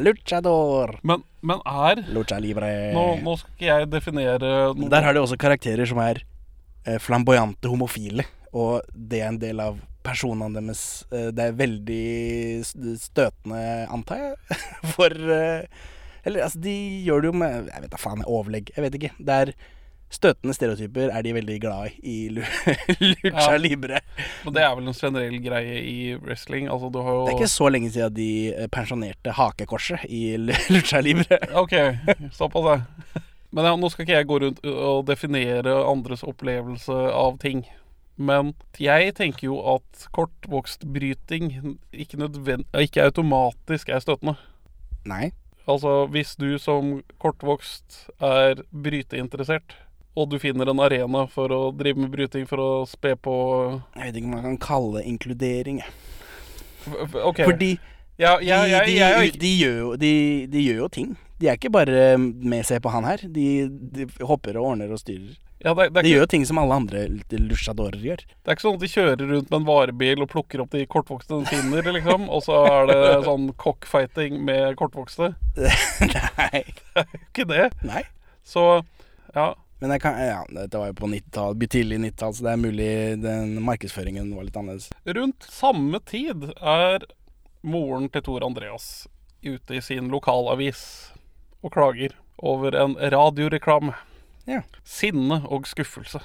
Luchador. 0.00 0.96
Men, 1.04 1.22
men 1.42 1.60
er 1.66 2.02
Lucha 2.14 2.40
libre. 2.40 2.72
Nå, 2.96 3.04
nå 3.24 3.36
skal 3.42 3.66
jeg 3.68 3.90
definere 3.92 4.54
noe 4.76 4.88
Der 4.92 5.02
har 5.06 5.16
de 5.16 5.20
også 5.26 5.38
karakterer 5.40 5.88
som 5.88 6.00
er 6.04 6.22
eh, 6.86 6.98
flamboyante 7.00 7.68
homofile. 7.68 8.24
Og 8.56 8.80
det 8.94 9.20
er 9.22 9.28
en 9.30 9.38
del 9.38 9.60
av 9.62 9.78
personene 10.02 10.56
deres. 10.56 11.04
Eh, 11.12 11.28
det 11.36 11.44
er 11.50 11.56
veldig 11.58 12.64
støtende, 12.98 13.62
antar 13.92 14.22
jeg. 14.24 14.60
For 14.96 15.12
Eller 16.24 16.44
altså, 16.46 16.60
de 16.60 16.74
gjør 17.06 17.20
det 17.24 17.30
jo 17.32 17.36
med 17.40 17.68
Jeg 17.72 17.82
vet 17.84 17.92
da 17.92 18.00
faen, 18.00 18.24
overlegg. 18.26 18.72
Jeg 18.76 18.84
vet 18.86 18.98
ikke. 19.00 19.12
Det 19.18 19.36
er 19.44 19.52
støtende 20.10 20.54
stereotyper 20.56 21.12
er 21.14 21.22
de 21.22 21.32
veldig 21.36 21.56
glad 21.62 21.92
i 22.02 22.14
i 22.24 22.28
lu 22.34 22.40
lucha 23.22 23.52
Ja. 23.52 23.56
libre. 23.62 24.00
Men 24.44 24.54
det 24.56 24.62
er 24.64 24.74
vel 24.74 24.88
en 24.90 24.96
generell 24.98 25.36
greie 25.44 25.76
i 25.86 25.98
wrestling? 26.18 26.66
Altså, 26.68 26.90
du 26.90 26.98
har 27.06 27.14
jo 27.14 27.26
Det 27.28 27.34
er 27.34 27.38
ikke 27.38 27.52
så 27.52 27.68
lenge 27.70 27.90
siden 27.94 28.14
de 28.16 28.30
eh, 28.54 28.66
pensjonerte 28.74 29.30
hakekorset 29.38 30.02
i 30.10 30.34
lucha 30.74 31.00
libre. 31.00 31.38
OK, 31.54 31.76
såpass, 32.34 32.66
ja. 32.66 33.22
Men 33.52 33.66
ja, 33.66 33.76
nå 33.78 33.88
skal 33.90 34.04
ikke 34.06 34.14
jeg 34.18 34.26
gå 34.30 34.36
rundt 34.44 34.60
og 34.66 35.06
definere 35.08 35.72
andres 35.90 36.22
opplevelse 36.26 36.94
av 37.14 37.38
ting. 37.42 37.64
Men 38.20 38.52
jeg 38.78 39.14
tenker 39.16 39.46
jo 39.48 39.56
at 39.76 40.04
kortvokstbryting 40.14 41.48
ikke, 41.92 42.28
ikke 42.82 43.06
automatisk 43.08 43.88
er 43.88 44.02
støtende. 44.04 44.36
Nei. 45.08 45.30
Altså, 45.68 46.06
hvis 46.10 46.34
du 46.40 46.58
som 46.58 47.02
kortvokst 47.22 48.08
er 48.20 48.62
bryteinteressert, 48.72 49.74
og 50.18 50.30
du 50.32 50.38
finner 50.42 50.68
en 50.72 50.80
arena 50.82 51.26
for 51.30 51.52
å 51.54 51.60
drive 51.76 52.00
med 52.02 52.10
bryting 52.10 52.46
for 52.50 52.58
å 52.58 52.70
spe 52.90 53.12
på 53.16 53.34
Jeg 53.94 54.08
vet 54.08 54.16
ikke 54.18 54.26
om 54.26 54.34
man 54.34 54.46
kan 54.48 54.58
kalle 54.58 54.98
det 55.00 55.06
inkludering. 55.12 55.78
jeg. 55.84 55.92
F- 57.06 57.14
Fordi 57.46 57.74
ja, 58.18 58.38
ja, 58.42 58.64
de, 58.84 58.92
de, 58.92 58.96
jo 58.98 59.38
de, 59.40 59.50
gjør 59.62 59.76
jo, 59.78 59.90
de, 59.96 60.12
de 60.52 60.64
gjør 60.66 60.80
jo 60.82 60.88
ting. 60.92 61.12
De 61.40 61.48
er 61.48 61.56
ikke 61.56 61.70
bare 61.72 62.16
med 62.20 62.66
se 62.68 62.80
på 62.80 62.90
han 62.92 63.06
her. 63.08 63.22
De, 63.32 63.46
de 63.70 64.08
hopper 64.28 64.58
og 64.60 64.72
ordner 64.74 64.90
og 64.92 65.00
styrer. 65.00 65.38
Ja, 65.60 65.74
det, 65.74 65.90
det, 65.92 66.00
er 66.00 66.06
De 66.06 66.12
gjør 66.14 66.22
jo 66.24 66.28
ting 66.32 66.44
som 66.48 66.58
alle 66.62 66.76
andre 66.80 67.02
luchadorer 67.36 68.00
gjør. 68.00 68.22
det 68.24 68.48
er 68.48 68.56
ikke 68.56 68.64
sånn 68.64 68.78
at 68.78 68.84
de 68.84 68.92
kjører 68.92 69.24
rundt 69.28 69.50
med 69.50 69.58
en 69.58 69.66
varebil 69.68 70.24
og 70.24 70.30
plukker 70.32 70.62
opp 70.64 70.72
de 70.72 70.86
kortvokste 70.88 71.36
de 71.42 71.50
finner, 71.50 71.90
liksom, 71.98 72.28
og 72.32 72.44
så 72.46 72.62
er 72.68 72.88
det 72.88 73.00
sånn 73.28 73.50
cockfighting 73.60 74.40
med 74.46 74.78
kortvokste. 74.80 75.34
Nei. 76.40 76.62
Ikke 77.28 77.48
det. 77.50 77.68
Nei. 77.84 78.06
Så 78.46 78.64
ja. 79.34 79.52
Men 79.80 79.94
jeg 79.94 80.02
kan, 80.04 80.16
ja, 80.20 80.40
dette 80.52 80.80
var 80.80 80.90
jo 80.90 80.98
på 80.98 81.08
90-tall, 81.08 81.54
tidlig 81.72 82.00
90-tall, 82.02 82.34
så 82.36 82.44
det 82.44 82.52
er 82.52 82.64
mulig 82.64 82.90
den 83.22 83.54
markedsføringen 83.64 84.34
var 84.36 84.44
litt 84.48 84.58
annerledes. 84.60 84.90
Rundt 85.08 85.46
samme 85.48 86.00
tid 86.08 86.50
er 86.56 87.06
moren 87.60 88.08
til 88.12 88.24
Tor 88.24 88.44
Andreas 88.44 89.08
ute 89.40 89.76
i 89.76 89.80
sin 89.84 90.10
lokalavis 90.12 90.82
og 91.64 91.72
klager 91.72 92.16
over 92.36 92.76
en 92.76 92.96
radioreklame. 93.12 93.96
Ja. 94.48 94.62
Sinne 94.86 95.42
og 95.48 95.68
skuffelse. 95.68 96.22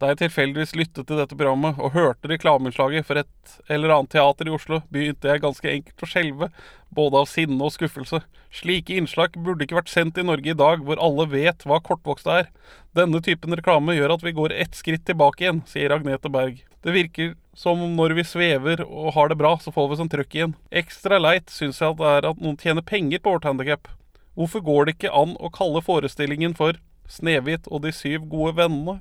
Da 0.00 0.08
jeg 0.08 0.22
tilfeldigvis 0.22 0.72
lyttet 0.78 1.04
til 1.10 1.18
dette 1.20 1.36
programmet 1.36 1.76
og 1.76 1.92
hørte 1.92 2.30
reklameinnslaget 2.30 3.04
for 3.04 3.20
et 3.20 3.56
eller 3.68 3.92
annet 3.92 4.14
teater 4.14 4.48
i 4.48 4.54
Oslo, 4.54 4.78
begynte 4.88 5.28
jeg 5.28 5.42
ganske 5.42 5.68
enkelt 5.68 6.04
å 6.06 6.08
skjelve, 6.08 6.48
både 6.88 7.20
av 7.20 7.28
sinne 7.28 7.60
og 7.60 7.74
skuffelse. 7.74 8.22
Slike 8.48 8.96
innslag 8.96 9.36
burde 9.36 9.66
ikke 9.66 9.76
vært 9.76 9.92
sendt 9.92 10.16
i 10.16 10.24
Norge 10.24 10.54
i 10.54 10.56
dag, 10.56 10.80
hvor 10.86 11.02
alle 11.04 11.28
vet 11.28 11.68
hva 11.68 11.82
kortvokste 11.84 12.38
er. 12.40 12.48
Denne 12.96 13.20
typen 13.20 13.52
reklame 13.52 13.98
gjør 13.98 14.16
at 14.16 14.24
vi 14.24 14.32
går 14.40 14.56
ett 14.56 14.78
skritt 14.78 15.04
tilbake 15.04 15.44
igjen, 15.44 15.60
sier 15.68 15.92
Agnete 15.92 16.32
Berg. 16.32 16.64
Det 16.80 16.96
virker 16.96 17.34
som 17.52 17.84
om 17.84 17.92
når 17.92 18.16
vi 18.16 18.24
svever 18.24 18.80
og 18.86 19.12
har 19.18 19.28
det 19.28 19.36
bra, 19.36 19.58
så 19.60 19.68
får 19.74 19.90
vi 19.90 20.00
sånn 20.00 20.12
trøkk 20.16 20.36
igjen. 20.38 20.56
Ekstra 20.72 21.20
leit 21.20 21.52
syns 21.52 21.84
jeg 21.84 21.92
at 21.92 22.00
det 22.00 22.12
er 22.16 22.32
at 22.32 22.40
noen 22.40 22.56
tjener 22.56 22.88
penger 22.88 23.20
på 23.20 23.36
vårt 23.36 23.44
handikap. 23.44 23.92
Hvorfor 24.32 24.64
går 24.64 24.86
det 24.86 24.96
ikke 24.96 25.12
an 25.12 25.36
å 25.36 25.52
kalle 25.52 25.84
forestillingen 25.84 26.56
for 26.56 26.80
Snehvit 27.10 27.66
og 27.70 27.82
de 27.84 27.92
syv 27.94 28.26
gode 28.30 28.54
vennene? 28.60 29.00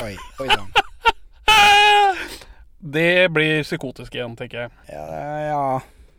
Oi, 0.00 0.14
oi 0.40 0.48
sann. 0.48 0.70
Det 2.78 3.28
blir 3.34 3.64
psykotisk 3.66 4.14
igjen, 4.14 4.36
tenker 4.38 4.64
jeg. 4.64 4.74
Ja, 4.92 5.06
ja. 5.48 5.62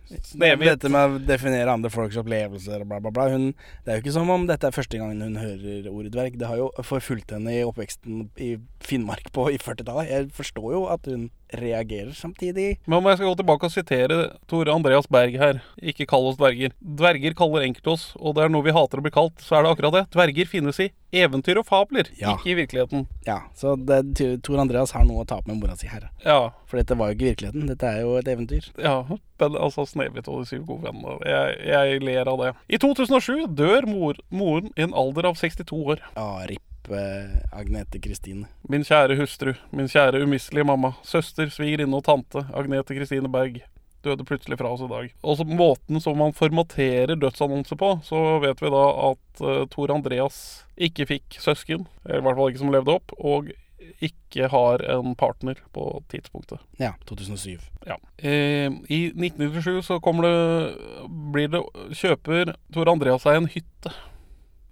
Snehvit. 0.10 0.68
Dette 0.68 0.90
med 0.92 1.16
å 1.16 1.20
definere 1.22 1.72
andre 1.72 1.92
folks 1.94 2.18
opplevelser 2.20 2.84
og 2.84 2.90
bla, 2.90 3.00
bla, 3.04 3.14
bla. 3.16 3.28
Hun, 3.32 3.52
det 3.86 3.94
er 3.94 4.00
jo 4.00 4.04
ikke 4.04 4.16
som 4.18 4.32
om 4.34 4.48
dette 4.50 4.68
er 4.68 4.76
første 4.76 5.00
gangen 5.00 5.22
hun 5.24 5.38
hører 5.40 5.88
ordet 5.92 6.14
dverg. 6.16 6.38
Det 6.42 6.50
har 6.50 6.60
jo 6.60 6.70
forfulgt 6.86 7.32
henne 7.36 7.54
i 7.54 7.66
oppveksten 7.66 8.26
i 8.42 8.56
Finnmark 8.84 9.30
på 9.36 9.48
i 9.54 9.60
40-tallet. 9.62 10.10
Jeg 10.10 10.32
forstår 10.36 10.74
jo 10.76 10.84
at 10.92 11.08
hun 11.10 11.30
reagerer 11.54 12.12
samtidig. 12.14 12.78
Men 12.86 12.98
om 13.00 13.06
jeg 13.10 13.18
skal 13.20 13.30
gå 13.32 13.36
tilbake 13.42 13.66
og 13.70 13.72
sitere 13.74 14.18
Tore 14.50 14.74
Andreas 14.74 15.08
Berg 15.10 15.38
her, 15.42 15.62
ikke 15.82 16.06
kall 16.10 16.28
oss 16.30 16.38
dverger. 16.40 16.74
Dverger 16.80 17.34
kaller 17.38 17.66
enkelte 17.66 17.94
oss, 17.96 18.06
og 18.20 18.36
det 18.38 18.44
er 18.46 18.54
noe 18.54 18.66
vi 18.66 18.76
hater 18.76 19.02
å 19.02 19.06
bli 19.06 19.12
kalt, 19.16 19.40
så 19.42 19.58
er 19.60 19.66
det 19.66 19.72
akkurat 19.74 19.96
det. 19.98 20.04
Dverger 20.16 20.50
finnes 20.52 20.80
i 20.84 20.90
eventyr 21.12 21.58
og 21.58 21.66
fabler, 21.66 22.06
Ja. 22.20 22.36
ikke 22.38 22.52
i 22.52 22.58
virkeligheten. 22.60 23.08
Ja, 23.26 23.40
så 23.58 23.74
det, 23.76 24.02
Tor 24.46 24.60
Andreas 24.62 24.92
har 24.94 25.04
noe 25.10 25.24
å 25.24 25.28
ta 25.28 25.40
opp 25.42 25.48
med 25.50 25.58
mora 25.58 25.76
si 25.76 25.88
her. 25.90 26.10
Ja, 26.26 26.52
For 26.70 26.78
dette 26.78 26.94
var 26.96 27.10
jo 27.10 27.16
ikke 27.18 27.32
virkeligheten. 27.34 27.66
Dette 27.68 27.88
er 27.90 28.02
jo 28.02 28.16
et 28.20 28.28
eventyr. 28.30 28.70
ja, 28.78 29.04
men 29.40 29.56
altså 29.58 29.88
Snehvit 29.90 30.28
og 30.30 30.44
de 30.44 30.46
syv 30.52 30.66
gode 30.68 30.84
vennene. 30.86 31.18
Jeg, 31.26 31.58
jeg 31.66 32.02
ler 32.06 32.28
av 32.30 32.38
det. 32.44 32.54
I 32.70 32.78
2007 32.78 33.48
dør 33.58 33.88
mor, 33.90 34.14
moren 34.30 34.70
i 34.78 34.84
en 34.86 34.94
alder 34.94 35.26
av 35.32 35.36
62 35.40 35.74
år. 35.96 36.00
Ja, 36.16 36.46
ripp 36.46 36.62
eh, 36.96 37.40
Agnete 37.56 38.02
Kristine. 38.04 38.48
Min 38.70 38.86
kjære 38.88 39.18
hustru, 39.20 39.54
min 39.76 39.90
kjære 39.92 40.24
umistelige 40.24 40.68
mamma, 40.68 40.94
søster, 41.06 41.52
svigerinne 41.54 42.00
og 42.00 42.06
tante, 42.08 42.46
Agnete 42.54 42.98
Kristine 42.98 43.32
Berg, 43.32 43.62
døde 44.06 44.26
plutselig 44.26 44.58
fra 44.60 44.72
oss 44.72 44.84
i 44.86 44.92
dag. 44.92 45.14
Og 45.24 45.40
så 45.40 45.46
måten 45.48 46.02
som 46.04 46.18
man 46.20 46.36
formaterer 46.36 47.20
dødsannonser 47.20 47.80
på, 47.80 47.94
så 48.08 48.40
vet 48.44 48.62
vi 48.64 48.72
da 48.74 48.84
at 49.10 49.42
uh, 49.44 49.64
Tor 49.72 49.92
Andreas 49.96 50.38
ikke 50.80 51.08
fikk 51.10 51.40
søsken, 51.44 51.88
eller 52.06 52.24
i 52.24 52.28
hvert 52.28 52.40
fall 52.40 52.54
ikke 52.54 52.64
som 52.64 52.72
levde 52.74 52.96
opp, 53.00 53.16
og 53.20 53.52
ikke 54.00 54.48
har 54.52 54.84
en 54.92 55.16
partner 55.16 55.60
på 55.74 56.04
tidspunktet. 56.12 56.60
Ja, 56.80 56.94
2007. 57.06 57.60
Ja. 57.88 57.98
Eh, 58.18 58.72
I 58.88 59.00
1997 59.16 59.86
så 59.86 60.00
kommer 60.00 60.28
det 60.28 61.10
Blir 61.34 61.52
det 61.52 61.62
Kjøper 61.98 62.54
Tor 62.74 62.92
Andreas 62.92 63.26
seg 63.26 63.40
en 63.40 63.50
hytte. 63.52 63.94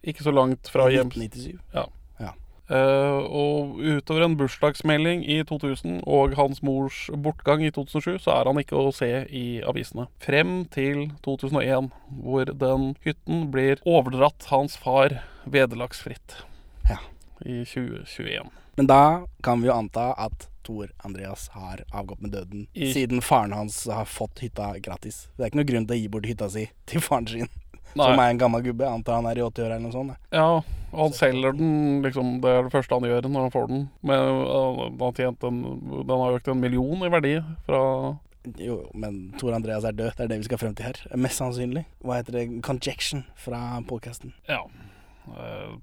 Ikke 0.08 0.24
så 0.24 0.32
langt 0.32 0.70
fra 0.72 0.88
hjem. 0.92 1.12
1997. 1.12 1.58
Eh, 2.70 3.20
og 3.32 3.78
utover 3.80 4.26
en 4.26 4.36
bursdagsmelding 4.36 5.22
i 5.24 5.38
2000 5.48 6.02
og 6.04 6.34
hans 6.36 6.60
mors 6.62 7.06
bortgang 7.16 7.64
i 7.64 7.72
2007, 7.72 8.18
så 8.26 8.34
er 8.36 8.50
han 8.50 8.60
ikke 8.60 8.76
å 8.76 8.92
se 8.96 9.08
i 9.32 9.46
avisene. 9.64 10.08
Frem 10.20 10.66
til 10.74 11.06
2001, 11.24 11.88
hvor 12.24 12.52
den 12.52 12.90
hytten 13.06 13.48
blir 13.54 13.80
overdratt 13.88 14.50
hans 14.52 14.76
far 14.76 15.22
vederlagsfritt. 15.48 16.42
Ja. 16.90 17.00
I 17.46 17.64
2021. 17.64 18.52
Men 18.78 18.88
da 18.92 19.02
kan 19.44 19.62
vi 19.62 19.70
jo 19.72 19.74
anta 19.78 20.12
at 20.20 20.50
Tor 20.68 20.90
Andreas 21.08 21.48
har 21.56 21.86
avgått 21.96 22.20
med 22.22 22.32
døden, 22.36 22.68
I- 22.76 22.92
siden 22.92 23.22
faren 23.24 23.54
hans 23.56 23.86
har 23.88 24.04
fått 24.06 24.40
hytta 24.44 24.74
gratis. 24.84 25.30
Det 25.38 25.46
er 25.46 25.50
ikke 25.52 25.62
noe 25.62 25.70
grunn 25.72 25.88
til 25.88 25.96
å 25.96 26.00
gi 26.02 26.08
bort 26.12 26.26
hytta 26.28 26.50
si 26.52 26.66
til 26.86 27.00
faren 27.02 27.28
sin. 27.32 27.48
Som 27.98 28.22
er 28.24 28.34
en 28.34 28.42
gammel 28.42 28.64
gubbe. 28.66 28.86
Jeg 28.86 29.00
antar 29.00 29.20
han 29.20 29.30
er 29.30 29.40
i 29.40 29.46
80-åra 29.46 29.78
eller 29.78 29.86
noe 29.86 29.96
sånt. 29.96 30.14
da. 30.14 30.38
Ja, 30.38 30.78
og 30.92 31.02
han 31.02 31.18
selger 31.18 31.58
den, 31.58 31.74
liksom. 32.06 32.38
Det 32.44 32.54
er 32.54 32.68
det 32.68 32.74
første 32.74 33.00
han 33.00 33.10
gjør 33.10 33.28
når 33.28 33.48
han 33.48 33.56
får 33.56 33.68
den. 33.72 33.82
Men 34.08 34.30
uh, 34.48 34.84
han 34.86 35.02
har 35.02 35.18
tjent 35.20 35.48
en 35.50 35.60
Den 36.08 36.24
har 36.24 36.38
økt 36.38 36.52
en 36.54 36.64
million 36.64 37.04
i 37.04 37.12
verdi 37.12 37.34
fra 37.68 37.82
Jo, 38.64 38.78
men 38.96 39.34
Tor 39.42 39.58
Andreas 39.58 39.84
er 39.88 39.98
død. 39.98 40.14
Det 40.16 40.24
er 40.26 40.32
det 40.32 40.40
vi 40.44 40.48
skal 40.48 40.62
frem 40.62 40.78
til 40.78 40.88
her. 40.88 41.02
Mest 41.20 41.42
sannsynlig. 41.42 41.84
Hva 42.00 42.22
heter 42.22 42.40
det? 42.40 42.46
Conjection 42.64 43.26
fra 43.36 43.82
podcasten. 43.90 44.32
Ja. 44.48 44.64
eh, 45.28 45.76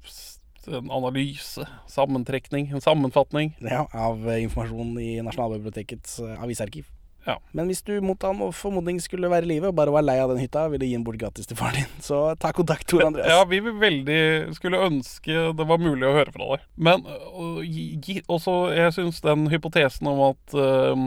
en 0.66 0.90
analyse, 0.90 1.66
sammentrekning, 1.92 2.70
en 2.72 2.80
sammenfatning. 2.80 3.52
Ja, 3.60 3.84
av 3.92 4.24
eh, 4.30 4.42
informasjon 4.46 4.94
i 5.00 5.20
Nasjonalbibliotekets 5.22 6.18
eh, 6.24 6.42
avisarkiv. 6.42 6.88
Ja. 7.24 7.38
Men 7.56 7.70
hvis 7.70 7.80
du 7.86 7.94
mot 8.04 8.24
all 8.26 8.40
formodning 8.52 8.98
skulle 9.02 9.30
være 9.32 9.46
i 9.46 9.54
live 9.54 9.70
og 9.70 9.76
bare 9.78 9.92
var 9.94 10.04
lei 10.04 10.16
av 10.20 10.32
den 10.32 10.42
hytta, 10.42 10.66
ville 10.72 10.86
gi 10.88 10.96
den 10.96 11.06
bort 11.06 11.18
gratis 11.20 11.48
til 11.48 11.58
faren 11.58 11.80
din, 11.80 11.94
så 12.08 12.20
ta 12.40 12.52
kontakt, 12.56 12.86
Tor 12.90 13.06
Andreas. 13.06 13.30
Ja, 13.32 13.46
vi 13.48 13.60
veldig 13.64 14.20
skulle 14.58 14.82
ønske 14.84 15.48
det 15.56 15.68
var 15.68 15.80
mulig 15.82 16.08
å 16.08 16.14
høre 16.18 16.34
fra 16.34 16.50
deg. 16.52 16.66
Men 16.76 17.06
øh, 17.08 18.20
også, 18.28 18.56
jeg 18.76 18.96
syns 18.96 19.22
den 19.24 19.48
hypotesen 19.52 20.10
om 20.10 20.20
at 20.30 20.58
uh, 20.58 21.06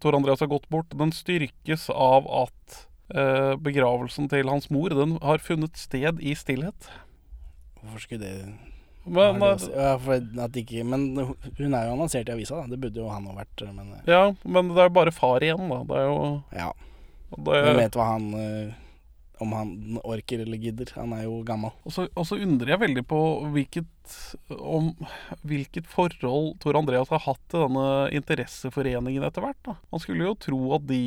Tor 0.00 0.16
Andreas 0.18 0.44
har 0.44 0.50
gått 0.50 0.68
bort, 0.72 0.96
den 0.96 1.12
styrkes 1.14 1.88
av 1.92 2.28
at 2.46 2.80
uh, 3.12 3.54
begravelsen 3.60 4.30
til 4.32 4.48
hans 4.48 4.70
mor, 4.74 4.94
den 4.94 5.18
har 5.24 5.44
funnet 5.44 5.76
sted 5.80 6.22
i 6.24 6.34
stillhet. 6.38 6.90
Hvorfor 7.82 8.02
skulle 8.02 8.24
det 8.24 8.77
Men, 9.04 9.42
øh, 9.42 9.58
det 9.58 10.26
ja, 10.36 10.48
ikke, 10.60 10.84
men 10.84 11.06
hun 11.16 11.74
er 11.74 11.86
jo 11.86 11.94
annonsert 11.94 12.28
i 12.28 12.34
avisa, 12.34 12.58
da. 12.60 12.66
Det 12.74 12.80
burde 12.82 13.00
jo 13.00 13.08
han 13.08 13.28
òg 13.30 13.38
vært. 13.38 13.64
Men 13.72 13.94
eh, 13.96 14.10
ja, 14.10 14.22
men 14.44 14.74
det 14.74 14.82
er 14.82 14.90
jo 14.90 14.96
bare 14.98 15.14
far 15.14 15.44
igjen, 15.44 15.64
da. 15.70 15.80
Det 15.88 15.96
er 16.00 16.08
jo 16.08 16.18
ja, 16.52 16.68
det, 17.36 17.62
hun 17.68 17.80
vet 17.80 17.98
hva 17.98 18.10
han 18.12 18.28
eh, 18.36 18.76
Om 19.40 19.52
han 19.54 19.98
orker 20.02 20.40
eller 20.42 20.58
gidder. 20.58 20.90
Han 20.96 21.12
er 21.14 21.24
jo 21.28 21.42
gammel. 21.46 21.70
Og 21.86 21.92
så, 21.94 22.08
og 22.18 22.26
så 22.26 22.38
undrer 22.42 22.72
jeg 22.74 22.80
veldig 22.82 23.04
på 23.06 23.18
hvilket, 23.54 23.86
om, 24.58 24.88
hvilket 25.46 25.86
forhold 25.86 26.56
Tor 26.62 26.78
Andreas 26.80 27.12
har 27.12 27.22
hatt 27.22 27.40
til 27.52 27.62
denne 27.66 27.84
interesseforeningen 28.18 29.22
etter 29.28 29.44
hvert. 29.44 29.60
da. 29.68 29.76
Man 29.94 30.02
skulle 30.02 30.26
jo 30.26 30.34
tro 30.42 30.60
at 30.78 30.86
de 30.90 31.00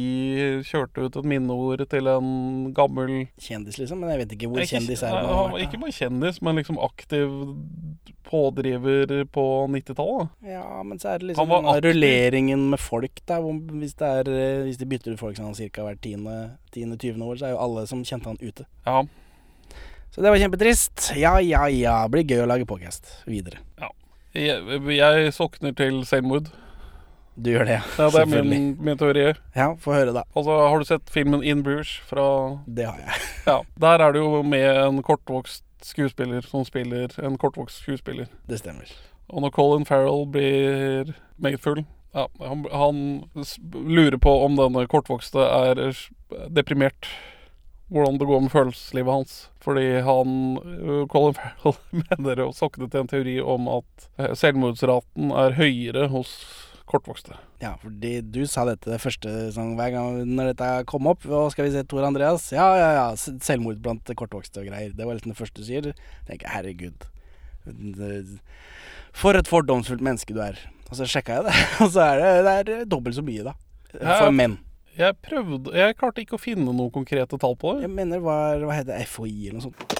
kjørte 0.68 1.04
ut 1.08 1.20
et 1.20 1.28
minneord 1.34 1.84
til 1.92 2.08
en 2.08 2.72
gammel 2.78 3.28
Kjendis, 3.42 3.82
liksom. 3.82 4.00
Men 4.04 4.14
jeg 4.16 4.24
vet 4.24 4.38
ikke 4.38 4.52
hvor 4.52 4.64
Ikke- 4.64 4.78
kjendis 4.80 5.04
er 5.04 5.18
vært, 5.18 5.60
Ikke 5.68 5.82
bare 5.84 5.98
kjendis, 6.00 6.42
men 6.42 6.56
liksom 6.62 6.80
aktiv 6.80 7.28
pådriver 8.32 9.26
på 9.36 9.46
90-tallet. 9.68 10.32
Ja, 10.48 10.82
men 10.88 11.00
så 11.02 11.14
er 11.14 11.22
det 11.22 11.32
liksom 11.32 11.52
rulleringen 11.86 12.70
med 12.72 12.80
folk, 12.80 13.22
da. 13.28 13.42
Hvis, 13.44 13.98
det 14.00 14.12
er, 14.22 14.32
eh, 14.32 14.64
hvis 14.68 14.80
de 14.80 14.88
bytter 14.88 15.16
ut 15.16 15.22
folk 15.22 15.40
sånn 15.40 15.54
ca. 15.58 15.86
hvert 15.86 16.02
tiende, 16.04 16.38
tiende, 16.72 17.00
tyvende 17.02 17.28
år, 17.28 17.42
så 17.42 17.50
er 17.50 17.56
jo 17.56 17.64
alle 17.66 17.86
som 17.92 18.06
kjente 18.08 18.32
han 18.32 18.40
ute. 18.42 18.68
Ja. 18.88 19.04
Så 20.12 20.24
det 20.24 20.32
var 20.32 20.42
kjempetrist. 20.42 21.12
Ja, 21.20 21.38
ja, 21.40 21.68
ja. 21.72 22.00
Blir 22.12 22.28
gøy 22.28 22.44
å 22.44 22.50
lage 22.50 22.68
podcast 22.68 23.14
videre. 23.28 23.62
Jeg, 24.36 24.80
jeg 24.96 25.32
sokner 25.36 25.76
til 25.76 26.02
selvmord. 26.08 26.52
Du 27.42 27.50
gjør 27.50 27.66
det, 27.66 27.80
Ja, 27.98 28.08
det 28.14 28.22
er 28.22 28.44
min, 28.46 28.76
min 28.80 28.98
teori. 29.00 29.32
Ja, 29.56 29.72
få 29.82 29.96
høre, 29.96 30.14
da. 30.14 30.24
Altså, 30.36 30.58
har 30.62 30.78
du 30.82 30.86
sett 30.86 31.10
filmen 31.10 31.44
In 31.44 31.64
Bruges 31.66 31.96
fra 32.10 32.26
Det 32.68 32.86
har 32.86 33.00
jeg. 33.02 33.22
Ja. 33.50 33.60
Der 33.82 34.04
er 34.06 34.14
det 34.14 34.22
jo 34.22 34.44
med 34.46 34.68
en 34.84 35.02
kortvokst 35.06 35.66
skuespiller 35.82 36.46
som 36.46 36.66
spiller 36.68 37.10
en 37.26 37.40
kortvokst 37.42 37.82
skuespiller. 37.82 38.30
Det 38.50 38.60
stemmer. 38.62 38.92
Og 39.32 39.42
når 39.42 39.54
Colin 39.56 39.88
Farrell 39.88 40.28
blir 40.30 41.16
meget 41.42 41.64
full 41.64 41.82
ja, 42.14 42.28
han, 42.40 42.66
han 42.72 43.24
lurer 43.72 44.18
på 44.20 44.32
om 44.46 44.58
denne 44.60 44.84
kortvokste 44.92 45.40
er 45.40 45.80
deprimert. 46.52 47.08
hvordan 47.92 48.18
det 48.20 48.26
går 48.28 48.40
med 48.40 48.52
følelseslivet 48.52 49.14
hans. 49.14 49.52
Fordi 49.62 50.00
han 50.04 50.60
øh, 50.64 51.08
Colin 51.08 51.36
Farrell 51.40 51.78
mener 52.04 52.44
å 52.46 52.54
sokne 52.56 52.88
til 52.90 53.02
en 53.02 53.10
teori 53.12 53.40
om 53.42 53.68
at 53.68 54.10
eh, 54.18 54.36
selvmordsraten 54.36 55.32
er 55.36 55.58
høyere 55.58 56.08
hos 56.12 56.32
kortvokste. 56.92 57.38
Ja, 57.64 57.74
fordi 57.82 58.18
du 58.22 58.42
sa 58.50 58.66
dette 58.68 58.92
det 58.92 59.00
første 59.02 59.32
sånn, 59.56 59.74
hver 59.80 59.94
gang 59.96 60.20
når 60.28 60.52
dette 60.52 60.70
kom 60.92 61.08
opp. 61.12 61.26
Og 61.30 61.52
skal 61.54 61.68
vi 61.68 61.74
se 61.76 61.84
Tor 61.88 62.06
Andreas? 62.08 62.50
Ja, 62.56 62.68
ja, 62.80 62.90
ja. 62.98 63.08
Selvmord 63.16 63.82
blant 63.84 64.12
kortvokste 64.20 64.64
og 64.64 64.70
greier. 64.70 64.94
Det 64.96 65.08
var 65.08 65.18
liksom 65.18 65.34
det 65.34 65.40
første 65.40 65.64
du 65.64 65.68
sier. 65.68 65.92
tenker 66.28 66.48
jeg, 66.48 66.54
herregud. 66.58 67.08
For 69.16 69.38
et 69.40 69.50
fordomsfullt 69.50 70.04
menneske 70.04 70.36
du 70.36 70.42
er. 70.44 70.60
Og 70.92 70.98
så 71.00 71.08
sjekka 71.08 71.40
jeg 71.40 71.48
det, 71.48 71.56
og 71.86 71.94
så 71.94 72.04
er 72.10 72.20
det, 72.20 72.32
det 72.68 72.76
er 72.82 72.90
dobbelt 72.92 73.16
så 73.16 73.24
mye, 73.24 73.48
da. 73.48 73.56
For 73.94 74.26
For 74.26 74.36
menn. 74.36 74.60
Jeg 74.98 75.16
prøvde 75.24 75.72
Jeg 75.72 75.96
klarte 75.96 76.20
ikke 76.20 76.36
å 76.36 76.42
finne 76.42 76.68
noen 76.68 76.92
konkrete 76.92 77.38
tall 77.40 77.56
på 77.60 77.78
det. 77.78 77.86
Jeg 77.88 77.94
mener 77.96 78.20
det 78.20 78.26
var 78.26 78.60
Hva 78.68 78.76
heter 78.76 78.92
det? 78.98 79.08
FHI 79.08 79.48
eller 79.48 79.62
noe 79.62 79.70
sånt. 79.70 80.00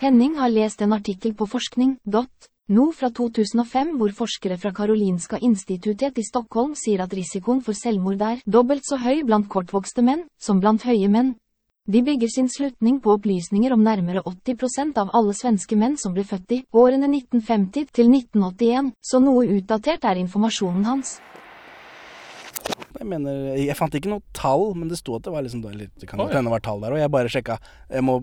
Henning 0.00 0.34
har 0.40 0.50
lest 0.50 0.80
en 0.82 0.94
artikkel 0.96 1.34
på 1.36 1.46
forskning.no 1.50 2.24
fra 2.70 3.08
2005 3.10 3.96
hvor 3.98 4.12
forskere 4.14 4.56
fra 4.56 4.70
Karolinska 4.70 5.40
institutet 5.42 6.18
i 6.18 6.22
Stockholm 6.22 6.76
sier 6.78 7.02
at 7.02 7.12
risikoen 7.12 7.62
for 7.66 7.74
selvmord 7.74 8.22
er 8.22 8.42
dobbelt 8.46 8.86
så 8.86 8.96
høy 8.96 9.24
blant 9.26 9.48
kortvokste 9.50 10.04
menn 10.06 10.28
som 10.38 10.60
blant 10.60 10.84
høye 10.86 11.08
menn. 11.10 11.34
De 11.90 12.02
bygger 12.06 12.28
sin 12.30 12.46
slutning 12.48 13.00
på 13.02 13.16
opplysninger 13.16 13.72
om 13.74 13.82
nærmere 13.82 14.22
80% 14.22 15.00
av 15.02 15.10
alle 15.12 15.34
svenske 15.34 15.74
menn 15.74 15.96
som 15.98 16.14
ble 16.14 16.22
født 16.22 16.54
i 16.54 16.60
årene 16.70 17.10
1950 17.10 17.90
til 17.90 18.06
1981, 18.06 18.92
så 19.02 19.18
noe 19.18 19.48
utdatert 19.56 20.06
er 20.06 20.22
informasjonen 20.22 20.86
hans. 20.86 21.16
Jeg 23.00 23.08
mener, 23.08 23.56
jeg 23.58 23.74
fant 23.74 23.94
ikke 23.98 24.12
noe 24.12 24.22
tall, 24.36 24.76
men 24.78 24.86
det 24.92 25.00
sto 25.00 25.18
at 25.18 25.26
det 25.26 25.34
var 25.34 25.42
liksom 25.42 25.66
litt, 25.74 25.96
det 25.98 26.06
kan 26.06 26.22
godt 26.22 26.36
hende 26.38 26.52
det 26.52 26.58
var 26.60 26.66
tall 26.68 26.84
der, 26.84 26.94
og 26.94 27.02
jeg 27.02 27.10
bare 27.18 27.34
sjekka. 27.34 27.58
Jeg, 27.90 28.06
må 28.06 28.20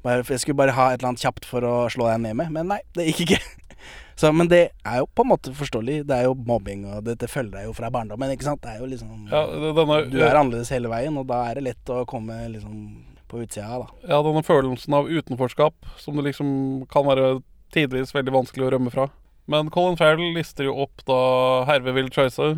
bare, 0.00 0.24
jeg 0.24 0.40
skulle 0.40 0.56
bare 0.56 0.78
ha 0.78 0.92
et 0.94 1.02
eller 1.02 1.12
annet 1.12 1.28
kjapt 1.28 1.50
for 1.50 1.68
å 1.68 1.80
slå 1.92 2.08
deg 2.08 2.22
ned 2.24 2.40
med, 2.40 2.54
men 2.56 2.72
nei, 2.72 2.80
det 2.96 3.10
gikk 3.10 3.26
ikke. 3.26 3.59
Så, 4.20 4.28
men 4.36 4.50
det 4.50 4.60
er 4.84 4.98
jo 5.00 5.06
på 5.16 5.24
en 5.24 5.30
måte 5.30 5.52
forståelig. 5.56 6.02
Det 6.08 6.16
er 6.16 6.26
jo 6.26 6.34
mobbing, 6.36 6.82
og 6.92 7.06
dette 7.06 7.28
følger 7.30 7.54
deg 7.54 7.68
jo 7.70 7.76
fra 7.76 7.88
barndommen, 7.92 8.32
ikke 8.34 8.44
sant. 8.50 8.60
Det 8.60 8.74
er 8.74 8.82
jo 8.82 8.88
liksom 8.90 9.30
Ja, 9.30 9.46
denne, 9.78 10.00
Du 10.12 10.18
er 10.20 10.36
annerledes 10.36 10.72
hele 10.74 10.90
veien, 10.92 11.16
og 11.16 11.24
da 11.30 11.38
er 11.48 11.56
det 11.56 11.70
lett 11.70 11.92
å 11.94 12.02
komme 12.08 12.36
liksom 12.52 12.82
på 13.30 13.40
utsida, 13.44 13.78
da. 13.80 13.88
Ja, 14.10 14.18
denne 14.26 14.42
følelsen 14.44 14.96
av 14.98 15.08
utenforskap 15.08 15.88
som 16.02 16.18
det 16.18 16.26
liksom 16.28 16.50
kan 16.92 17.06
være 17.08 17.38
tidvis 17.72 18.12
veldig 18.12 18.34
vanskelig 18.34 18.66
å 18.66 18.72
rømme 18.74 18.92
fra. 18.92 19.08
Men 19.50 19.70
Colin 19.72 19.96
Farrell 19.98 20.34
lister 20.34 20.68
jo 20.68 20.76
opp 20.84 21.04
da 21.08 21.20
Herve 21.70 21.94
Will 21.96 22.10
Choice. 22.12 22.52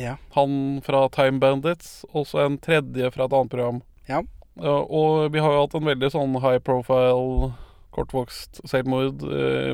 Ja. 0.00 0.16
Han 0.34 0.80
fra 0.84 1.06
Time 1.12 1.38
Bandits, 1.40 2.00
og 2.12 2.26
så 2.28 2.42
en 2.44 2.58
tredje 2.58 3.12
fra 3.14 3.28
et 3.28 3.36
annet 3.36 3.52
program. 3.52 3.84
Ja. 4.10 4.24
Ja, 4.56 4.80
og 4.82 5.30
vi 5.34 5.40
har 5.44 5.52
jo 5.52 5.62
hatt 5.66 5.76
en 5.76 5.88
veldig 5.88 6.10
sånn 6.14 6.36
high 6.40 6.60
profile, 6.64 7.52
kortvokst 7.96 8.60
selvmord 8.68 9.24
eh, 9.24 9.72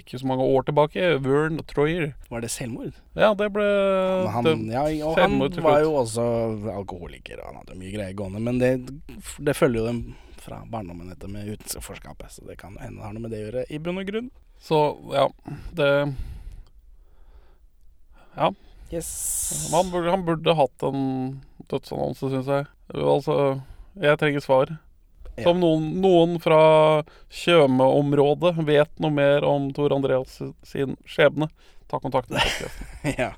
ikke 0.00 0.18
så 0.20 0.26
mange 0.30 0.46
år 0.48 0.64
tilbake. 0.68 1.10
Vern 1.24 1.60
Troyer. 1.68 2.14
Var 2.32 2.42
det 2.44 2.50
selvmord? 2.54 2.96
Ja, 3.18 3.30
det 3.38 3.50
ble 3.54 3.66
ja, 3.68 4.32
han, 4.34 4.48
det- 4.48 4.72
ja, 4.72 4.84
og 5.06 5.20
han 5.20 5.38
var 5.62 5.82
jo 5.84 5.92
også 6.02 6.24
alkoholiker, 6.74 7.38
og 7.42 7.50
han 7.52 7.60
hadde 7.62 7.78
mye 7.80 7.94
greier 7.94 8.16
gående. 8.18 8.40
Men 8.42 8.58
det, 8.62 8.72
det 9.38 9.56
følger 9.58 9.82
jo 9.84 9.86
dem 9.92 10.02
fra 10.42 10.62
barndommen, 10.66 11.12
dette 11.12 11.28
med 11.30 11.52
utenforskapet. 11.54 12.32
Så 12.34 12.46
det 12.48 12.56
kan 12.58 12.74
hende 12.82 13.04
har 13.04 13.12
noe 13.14 13.22
med 13.28 13.30
det 13.36 13.42
å 13.42 13.46
gjøre, 13.46 13.66
i 13.70 13.78
bunn 13.78 14.00
og 14.02 14.08
grunn. 14.08 14.32
Så 14.62 14.78
ja, 15.14 15.28
det 15.76 15.90
Ja. 18.36 18.52
Yes. 18.92 19.70
Han 19.72 19.88
burde, 19.92 20.10
han 20.12 20.24
burde 20.26 20.54
hatt 20.56 20.82
en 20.84 21.04
dødsannonse, 21.70 22.28
syns 22.32 22.48
jeg. 22.50 22.66
Altså, 22.92 23.36
jeg 23.96 24.18
trenger 24.20 24.44
svar. 24.44 24.72
Ja. 25.36 25.46
Som 25.46 25.60
noen, 25.62 25.86
noen 26.02 26.34
fra 26.42 27.02
Tjøme-området 27.32 28.56
vet 28.66 28.90
noe 29.00 29.10
mer 29.14 29.44
om 29.48 29.70
Tor 29.72 29.94
Andreas 29.96 30.34
sin 30.68 30.96
skjebne, 31.08 31.48
ta 31.88 32.00
kontakt 32.02 32.28
med 32.32 32.42
podcasten. 32.42 33.14
ja. 33.22 33.30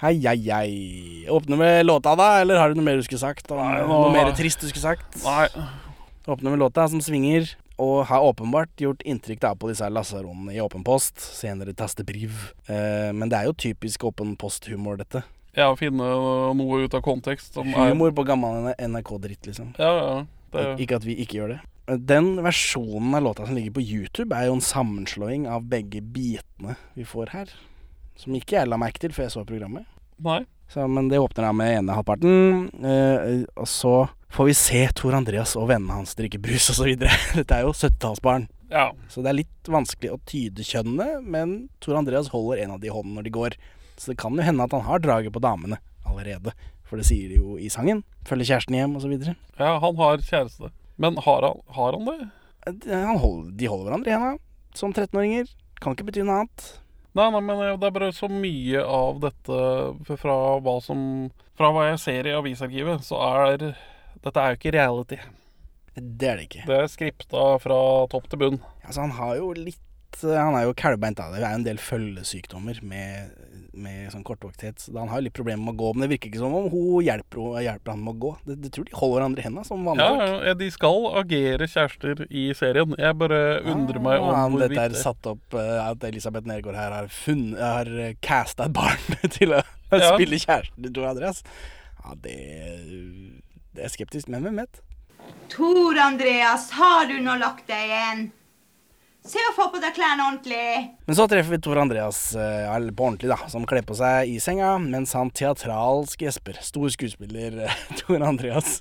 Hei, 0.00 0.14
hei, 0.24 0.38
hei. 0.48 1.26
Åpne 1.30 1.58
med 1.60 1.84
låta, 1.86 2.14
da? 2.16 2.40
Eller 2.40 2.56
har 2.58 2.72
du 2.72 2.78
noe 2.80 2.86
mer 2.86 2.96
du 2.96 3.04
skulle 3.04 3.20
sagt? 3.20 3.50
Nei, 3.52 3.82
nå- 3.84 3.88
Noe 4.06 4.12
mer 4.14 4.30
trist 4.34 4.62
du 4.64 4.68
skulle 4.70 4.82
sagt? 4.96 5.18
Nei. 5.22 5.46
Åpne 6.30 6.54
med 6.54 6.62
låta, 6.62 6.86
som 6.88 7.02
svinger. 7.04 7.52
Og 7.80 8.02
har 8.10 8.20
åpenbart 8.24 8.72
gjort 8.80 9.04
inntrykk 9.08 9.40
da 9.40 9.54
på 9.56 9.70
disse 9.70 9.86
lasaronene 9.88 10.52
i 10.56 10.60
Åpen 10.60 10.82
post. 10.84 11.20
Senere 11.20 11.72
tastebriv. 11.76 12.34
Eh, 12.68 13.12
men 13.16 13.28
det 13.32 13.38
er 13.38 13.48
jo 13.48 13.54
typisk 13.56 14.04
Åpen 14.10 14.34
post-humor, 14.40 14.98
dette. 15.00 15.22
Ja, 15.56 15.70
finne 15.76 16.10
noe 16.56 16.82
ut 16.84 16.94
av 16.94 17.00
kontekst 17.04 17.56
som 17.56 17.70
er 17.72 17.90
Humor 17.92 18.12
på 18.16 18.24
gammel 18.28 18.70
NRK-dritt, 18.78 19.48
liksom. 19.48 19.72
Ja, 19.80 19.94
ja. 20.00 20.18
Det, 20.50 20.66
Ikke 20.82 20.98
at 21.00 21.06
vi 21.06 21.16
ikke 21.22 21.40
gjør 21.40 21.54
det. 21.54 21.60
Den 22.06 22.36
versjonen 22.44 23.16
av 23.18 23.24
låta 23.26 23.46
som 23.46 23.56
ligger 23.56 23.74
på 23.78 23.82
YouTube, 23.82 24.34
er 24.36 24.46
jo 24.46 24.58
en 24.58 24.64
sammenslåing 24.64 25.48
av 25.50 25.66
begge 25.70 26.02
bitene 26.02 26.76
vi 26.94 27.06
får 27.06 27.32
her. 27.34 27.52
Som 28.18 28.36
ikke 28.36 28.58
jeg 28.58 28.70
la 28.70 28.78
merke 28.78 29.02
til 29.02 29.14
før 29.14 29.26
jeg 29.26 29.34
så 29.34 29.44
programmet. 29.48 29.88
Nei. 30.22 30.42
Så, 30.70 30.84
men 30.86 31.08
det 31.10 31.18
åpner 31.18 31.48
da 31.48 31.52
med 31.56 31.72
ene 31.80 31.94
halvparten, 31.96 32.68
eh, 32.86 33.40
og 33.58 33.66
så 33.66 33.94
får 34.30 34.46
vi 34.46 34.54
se 34.54 34.82
Tor 34.94 35.16
Andreas 35.18 35.56
og 35.58 35.66
vennene 35.72 35.96
hans 35.98 36.14
drikke 36.14 36.38
brus 36.38 36.68
osv. 36.70 36.92
Dette 37.40 37.56
er 37.56 37.66
jo 37.66 37.72
70-tallsbarn. 37.74 38.46
Ja. 38.70 38.92
Så 39.10 39.24
det 39.24 39.32
er 39.32 39.40
litt 39.40 39.70
vanskelig 39.70 40.12
å 40.14 40.20
tyde 40.30 40.62
kjønnene, 40.62 41.18
men 41.26 41.56
Tor 41.82 41.98
Andreas 41.98 42.30
holder 42.30 42.62
en 42.62 42.76
av 42.76 42.82
de 42.82 42.86
i 42.86 42.94
hånden 42.94 43.18
når 43.18 43.26
de 43.26 43.34
går. 43.34 43.56
Så 43.98 44.12
det 44.12 44.20
kan 44.22 44.38
jo 44.38 44.46
hende 44.46 44.62
at 44.62 44.76
han 44.76 44.86
har 44.86 45.02
draget 45.02 45.34
på 45.34 45.42
damene 45.42 45.80
allerede. 46.06 46.54
For 46.90 46.98
det 46.98 47.06
sier 47.06 47.30
de 47.30 47.38
jo 47.38 47.56
i 47.56 47.70
sangen. 47.70 48.02
Følger 48.26 48.50
kjæresten 48.52 48.76
hjem 48.76 48.98
osv. 48.98 49.14
ja, 49.22 49.72
han 49.80 49.98
har 50.02 50.22
kjæreste. 50.26 50.72
Men 51.00 51.16
har 51.22 51.46
han, 51.46 51.62
har 51.78 51.96
han 51.96 52.08
det? 52.10 52.30
Han 52.90 53.20
hold, 53.22 53.52
de 53.56 53.68
holder 53.70 53.88
hverandre 53.88 54.10
i 54.10 54.18
henda 54.18 54.38
som 54.76 54.92
13-åringer. 54.92 55.48
Kan 55.80 55.96
ikke 55.96 56.10
bety 56.10 56.24
noe 56.26 56.42
annet. 56.42 56.66
Nei, 57.16 57.26
nei, 57.32 57.40
men 57.42 57.62
eh, 57.64 57.76
det 57.80 57.88
er 57.88 57.94
bare 57.96 58.12
så 58.14 58.28
mye 58.30 58.82
av 58.84 59.18
dette 59.24 60.16
fra 60.20 60.36
hva 60.62 60.76
som 60.84 61.00
Fra 61.58 61.72
hva 61.74 61.88
jeg 61.88 62.00
ser 62.04 62.28
i 62.28 62.36
avisarkivet, 62.36 63.02
så 63.04 63.18
er 63.26 63.64
Dette 64.20 64.40
er 64.40 64.52
jo 64.52 64.60
ikke 64.60 64.74
reality. 64.76 65.18
Det 65.96 66.28
er 66.28 66.38
det 66.38 66.46
ikke. 66.46 66.66
Det 66.68 66.76
er 66.76 66.90
skripta 66.92 67.46
fra 67.60 67.78
topp 68.12 68.28
til 68.30 68.40
bunn. 68.40 68.60
Altså, 68.84 69.02
han 69.02 69.14
har 69.16 69.38
jo 69.40 69.50
litt 69.56 69.80
Han 70.22 70.56
er 70.58 70.64
jo 70.66 70.74
kalvbeint 70.76 71.20
av 71.22 71.32
det. 71.32 71.40
Det 71.42 71.46
er 71.48 71.54
en 71.58 71.64
del 71.66 71.78
følgesykdommer 71.80 72.80
med, 72.82 73.30
med 73.72 74.10
sånn 74.12 74.24
kortvokthet. 74.26 74.80
Så 74.82 74.94
han 74.98 75.08
har 75.12 75.20
jo 75.20 75.26
litt 75.28 75.36
problemer 75.36 75.62
med 75.64 75.74
å 75.76 75.80
gå, 75.82 75.90
men 75.94 76.04
det 76.04 76.10
virker 76.14 76.30
ikke 76.32 76.40
som 76.42 76.54
om 76.58 76.66
hun 76.72 77.04
hjelper, 77.06 77.60
hjelper 77.64 77.94
han 77.94 78.02
med 78.04 78.12
å 78.14 78.20
gå. 78.26 78.32
Det, 78.48 78.56
det 78.64 78.72
tror 78.74 78.88
de 78.88 78.96
holder 78.98 79.16
hverandre 79.20 79.40
i 79.42 79.46
henda 79.46 79.64
som 79.68 79.84
vanlige 79.86 80.26
Ja, 80.26 80.40
ja, 80.50 80.54
de 80.60 80.70
skal 80.74 81.06
agere 81.22 81.68
kjærester 81.70 82.24
i 82.28 82.44
serien. 82.58 82.96
Jeg 82.98 83.18
bare 83.22 83.40
undrer 83.70 84.02
meg 84.04 84.20
om 84.24 84.30
Ah, 84.34 84.40
han, 84.42 84.56
hvorvidt 84.56 84.74
Dette 84.76 84.88
er 84.98 85.04
satt 85.04 85.30
opp 85.32 85.56
eh, 85.60 85.76
at 85.86 86.04
Elisabeth 86.10 86.48
Nergård 86.50 86.78
her 86.80 86.96
har, 86.98 87.08
funnet, 87.14 87.60
har 87.62 87.92
eh, 88.08 88.14
casta 88.24 88.66
et 88.68 88.74
barn 88.76 89.06
til 89.38 89.54
å 89.58 89.62
Ja. 89.90 90.12
spille 90.14 90.38
kjæresten 90.38 90.84
til 90.86 90.92
Tor 90.94 91.08
Andreas. 91.14 91.40
Ja, 92.00 92.12
det, 92.22 92.36
det 93.74 93.86
er 93.86 93.90
skeptisk, 93.92 94.28
men 94.30 94.44
hvem 94.46 94.60
vet? 94.62 94.82
Tor 95.50 95.98
Andreas, 96.02 96.68
har 96.78 97.08
du 97.10 97.16
nå 97.22 97.34
lagt 97.40 97.66
deg 97.70 97.88
igjen? 97.90 98.22
Se 99.20 99.40
å 99.50 99.52
få 99.52 99.66
på 99.68 99.80
deg 99.82 99.92
klærne 99.94 100.24
ordentlig. 100.24 100.64
Men 101.04 101.16
så 101.18 101.26
treffer 101.28 101.52
vi 101.52 101.60
Tor 101.60 101.78
Andreas 101.82 102.22
uh, 102.32 102.72
på 102.72 103.04
ordentlig, 103.04 103.28
da, 103.28 103.36
som 103.52 103.66
kler 103.68 103.84
på 103.84 103.96
seg 103.98 104.32
i 104.32 104.38
senga, 104.40 104.72
mens 104.80 105.12
han 105.18 105.32
teatralsk 105.36 106.24
gjesper. 106.24 106.56
Stor 106.64 106.88
skuespiller 106.94 107.58
uh, 107.66 107.78
Tor 108.00 108.24
Andreas. 108.24 108.78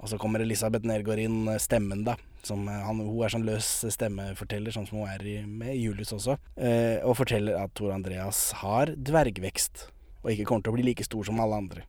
Og 0.00 0.08
så 0.08 0.16
kommer 0.16 0.40
Elisabeth 0.40 0.88
Nergård 0.88 1.20
inn, 1.20 1.42
eh, 1.52 1.58
stemmen, 1.60 2.06
da. 2.06 2.14
Som, 2.40 2.64
han, 2.72 3.02
hun 3.04 3.20
er 3.20 3.32
sånn 3.34 3.44
løs 3.44 3.68
stemmeforteller, 3.92 4.72
sånn 4.72 4.86
som 4.88 5.02
hun 5.02 5.10
er 5.12 5.24
i, 5.28 5.34
med 5.44 5.74
Julius 5.76 6.14
også. 6.16 6.38
Eh, 6.56 7.04
og 7.04 7.18
forteller 7.18 7.58
at 7.60 7.74
Tor 7.76 7.92
Andreas 7.92 8.46
har 8.62 8.94
dvergvekst, 8.96 9.90
og 10.22 10.32
ikke 10.32 10.46
kommer 10.48 10.64
til 10.64 10.72
å 10.72 10.78
bli 10.78 10.86
like 10.88 11.04
stor 11.04 11.28
som 11.28 11.42
alle 11.44 11.60
andre. 11.60 11.84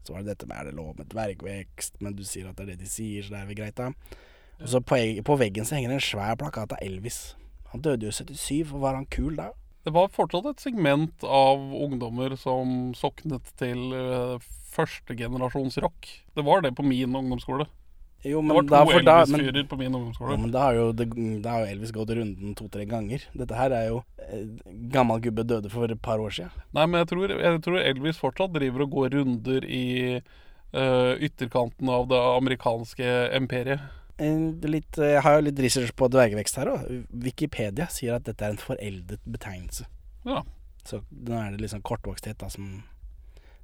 Så 0.00 0.14
var 0.14 0.24
det 0.24 0.32
dette 0.32 0.48
med 0.48 0.56
er 0.56 0.70
det 0.70 0.78
lov 0.78 0.96
med 0.96 1.12
dvergvekst, 1.12 2.00
men 2.00 2.16
du 2.16 2.24
sier 2.24 2.48
at 2.48 2.56
det 2.56 2.64
er 2.64 2.72
det 2.72 2.86
de 2.86 2.88
sier, 2.88 3.26
så 3.26 3.36
det 3.36 3.42
er 3.42 3.50
vel 3.52 3.60
greit, 3.60 3.76
da. 3.76 3.92
Så 4.64 4.82
på, 4.84 4.98
på 5.24 5.36
veggen 5.40 5.66
så 5.66 5.78
henger 5.78 5.94
det 5.94 6.00
en 6.00 6.08
svær 6.10 6.36
plakat 6.40 6.74
av 6.76 6.84
Elvis. 6.84 7.34
Han 7.72 7.84
døde 7.84 8.08
jo 8.08 8.12
i 8.12 8.18
77, 8.34 8.74
og 8.74 8.80
var 8.82 8.98
han 8.98 9.08
kul 9.10 9.36
da? 9.38 9.52
Det 9.86 9.92
var 9.96 10.10
fortsatt 10.12 10.48
et 10.50 10.60
segment 10.60 11.24
av 11.24 11.60
ungdommer 11.72 12.34
som 12.36 12.90
soknet 12.98 13.46
til 13.60 13.94
uh, 13.94 14.42
førstegenerasjonsrock. 14.74 16.08
Det 16.36 16.44
var 16.44 16.66
det 16.66 16.74
på 16.76 16.84
min 16.84 17.14
ungdomsskole. 17.16 17.66
Jo, 18.20 18.42
det 18.44 18.52
var 18.52 18.66
to 18.68 18.98
Elvis-fyrer 18.98 19.64
på 19.70 19.78
min 19.80 19.94
ungdomsskole. 19.94 20.34
Ja, 20.34 20.40
men 20.42 20.50
da 20.52 20.64
har 20.66 20.76
jo, 20.76 20.90
det, 20.92 21.06
da 21.40 21.54
har 21.54 21.64
jo 21.64 21.72
Elvis 21.72 21.94
gått 21.96 22.12
runden 22.18 22.52
to-tre 22.58 22.84
ganger. 22.84 23.24
Dette 23.32 23.56
her 23.56 23.72
er 23.72 23.86
jo 23.88 24.02
eh, 24.26 24.42
Gammel 24.92 25.22
gubbe 25.24 25.46
døde 25.48 25.72
for 25.72 25.88
et 25.88 26.02
par 26.04 26.20
år 26.20 26.34
siden. 26.36 26.66
Nei, 26.76 26.84
men 26.84 27.00
jeg 27.00 27.08
tror, 27.14 27.32
jeg 27.32 27.62
tror 27.64 27.80
Elvis 27.80 28.20
fortsatt 28.20 28.52
driver 28.58 28.84
og 28.84 28.92
går 28.98 29.16
runder 29.16 29.64
i 29.64 29.86
uh, 30.20 31.16
ytterkanten 31.16 31.88
av 31.88 32.10
det 32.12 32.20
amerikanske 32.34 33.16
imperiet. 33.40 33.88
Eh, 34.20 34.68
litt, 34.68 34.98
eh, 34.98 35.14
jeg 35.16 35.24
har 35.24 35.38
jo 35.38 35.44
litt 35.46 35.60
research 35.64 35.92
på 35.96 36.08
dvergvekst 36.12 36.58
her 36.60 36.70
òg. 36.74 36.88
Wikipedia 37.24 37.86
sier 37.92 38.18
at 38.18 38.26
dette 38.28 38.44
er 38.44 38.52
en 38.54 38.60
foreldet 38.60 39.22
betegnelse. 39.24 39.86
Ja. 40.28 40.42
Så 40.84 41.02
nå 41.10 41.36
er 41.36 41.54
det 41.54 41.62
liksom 41.64 41.82
kortvoksthet 41.86 42.40
da 42.40 42.50
som, 42.52 42.82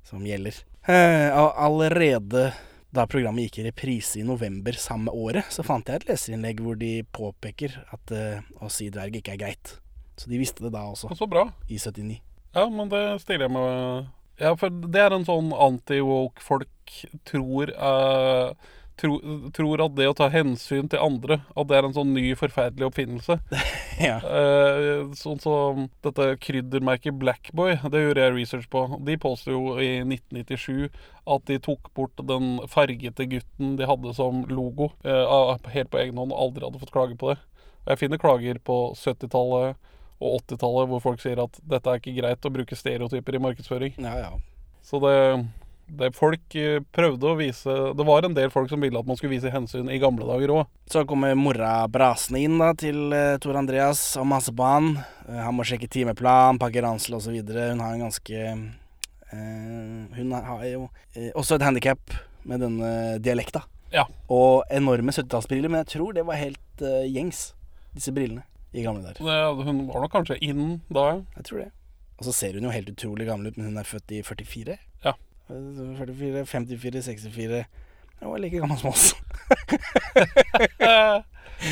som 0.06 0.24
gjelder. 0.24 0.62
Eh, 0.88 1.28
og 1.34 1.52
allerede 1.66 2.52
Da 2.96 3.02
programmet 3.10 3.50
gikk 3.50 3.58
i 3.58 3.64
reprise 3.66 4.20
i 4.20 4.22
november 4.24 4.72
samme 4.80 5.12
året, 5.12 5.50
så 5.52 5.60
fant 5.66 5.84
jeg 5.90 5.98
et 5.98 6.04
leserinnlegg 6.08 6.62
hvor 6.64 6.78
de 6.80 7.02
påpeker 7.12 7.74
at 7.92 8.12
uh, 8.14 8.38
å 8.62 8.70
si 8.72 8.86
dverg 8.94 9.18
ikke 9.18 9.34
er 9.34 9.40
greit. 9.42 9.72
Så 10.16 10.30
de 10.30 10.38
visste 10.40 10.64
det 10.64 10.70
da 10.72 10.86
også, 10.88 11.10
Så 11.18 11.26
bra. 11.28 11.42
i 11.68 11.76
79. 11.76 12.16
Ja, 12.54 12.64
men 12.72 12.88
det 12.88 13.02
stiller 13.20 13.50
jeg 13.50 13.52
med 13.52 14.06
Ja, 14.40 14.54
for 14.56 14.70
det 14.70 15.02
er 15.02 15.12
en 15.12 15.26
sånn 15.28 15.50
anti-woke 15.52 16.40
folk 16.40 16.94
tror 17.28 17.74
eh, 17.74 18.70
tro, 19.00 19.18
Tror 19.56 19.82
at 19.84 19.96
det 19.96 20.08
å 20.10 20.16
ta 20.16 20.28
hensyn 20.32 20.90
til 20.92 21.02
andre 21.02 21.40
At 21.56 21.70
det 21.70 21.78
er 21.78 21.88
en 21.88 21.96
sånn 21.96 22.14
ny 22.16 22.30
forferdelig 22.38 22.90
oppfinnelse. 22.90 23.40
Ja. 23.96 24.18
uh, 24.20 25.08
sånn 25.16 25.38
som 25.40 25.86
dette 26.04 26.34
kryddermerket 26.44 27.16
Blackboy, 27.16 27.78
det 27.88 28.02
gjorde 28.02 28.26
jeg 28.26 28.34
research 28.34 28.66
på. 28.68 28.82
De 29.08 29.14
påsto 29.16 29.54
jo 29.54 29.78
i 29.80 30.02
1997 30.02 30.90
at 31.32 31.46
de 31.48 31.56
tok 31.64 31.88
bort 31.96 32.20
den 32.28 32.58
fargete 32.68 33.24
gutten 33.30 33.78
de 33.80 33.88
hadde 33.88 34.12
som 34.18 34.44
logo, 34.52 34.90
uh, 35.08 35.56
helt 35.72 35.88
på 35.88 36.02
egen 36.02 36.20
hånd, 36.20 36.34
og 36.36 36.42
aldri 36.44 36.68
hadde 36.68 36.82
fått 36.82 36.92
klage 36.92 37.16
på 37.16 37.32
det. 37.32 37.38
Jeg 37.86 38.02
finner 38.02 38.20
klager 38.20 38.60
på 38.68 38.76
70-tallet 39.00 39.80
og 40.20 40.40
80-tallet 40.42 40.90
hvor 40.90 41.02
folk 41.04 41.22
sier 41.22 41.40
at 41.42 41.56
dette 41.64 41.92
er 41.92 42.00
ikke 42.00 42.16
greit 42.18 42.48
å 42.48 42.52
bruke 42.52 42.78
stereotyper 42.78 43.36
i 43.36 43.42
markedsføring. 43.48 43.96
Ja, 44.02 44.16
ja. 44.26 44.30
Så 44.86 45.00
det, 45.02 45.16
det 45.88 46.10
folk 46.16 46.54
eh, 46.58 46.80
prøvde 46.92 47.28
å 47.30 47.36
vise 47.38 47.74
Det 47.94 48.04
var 48.08 48.24
en 48.26 48.34
del 48.34 48.50
folk 48.50 48.68
som 48.68 48.80
ville 48.82 48.98
at 48.98 49.06
man 49.06 49.16
skulle 49.16 49.36
vise 49.36 49.52
hensyn 49.54 49.86
i 49.92 50.00
gamle 50.02 50.26
dager 50.26 50.50
òg. 50.50 50.64
Så 50.90 51.04
kommer 51.06 51.34
mora 51.38 51.86
brasende 51.88 52.40
inn 52.42 52.58
da 52.58 52.72
til 52.74 53.12
uh, 53.14 53.36
Tor 53.42 53.54
Andreas 53.60 54.00
og 54.18 54.26
maser 54.26 54.52
på 54.58 54.66
han. 54.66 54.96
Eh, 55.28 55.38
han 55.44 55.54
må 55.54 55.62
sjekke 55.66 55.88
timeplan, 55.88 56.58
pakke 56.58 56.82
ransel 56.82 57.14
osv. 57.20 57.38
Hun 57.38 57.80
har 57.84 57.94
en 57.94 58.02
ganske 58.08 58.42
eh, 59.32 60.16
Hun 60.18 60.32
har 60.32 60.64
jo 60.68 60.88
eh, 61.14 61.30
også 61.38 61.56
et 61.58 61.64
handikap 61.66 62.16
med 62.46 62.60
denne 62.62 62.90
dialekta. 63.22 63.62
Ja. 63.94 64.04
Og 64.30 64.64
enorme 64.74 65.12
70-tallsbriller, 65.14 65.70
men 65.70 65.84
jeg 65.84 65.92
tror 65.96 66.12
det 66.16 66.26
var 66.26 66.38
helt 66.40 66.82
eh, 66.82 67.06
gjengs, 67.10 67.52
disse 67.96 68.12
brillene, 68.14 68.42
i 68.76 68.82
gamle 68.84 69.02
dager. 69.06 69.22
Det- 69.22 69.66
Hun 69.66 69.86
var 69.88 70.02
nok 70.04 70.12
kanskje 70.12 70.38
inn 70.42 70.80
da, 70.90 71.06
ja. 71.14 71.20
Jeg 71.38 71.44
tror 71.48 71.58
det. 71.64 71.70
Og 72.18 72.24
så 72.26 72.32
ser 72.32 72.54
hun 72.58 72.64
jo 72.64 72.70
helt 72.74 72.88
utrolig 72.90 73.26
gammel 73.28 73.48
ut, 73.50 73.56
men 73.58 73.66
hun 73.70 73.78
er 73.78 73.84
født 73.88 74.12
i 74.16 74.22
44. 74.24 74.78
Ja. 75.04 75.12
Eh, 75.48 75.96
44, 75.98 76.46
54, 76.46 77.02
64 77.02 77.64
Hun 78.20 78.30
var 78.30 78.38
like 78.38 78.58
gammel 78.58 78.78
som 78.78 78.90
oss. 78.90 79.14
Eh, 80.78 81.22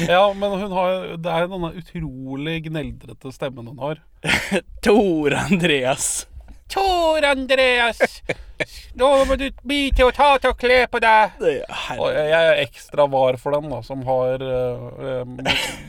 ja, 0.09 0.35
men 0.35 0.51
hun 0.61 0.73
har 0.73 1.17
Det 1.17 1.31
er 1.33 1.49
denne 1.51 1.73
utrolig 1.81 2.61
gneldrete 2.69 3.33
stemmen 3.35 3.73
hun 3.73 3.83
har. 3.83 4.03
Tor 4.85 5.35
Andreas. 5.35 6.29
Tor 6.71 7.25
Andreas! 7.25 8.01
Nå 8.99 9.09
må 9.29 9.37
du 9.39 9.49
bite 9.67 10.07
og 10.07 10.15
ta 10.17 10.31
til 10.41 10.55
å 10.55 10.57
kle 10.59 10.79
på 10.91 11.01
deg! 11.03 11.35
Og 11.99 12.07
jeg 12.15 12.31
jeg 12.31 12.49
er 12.51 12.63
ekstra 12.63 13.07
var 13.11 13.39
for 13.43 13.55
den, 13.55 13.69
da, 13.71 13.81
som 13.85 14.03
har 14.09 14.43
uh, 14.43 15.27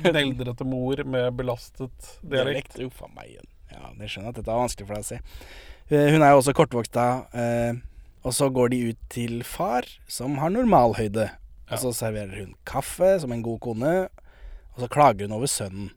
gneldrete 0.04 0.68
mor 0.68 1.02
med 1.08 1.32
belastet 1.40 2.12
dialekt. 2.22 2.78
Uff 2.86 3.06
a 3.06 3.10
meg 3.14 3.32
igjen. 3.32 3.50
Ja, 3.72 3.94
det 3.96 4.12
skjønner 4.12 4.30
jeg 4.30 4.36
at 4.36 4.42
dette 4.42 4.54
er 4.54 4.62
vanskelig 4.66 4.90
for 4.90 4.98
deg 4.98 5.08
å 5.08 5.10
se. 5.14 5.22
Eh, 5.22 5.75
Hun 5.92 6.22
er 6.26 6.32
jo 6.34 6.40
også 6.42 6.54
kortvokst 6.58 6.94
da. 6.98 7.08
eh, 7.34 7.74
Og 8.26 8.34
så 8.34 8.48
går 8.50 8.72
de 8.74 8.80
ut 8.90 9.02
til 9.14 9.44
far, 9.46 9.86
som 10.10 10.38
har 10.42 10.50
normalhøyde. 10.50 11.28
Og 11.70 11.78
så 11.82 11.92
serverer 11.94 12.40
hun 12.42 12.56
kaffe 12.66 13.20
som 13.22 13.32
en 13.34 13.44
god 13.46 13.60
kone, 13.62 13.94
og 14.74 14.80
så 14.82 14.88
klager 14.90 15.28
hun 15.28 15.36
over 15.38 15.46
sønnen. 15.50 15.92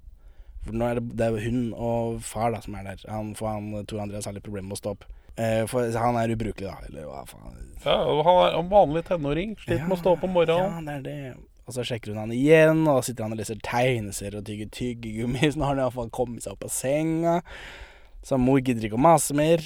For 0.66 0.76
nå 0.76 0.84
er 0.90 0.98
det, 0.98 1.16
det 1.16 1.26
er 1.26 1.44
hun 1.48 1.72
og 1.72 2.20
far 2.24 2.52
da 2.52 2.60
som 2.60 2.74
er 2.76 2.84
der. 2.90 3.04
Han, 3.08 3.34
for 3.38 3.48
han, 3.48 3.70
Tor 3.88 4.02
Andreas 4.04 4.28
har 4.28 4.36
litt 4.36 4.44
problemer 4.44 4.68
med 4.68 4.76
å 4.76 4.82
stå 4.82 4.92
opp. 4.96 5.04
Eh, 5.38 5.64
For 5.70 5.88
han 5.96 6.16
er 6.20 6.32
ubrukelig, 6.34 6.66
da. 6.68 6.76
Eller 6.88 7.08
hva 7.08 7.22
faen. 7.28 7.56
Ja, 7.84 7.96
og 8.10 8.24
han 8.26 8.40
er 8.44 8.58
en 8.58 8.68
vanlig 8.72 9.04
tenåring. 9.08 9.56
Sliter 9.62 9.86
med 9.88 9.96
å 9.96 10.00
stå 10.02 10.16
opp 10.16 10.24
om 10.28 10.34
morgenen. 10.36 10.80
Ja, 10.82 10.84
det 10.84 10.96
er 10.98 11.04
det. 11.08 11.34
Og 11.68 11.76
så 11.76 11.84
sjekker 11.84 12.12
hun 12.12 12.18
han 12.26 12.32
igjen, 12.36 12.84
og 12.88 13.04
sitter 13.06 13.24
han 13.24 13.32
og 13.36 13.40
leser 13.40 13.60
tegneserier 13.64 14.40
og 14.40 14.44
tygger 14.48 14.68
tyggegummi. 14.72 15.44
Så 15.52 15.60
nå 15.60 15.64
har 15.68 15.76
han 15.76 15.84
iallfall 15.86 16.10
kommet 16.12 16.44
seg 16.44 16.56
opp 16.56 16.64
av 16.68 16.72
senga. 16.74 17.38
Så 18.22 18.38
mor 18.40 18.60
gidder 18.60 18.88
ikke 18.88 18.98
å 18.98 19.06
mase 19.08 19.36
mer. 19.36 19.62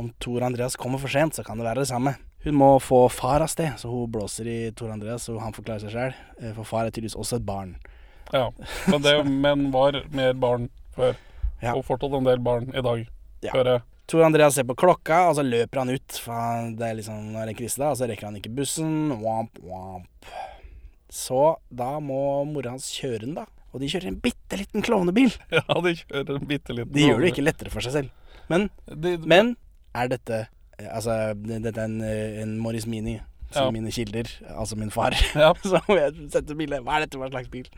Om 0.00 0.10
Tor 0.22 0.42
Andreas 0.46 0.76
kommer 0.76 1.00
for 1.00 1.12
sent, 1.12 1.36
så 1.36 1.44
kan 1.46 1.60
det 1.60 1.66
være 1.68 1.84
det 1.84 1.90
samme. 1.92 2.16
Hun 2.42 2.56
må 2.58 2.68
få 2.82 3.04
far 3.12 3.44
av 3.44 3.50
sted, 3.52 3.76
så 3.78 3.90
hun 3.92 4.10
blåser 4.10 4.48
i 4.50 4.58
Tor 4.74 4.90
Andreas, 4.90 5.28
så 5.28 5.36
han 5.38 5.54
forklarer 5.54 5.84
seg 5.84 5.94
sjøl. 5.94 6.16
For 6.56 6.66
far 6.66 6.88
er 6.88 6.94
tydeligvis 6.94 7.18
også 7.18 7.38
et 7.38 7.46
barn. 7.46 7.76
Ja, 8.32 8.48
men 8.90 9.04
det 9.04 9.14
menn 9.28 9.68
var 9.74 10.00
mer 10.10 10.34
barn 10.34 10.66
før. 10.96 11.14
Ja. 11.62 11.76
Og 11.76 11.84
fortsatt 11.86 12.16
en 12.18 12.26
del 12.26 12.42
barn 12.42 12.72
i 12.74 12.82
dag. 12.82 13.04
Ja. 13.44 13.52
Hører 13.54 13.76
jeg. 13.76 13.84
Tor 14.10 14.24
Andreas 14.26 14.56
ser 14.58 14.66
på 14.66 14.74
klokka, 14.76 15.20
og 15.30 15.36
så 15.38 15.44
løper 15.46 15.84
han 15.84 15.92
ut. 15.94 16.18
For 16.24 16.72
det 16.76 16.88
er 16.88 16.98
liksom 16.98 17.30
nå 17.30 17.44
det 17.44 17.54
en 17.54 17.60
krise, 17.62 17.78
da, 17.78 17.92
og 17.92 18.00
så 18.00 18.08
rekker 18.10 18.28
han 18.28 18.40
ikke 18.40 18.52
bussen. 18.58 19.12
Womp, 19.22 19.62
womp. 19.62 20.32
Så 21.12 21.44
da 21.70 21.94
må 22.02 22.42
mora 22.48 22.74
hans 22.74 22.90
kjøre 22.96 23.22
den, 23.28 23.36
da. 23.38 23.46
Og 23.72 23.80
de 23.80 23.88
kjører 23.88 24.10
en 24.10 24.20
bitte 24.20 24.58
liten 24.60 24.82
klovnebil. 24.84 25.32
Ja, 25.58 25.64
de 25.84 25.94
kjører 26.02 26.36
en 26.38 26.48
bitte 26.48 26.74
liten 26.76 26.92
De 26.92 27.06
gjør 27.08 27.22
det 27.24 27.30
ikke 27.32 27.44
lettere 27.46 27.72
for 27.72 27.84
seg 27.84 27.94
selv. 27.96 28.10
Men, 28.52 28.68
men 29.24 29.54
er 29.96 30.10
dette 30.12 30.42
Altså, 30.82 31.14
dette 31.46 31.70
er 31.78 31.84
en, 31.86 32.00
eh, 32.02 32.40
en 32.42 32.56
Morris 32.58 32.86
Mini, 32.90 33.18
som 33.52 33.68
Ja. 33.68 33.70
mine 33.76 33.92
kilder, 33.94 34.26
altså 34.56 34.74
min 34.80 34.90
far. 34.90 35.14
Ja. 35.36 35.52
som 35.62 35.84
jeg 35.94 36.14
setter 36.32 36.56
bilde 36.58 36.80
Hva 36.82 36.96
er 36.96 37.04
dette 37.04 37.20
for 37.20 37.30
slags 37.30 37.50
bil? 37.52 37.68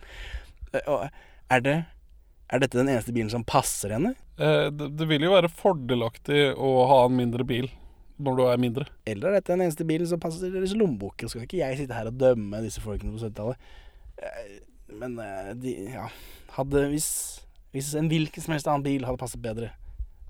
Eh, 0.72 0.80
Og 0.88 1.08
er 1.52 1.60
det 1.66 1.74
Er 2.48 2.62
dette 2.62 2.78
den 2.78 2.88
eneste 2.88 3.12
bilen 3.12 3.30
som 3.32 3.44
passer 3.44 3.92
henne? 3.96 4.14
Eh, 4.38 4.70
det, 4.72 4.92
det 4.98 5.08
vil 5.10 5.26
jo 5.26 5.34
være 5.34 5.50
fordelaktig 5.52 6.54
å 6.56 6.70
ha 6.90 7.00
en 7.08 7.18
mindre 7.18 7.44
bil 7.46 7.68
når 8.22 8.36
du 8.38 8.42
er 8.46 8.60
mindre. 8.62 8.84
Eller 9.10 9.28
er 9.32 9.40
dette 9.40 9.50
den 9.52 9.64
eneste 9.66 9.84
bilen 9.86 10.06
som 10.06 10.20
passer 10.22 10.50
deres 10.54 10.72
lommebok? 10.78 11.24
Skal 11.26 11.42
ikke 11.48 11.58
jeg 11.58 11.80
sitte 11.80 11.96
her 11.98 12.06
og 12.12 12.18
dømme 12.20 12.60
disse 12.62 12.78
folkene 12.80 13.10
på 13.10 13.18
70-tallet. 13.26 13.58
Men 15.00 15.18
eh, 15.18 15.52
de 15.58 15.74
Ja. 15.92 16.08
Hadde 16.54 16.86
Hvis, 16.92 17.08
hvis 17.74 17.94
en 17.98 18.08
hvilken 18.08 18.42
som 18.42 18.54
helst 18.54 18.68
annen 18.70 18.84
bil 18.84 19.04
hadde 19.06 19.18
passet 19.18 19.42
bedre, 19.42 19.72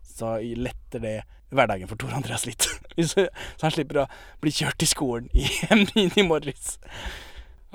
så 0.08 0.38
letter 0.40 1.02
det 1.02 1.16
hverdagen 1.54 1.90
for 1.90 2.00
Tor 2.00 2.14
Andreas 2.16 2.46
litt. 2.48 2.64
Så 3.10 3.26
han 3.60 3.74
slipper 3.74 4.04
å 4.04 4.08
bli 4.42 4.52
kjørt 4.54 4.78
til 4.80 4.88
skolen 4.88 5.28
i 5.36 5.44
en 5.74 5.84
Mini 5.92 6.24
Morris. 6.26 6.78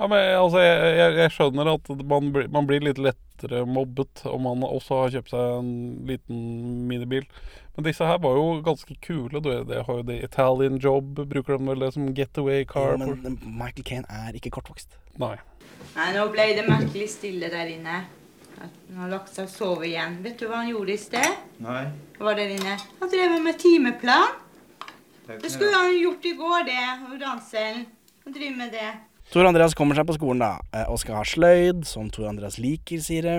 Ja, 0.00 0.06
men 0.08 0.22
altså, 0.40 0.60
jeg, 0.64 0.92
jeg, 0.96 1.16
jeg 1.20 1.32
skjønner 1.34 1.68
at 1.74 1.88
man, 2.08 2.30
blir- 2.32 2.48
man 2.48 2.64
blir 2.68 2.80
litt 2.80 2.96
lettere 3.04 3.66
mobbet 3.68 4.22
om 4.30 4.46
man 4.48 4.62
også 4.64 5.02
har 5.02 5.10
kjøpt 5.12 5.32
seg 5.34 5.56
en 5.58 5.72
liten 6.08 6.38
minibil. 6.88 7.26
Men 7.76 7.84
disse 7.86 8.06
her 8.08 8.16
var 8.24 8.38
jo 8.38 8.46
ganske 8.64 8.96
kule. 9.04 9.42
Du, 9.44 9.50
det 9.68 9.82
har 9.86 9.98
jo 10.00 10.06
det 10.08 10.16
Italian 10.24 10.78
Job, 10.80 11.20
bruker 11.28 11.58
de 11.60 11.68
vel 11.68 11.84
det 11.84 11.90
som 11.98 12.08
getaway 12.16 12.64
car? 12.68 12.94
Jo, 12.96 13.10
for- 13.10 13.20
men 13.26 13.36
Michael 13.44 13.84
Kane 13.90 14.08
er 14.24 14.38
ikke 14.40 14.54
kortvokst. 14.56 14.96
Nei. 15.20 15.34
Nei, 15.98 16.08
nå 16.16 16.24
ble 16.32 16.48
det 16.56 16.64
merkelig 16.68 17.10
stille 17.18 17.52
der 17.52 17.68
inne. 17.76 18.00
At 18.60 18.72
Han 18.88 19.04
har 19.04 19.12
lagt 19.18 19.30
seg 19.36 19.46
og 19.48 19.52
sovet 19.52 19.90
igjen. 19.92 20.16
Vet 20.24 20.40
du 20.40 20.46
hva 20.48 20.62
han 20.64 20.72
gjorde 20.72 20.96
i 20.96 21.00
sted? 21.00 21.36
Nei. 21.60 21.84
Han 22.16 22.26
var 22.30 22.40
der 22.40 22.56
inne? 22.56 22.78
Han 23.00 23.12
drev 23.12 23.36
med 23.44 23.60
timeplan. 23.60 24.32
Det 25.28 25.52
skulle 25.52 25.76
han 25.76 25.92
gjort 26.00 26.24
i 26.26 26.34
går, 26.40 26.64
det. 26.72 26.82
Og. 27.04 27.22
Han 28.24 28.32
driver 28.34 28.56
med 28.64 28.72
det. 28.72 28.90
Tor 29.30 29.46
Andreas 29.46 29.76
kommer 29.78 29.94
seg 29.94 30.08
på 30.08 30.16
skolen 30.16 30.40
da, 30.42 30.56
eh, 30.74 30.88
og 30.90 30.98
skal 30.98 31.20
ha 31.20 31.26
sløyd, 31.26 31.84
som 31.86 32.08
Tor 32.10 32.26
Andreas 32.32 32.56
liker, 32.58 32.98
sier 32.98 33.22
de. 33.28 33.34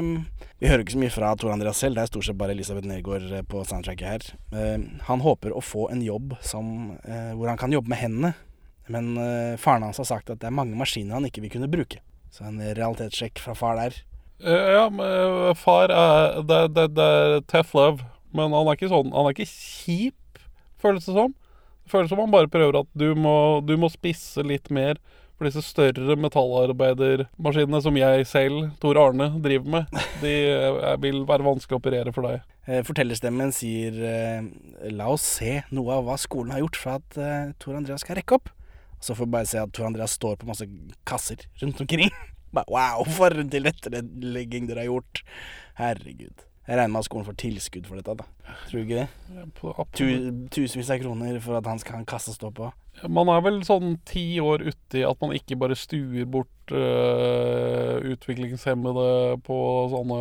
Vi 0.61 0.69
hører 0.69 0.85
ikke 0.85 0.93
så 0.95 1.01
mye 1.01 1.11
fra 1.11 1.33
Tor 1.35 1.51
Andreas 1.51 1.81
selv, 1.83 1.97
det 1.97 2.05
er 2.05 2.11
stort 2.13 2.29
sett 2.29 2.37
bare 2.39 2.55
Elisabeth 2.55 2.87
Nergård 2.87 3.25
eh, 3.27 3.43
på 3.43 3.63
soundtracket 3.67 4.07
her. 4.07 4.27
Eh, 4.55 4.85
Han 5.09 5.23
håper 5.25 5.51
å 5.51 5.59
få 5.59 5.89
en 5.91 5.99
jobb 6.05 6.37
som, 6.47 6.93
hvor 7.35 7.51
han 7.51 7.59
kan 7.59 7.75
jobbe 7.75 7.91
med 7.91 7.99
hendene, 7.99 8.31
men 8.91 9.11
faren 9.61 9.83
hans 9.85 9.99
har 10.01 10.07
sagt 10.07 10.31
at 10.31 10.39
det 10.41 10.47
er 10.49 10.55
mange 10.55 10.75
maskiner 10.79 11.15
han 11.15 11.27
ikke 11.27 11.43
vil 11.43 11.51
kunne 11.53 11.69
bruke. 11.71 11.99
Så 12.31 12.43
en 12.47 12.57
realitetssjekk 12.59 13.39
fra 13.43 13.53
far 13.55 13.77
der. 13.79 13.99
Ja, 14.41 14.87
men 14.91 15.53
far 15.59 15.91
er 15.91 16.39
det, 16.47 16.61
det, 16.75 16.87
det 16.95 17.05
er 17.05 17.37
tough 17.51 17.75
love, 17.77 18.07
men 18.35 18.55
han 18.55 18.67
er 18.67 18.79
ikke 18.79 18.89
sånn 18.91 19.11
Han 19.13 19.27
er 19.27 19.35
ikke 19.35 19.47
kjip, 19.51 20.39
føles 20.81 21.07
det 21.07 21.15
som. 21.19 21.35
Det 21.83 21.91
føles 21.93 22.11
som 22.11 22.23
han 22.23 22.31
bare 22.33 22.51
prøver 22.51 22.79
at 22.81 22.89
du 22.95 23.11
må, 23.15 23.35
du 23.67 23.75
må 23.79 23.91
spisse 23.91 24.43
litt 24.47 24.71
mer. 24.73 24.99
For 25.41 25.49
disse 25.49 25.63
større 25.65 26.13
metallarbeidermaskinene 26.21 27.79
som 27.81 27.95
jeg 27.97 28.25
selv, 28.29 28.67
Tor 28.77 28.99
Arne, 29.01 29.25
driver 29.41 29.71
med, 29.73 29.95
de 30.21 30.33
eh, 30.53 30.91
vil 31.01 31.23
være 31.25 31.47
vanskelig 31.47 31.79
å 31.79 31.81
operere 31.81 32.13
for 32.13 32.27
deg. 32.29 32.43
Eh, 32.69 32.83
Fortellerstemmen 32.85 33.49
sier 33.57 33.97
eh, 34.05 34.45
la 34.93 35.07
oss 35.09 35.25
se 35.39 35.55
noe 35.73 35.95
av 35.95 36.05
hva 36.05 36.19
skolen 36.21 36.53
har 36.53 36.61
gjort 36.61 36.77
for 36.77 36.99
at 36.99 37.17
Tor 37.57 37.79
Andreas 37.79 38.05
skal 38.05 38.19
rekke 38.19 38.37
opp. 38.37 38.53
Så 39.01 39.17
får 39.17 39.31
vi 39.31 39.33
bare 39.39 39.49
se 39.49 39.63
at 39.63 39.73
Tor 39.73 39.89
Andreas 39.89 40.13
står 40.19 40.37
på 40.37 40.51
masse 40.51 40.69
kasser 41.09 41.41
rundt 41.63 41.81
omkring. 41.87 42.13
Bare, 42.53 42.69
wow, 42.69 43.01
for 43.17 43.33
en 43.33 43.49
tilrettelegging 43.49 44.69
dere 44.69 44.83
har 44.83 44.91
gjort. 44.91 45.25
Herregud. 45.81 46.45
Jeg 46.71 46.77
regner 46.79 46.93
med 46.93 47.01
at 47.03 47.07
skolen 47.09 47.25
får 47.27 47.35
tilskudd 47.41 47.87
for 47.89 47.99
dette, 47.99 48.13
da. 48.15 48.53
Tror 48.69 48.77
du 48.77 48.85
ikke 48.85 49.01
det? 49.01 49.07
Ja, 49.35 49.83
Tu, 49.91 50.05
tusenvis 50.55 50.91
av 50.93 51.01
kroner 51.01 51.39
for 51.43 51.57
at 51.59 51.65
han 51.67 51.81
skal 51.81 51.97
ha 51.97 51.99
en 51.99 52.07
kasse 52.07 52.31
å 52.31 52.35
stå 52.37 52.51
på. 52.55 52.69
Man 53.11 53.27
er 53.33 53.41
vel 53.43 53.57
sånn 53.67 53.97
ti 54.07 54.23
år 54.39 54.63
uti 54.63 55.01
at 55.03 55.19
man 55.19 55.33
ikke 55.35 55.57
bare 55.59 55.75
stuer 55.75 56.27
bort 56.31 56.71
øh, 56.71 57.97
utviklingshemmede 58.13 59.07
på 59.43 59.57
sånne 59.91 60.19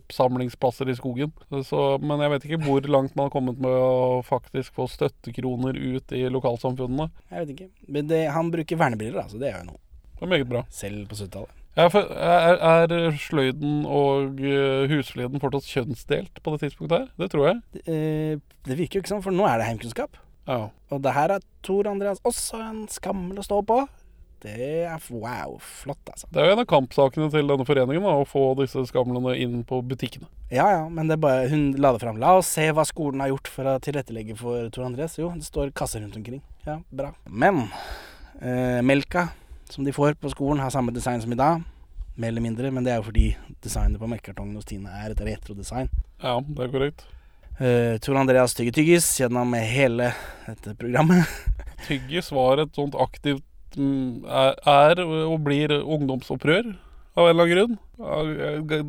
oppsamlingsplasser 0.00 0.90
i 0.90 0.96
skogen. 0.98 1.30
Så, 1.66 1.84
men 2.02 2.24
jeg 2.24 2.32
vet 2.34 2.48
ikke 2.48 2.62
hvor 2.64 2.88
langt 2.90 3.14
man 3.14 3.28
har 3.28 3.34
kommet 3.36 3.62
med 3.62 3.78
å 3.78 4.22
faktisk 4.26 4.74
få 4.80 4.88
støttekroner 4.90 5.78
ut 5.78 6.16
i 6.18 6.24
lokalsamfunnene. 6.34 7.12
Jeg 7.30 7.44
vet 7.44 7.54
ikke. 7.54 7.70
Men 7.86 8.10
det, 8.10 8.24
han 8.34 8.50
bruker 8.54 8.82
vernebriller, 8.82 9.22
da, 9.22 9.28
så 9.30 9.38
det 9.38 9.52
er 9.52 9.60
jo 9.62 9.70
noe. 9.70 9.82
Det 10.16 10.26
er 10.26 10.34
meget 10.34 10.50
bra. 10.50 10.66
Selv 10.72 11.06
på 11.12 11.18
70-tallet. 11.20 11.55
Ja, 11.76 11.90
for 11.92 12.08
er, 12.08 12.56
er 12.56 13.18
sløyden 13.20 13.82
og 13.84 14.38
husfleden 14.40 14.94
husfliden 14.94 15.42
fortsatt 15.42 15.68
kjønnsdelt 15.68 16.40
på 16.40 16.54
det 16.54 16.62
tidspunktet 16.62 17.02
her? 17.02 17.10
Det 17.20 17.28
tror 17.34 17.50
jeg. 17.50 17.82
Eh, 17.84 18.38
det 18.64 18.78
virker 18.78 18.98
jo 18.98 19.04
ikke 19.04 19.12
sånn, 19.12 19.24
for 19.26 19.36
nå 19.36 19.44
er 19.44 19.60
det 19.60 19.68
heimkunnskap. 19.68 20.16
Ja. 20.48 20.70
Og 20.94 21.04
det 21.04 21.12
her 21.12 21.36
er 21.36 21.44
Tor 21.66 21.90
Andreas 21.90 22.22
også 22.24 22.62
en 22.64 22.86
skammel 22.88 23.42
å 23.42 23.44
stå 23.44 23.60
på. 23.66 23.82
Det 24.46 24.56
er 24.86 25.04
wow, 25.10 25.56
flott, 25.60 26.00
altså. 26.12 26.28
Det 26.32 26.40
er 26.40 26.48
jo 26.48 26.56
en 26.56 26.62
av 26.62 26.68
kampsakene 26.70 27.28
til 27.32 27.48
denne 27.50 27.64
foreningen, 27.66 28.04
da, 28.04 28.18
å 28.20 28.26
få 28.28 28.50
disse 28.60 28.84
skamlene 28.88 29.32
inn 29.42 29.62
på 29.66 29.80
butikkene. 29.84 30.28
Ja 30.52 30.68
ja, 30.70 30.82
men 30.92 31.08
det 31.10 31.16
bare, 31.20 31.48
hun 31.50 31.70
la 31.80 31.92
det 31.96 32.04
fram. 32.04 32.20
La 32.22 32.36
oss 32.38 32.52
se 32.56 32.68
hva 32.72 32.84
skolen 32.88 33.24
har 33.24 33.32
gjort 33.32 33.50
for 33.52 33.68
å 33.68 33.78
tilrettelegge 33.82 34.36
for 34.38 34.68
Tor 34.72 34.88
Andreas. 34.88 35.16
Jo, 35.20 35.32
det 35.36 35.48
står 35.48 35.72
kasser 35.76 36.04
rundt 36.04 36.16
omkring. 36.20 36.44
Ja, 36.68 36.78
bra. 36.88 37.12
Men 37.28 37.66
eh, 38.40 38.84
melka 38.86 39.30
som 39.72 39.84
de 39.84 39.94
får 39.94 40.16
på 40.20 40.30
skolen, 40.32 40.62
har 40.62 40.70
samme 40.70 40.94
design 40.94 41.22
som 41.22 41.32
i 41.32 41.38
dag. 41.38 41.62
Mer 42.16 42.32
eller 42.32 42.44
mindre, 42.44 42.70
men 42.72 42.84
det 42.84 42.94
er 42.94 43.00
jo 43.00 43.08
fordi 43.10 43.26
designet 43.64 44.00
på 44.00 44.08
melkekartongen 44.08 44.56
hos 44.56 44.68
Tine 44.68 44.92
er 45.02 45.12
et 45.12 45.20
retrodesign. 45.20 45.90
Ja, 46.22 46.38
det 46.40 46.64
er 46.64 46.72
korrekt. 46.72 47.04
Uh, 47.56 47.96
Tor 48.04 48.18
Andreas 48.20 48.54
tygger 48.56 48.74
tyggis 48.76 49.08
gjennom 49.20 49.54
hele 49.56 50.10
dette 50.46 50.74
programmet. 50.76 51.28
Tyggis 51.86 52.28
var 52.32 52.60
et 52.60 52.76
sånt 52.76 52.96
aktivt 53.00 53.44
mm, 53.76 54.24
er, 54.28 54.56
er 54.68 55.02
og 55.04 55.38
blir 55.44 55.72
ungdomsopprør 55.78 56.74
av 57.16 57.28
en 57.28 57.32
eller 57.32 57.44
annen 57.44 57.54
grunn. 57.56 57.76
Ja, 58.00 58.82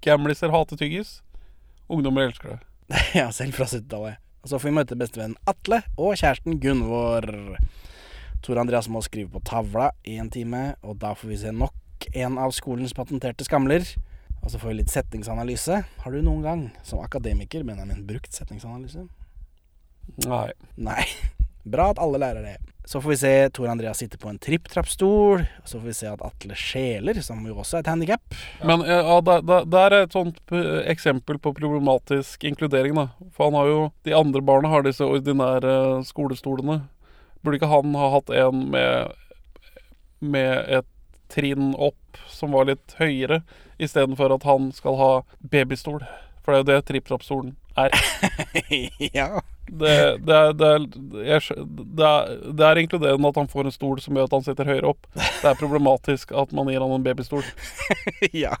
Gamliser 0.00 0.54
hater 0.54 0.78
tyggis. 0.80 1.18
Ungdommer 1.90 2.28
elsker 2.28 2.54
det. 2.54 2.60
ja, 3.20 3.28
selv 3.34 3.58
fra 3.58 3.66
70-tallet. 3.68 4.22
Og 4.40 4.48
så 4.48 4.58
får 4.58 4.70
vi 4.70 4.76
møte 4.78 4.96
bestevennen 4.96 5.36
Atle 5.50 5.82
og 5.98 6.14
kjæresten 6.16 6.60
Gunvor. 6.62 7.26
Tor 8.44 8.60
Andreas 8.62 8.88
må 8.88 9.02
skrive 9.04 9.32
på 9.34 9.42
tavla 9.44 9.90
i 10.08 10.16
en 10.20 10.30
time, 10.32 10.74
og 10.80 10.96
da 11.02 11.12
får 11.16 11.28
vi 11.28 11.40
se 11.42 11.52
nok 11.52 12.08
en 12.16 12.38
av 12.40 12.54
skolens 12.56 12.96
patenterte 12.96 13.44
skamler. 13.44 13.84
Og 14.40 14.48
så 14.48 14.60
får 14.60 14.72
vi 14.72 14.78
litt 14.78 14.92
setningsanalyse. 14.92 15.82
Har 16.00 16.14
du 16.14 16.22
noen 16.24 16.44
gang, 16.46 16.62
som 16.86 17.02
akademiker, 17.04 17.64
Benjamin, 17.68 18.06
brukt 18.08 18.32
setningsanalyse? 18.32 19.04
Nei. 20.24 20.48
Nei. 20.80 21.04
Bra 21.68 21.90
at 21.92 22.00
alle 22.00 22.20
lærer 22.22 22.46
det. 22.46 22.56
Så 22.88 23.02
får 23.02 23.12
vi 23.12 23.16
se 23.20 23.32
Tor 23.54 23.68
Andreas 23.70 24.00
sitte 24.00 24.18
på 24.18 24.30
en 24.30 24.38
tripp-trapp-stol. 24.40 25.44
Og 25.44 25.68
så 25.68 25.76
får 25.76 25.86
vi 25.86 25.96
se 25.98 26.08
at 26.10 26.22
Atle 26.24 26.56
skjeler, 26.58 27.20
som 27.22 27.44
jo 27.46 27.58
også 27.60 27.78
er 27.78 27.84
et 27.84 27.90
handikap. 27.92 28.38
Men 28.66 28.82
ja, 28.88 29.18
der, 29.20 29.68
er 29.84 29.96
et 29.98 30.16
sånt 30.16 30.40
eh, 30.56 30.80
eksempel 30.90 31.38
på 31.38 31.52
problematisk 31.54 32.48
inkludering, 32.48 32.96
da. 32.96 33.10
For 33.36 33.50
han 33.50 33.58
har 33.60 33.68
jo 33.68 33.84
De 34.08 34.16
andre 34.16 34.42
barna 34.42 34.72
har 34.72 34.88
disse 34.88 35.04
ordinære 35.04 36.00
skolestolene. 36.08 36.80
Burde 37.40 37.60
ikke 37.60 37.70
han 37.70 37.94
ha 37.96 38.08
hatt 38.16 38.32
en 38.36 38.66
med, 38.72 39.14
med 40.20 40.72
et 40.80 40.88
trinn 41.30 41.72
opp 41.78 42.18
som 42.28 42.52
var 42.56 42.68
litt 42.68 42.96
høyere, 42.98 43.42
istedenfor 43.80 44.34
at 44.34 44.44
han 44.48 44.70
skal 44.76 44.98
ha 45.00 45.12
babystol? 45.40 46.02
For 46.44 46.52
det 46.52 46.58
er 46.58 46.62
jo 46.62 46.68
det 46.70 46.86
tripp-trapp-stolen 46.88 47.54
er. 47.78 47.94
ja. 49.18 49.30
Det, 49.70 50.18
det, 50.26 50.34
er, 50.34 50.52
det, 50.52 50.66
er, 50.66 50.86
jeg, 51.24 51.66
det, 51.66 52.06
er, 52.06 52.30
det 52.58 52.66
er 52.66 52.80
inkluderende 52.80 53.30
at 53.30 53.38
han 53.38 53.50
får 53.52 53.68
en 53.68 53.74
stol 53.74 54.00
som 54.02 54.16
gjør 54.18 54.26
at 54.26 54.34
han 54.34 54.46
sitter 54.48 54.70
høyere 54.72 54.90
opp. 54.90 55.06
Det 55.14 55.46
er 55.46 55.60
problematisk 55.60 56.34
at 56.34 56.52
man 56.56 56.72
gir 56.72 56.82
han 56.82 56.96
en 56.96 57.06
babystol. 57.06 57.46
ja. 58.44 58.56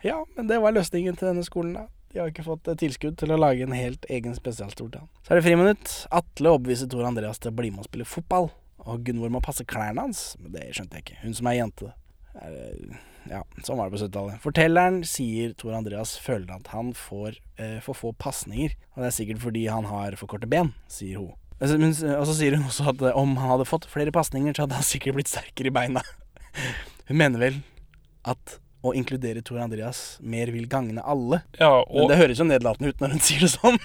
Ja, 0.00 0.22
men 0.36 0.48
det 0.48 0.62
var 0.62 0.72
løsningen 0.72 1.18
til 1.20 1.28
denne 1.28 1.44
skolen, 1.44 1.74
da. 1.76 1.84
De 2.10 2.18
har 2.18 2.30
ikke 2.32 2.46
fått 2.46 2.68
eh, 2.70 2.78
tilskudd 2.78 3.18
til 3.20 3.34
å 3.34 3.38
lage 3.38 3.66
en 3.66 3.76
helt 3.76 4.06
egen 4.10 4.34
spesialstol 4.34 4.90
til 4.90 5.04
han. 5.04 5.10
Så 5.22 5.32
er 5.32 5.40
det 5.40 5.46
friminutt. 5.46 5.92
Atle 6.14 6.54
overbeviser 6.56 6.90
Tor 6.90 7.06
Andreas 7.06 7.38
til 7.42 7.52
å 7.52 7.58
bli 7.60 7.70
med 7.70 7.84
og 7.84 7.90
spille 7.90 8.08
fotball. 8.08 8.50
Og 8.88 9.04
Gunvor 9.06 9.30
må 9.32 9.42
passe 9.44 9.66
klærne 9.68 10.08
hans. 10.08 10.34
Men 10.40 10.56
det 10.56 10.70
skjønte 10.74 10.98
jeg 10.98 11.06
ikke. 11.06 11.20
Hun 11.22 11.36
som 11.38 11.50
er 11.50 11.58
jente. 11.60 11.92
Eh, 12.40 12.96
ja, 13.30 13.42
sånn 13.66 13.78
var 13.78 13.90
det 13.90 13.94
på 13.94 14.00
70-tallet. 14.02 14.40
Fortelleren 14.42 15.02
sier 15.06 15.52
Tor 15.60 15.76
Andreas 15.76 16.16
føler 16.22 16.50
at 16.56 16.70
han 16.74 16.94
får 16.96 17.36
eh, 17.60 17.78
for 17.84 17.98
få 17.98 18.14
pasninger. 18.18 18.74
Og 18.96 19.04
det 19.04 19.10
er 19.10 19.16
sikkert 19.18 19.44
fordi 19.44 19.66
han 19.70 19.86
har 19.90 20.16
for 20.18 20.30
korte 20.30 20.50
ben, 20.50 20.72
sier 20.90 21.20
hun. 21.20 21.36
Men 21.60 21.92
Og 21.92 22.24
så 22.24 22.34
sier 22.38 22.56
hun 22.56 22.64
også 22.70 22.88
at 22.94 23.02
eh, 23.04 23.18
om 23.18 23.36
han 23.38 23.54
hadde 23.54 23.68
fått 23.68 23.86
flere 23.90 24.14
pasninger, 24.14 24.56
så 24.56 24.64
hadde 24.64 24.80
han 24.80 24.88
sikkert 24.88 25.18
blitt 25.18 25.30
sterkere 25.30 25.70
i 25.70 25.76
beina. 25.76 26.02
Hun 27.10 27.18
mener 27.20 27.42
vel 27.42 27.60
at 28.26 28.56
å 28.82 28.94
inkludere 28.96 29.42
Tor 29.44 29.60
Andreas 29.60 30.18
mer 30.20 30.52
vil 30.54 30.68
gagne 30.70 31.02
alle. 31.02 31.42
Ja, 31.60 31.84
Men 31.92 32.08
det 32.10 32.20
høres 32.20 32.40
jo 32.40 32.46
nedlatende 32.48 32.92
ut 32.92 33.02
når 33.02 33.16
hun 33.16 33.24
sier 33.28 33.44
det 33.44 33.52
sånn. 33.52 33.76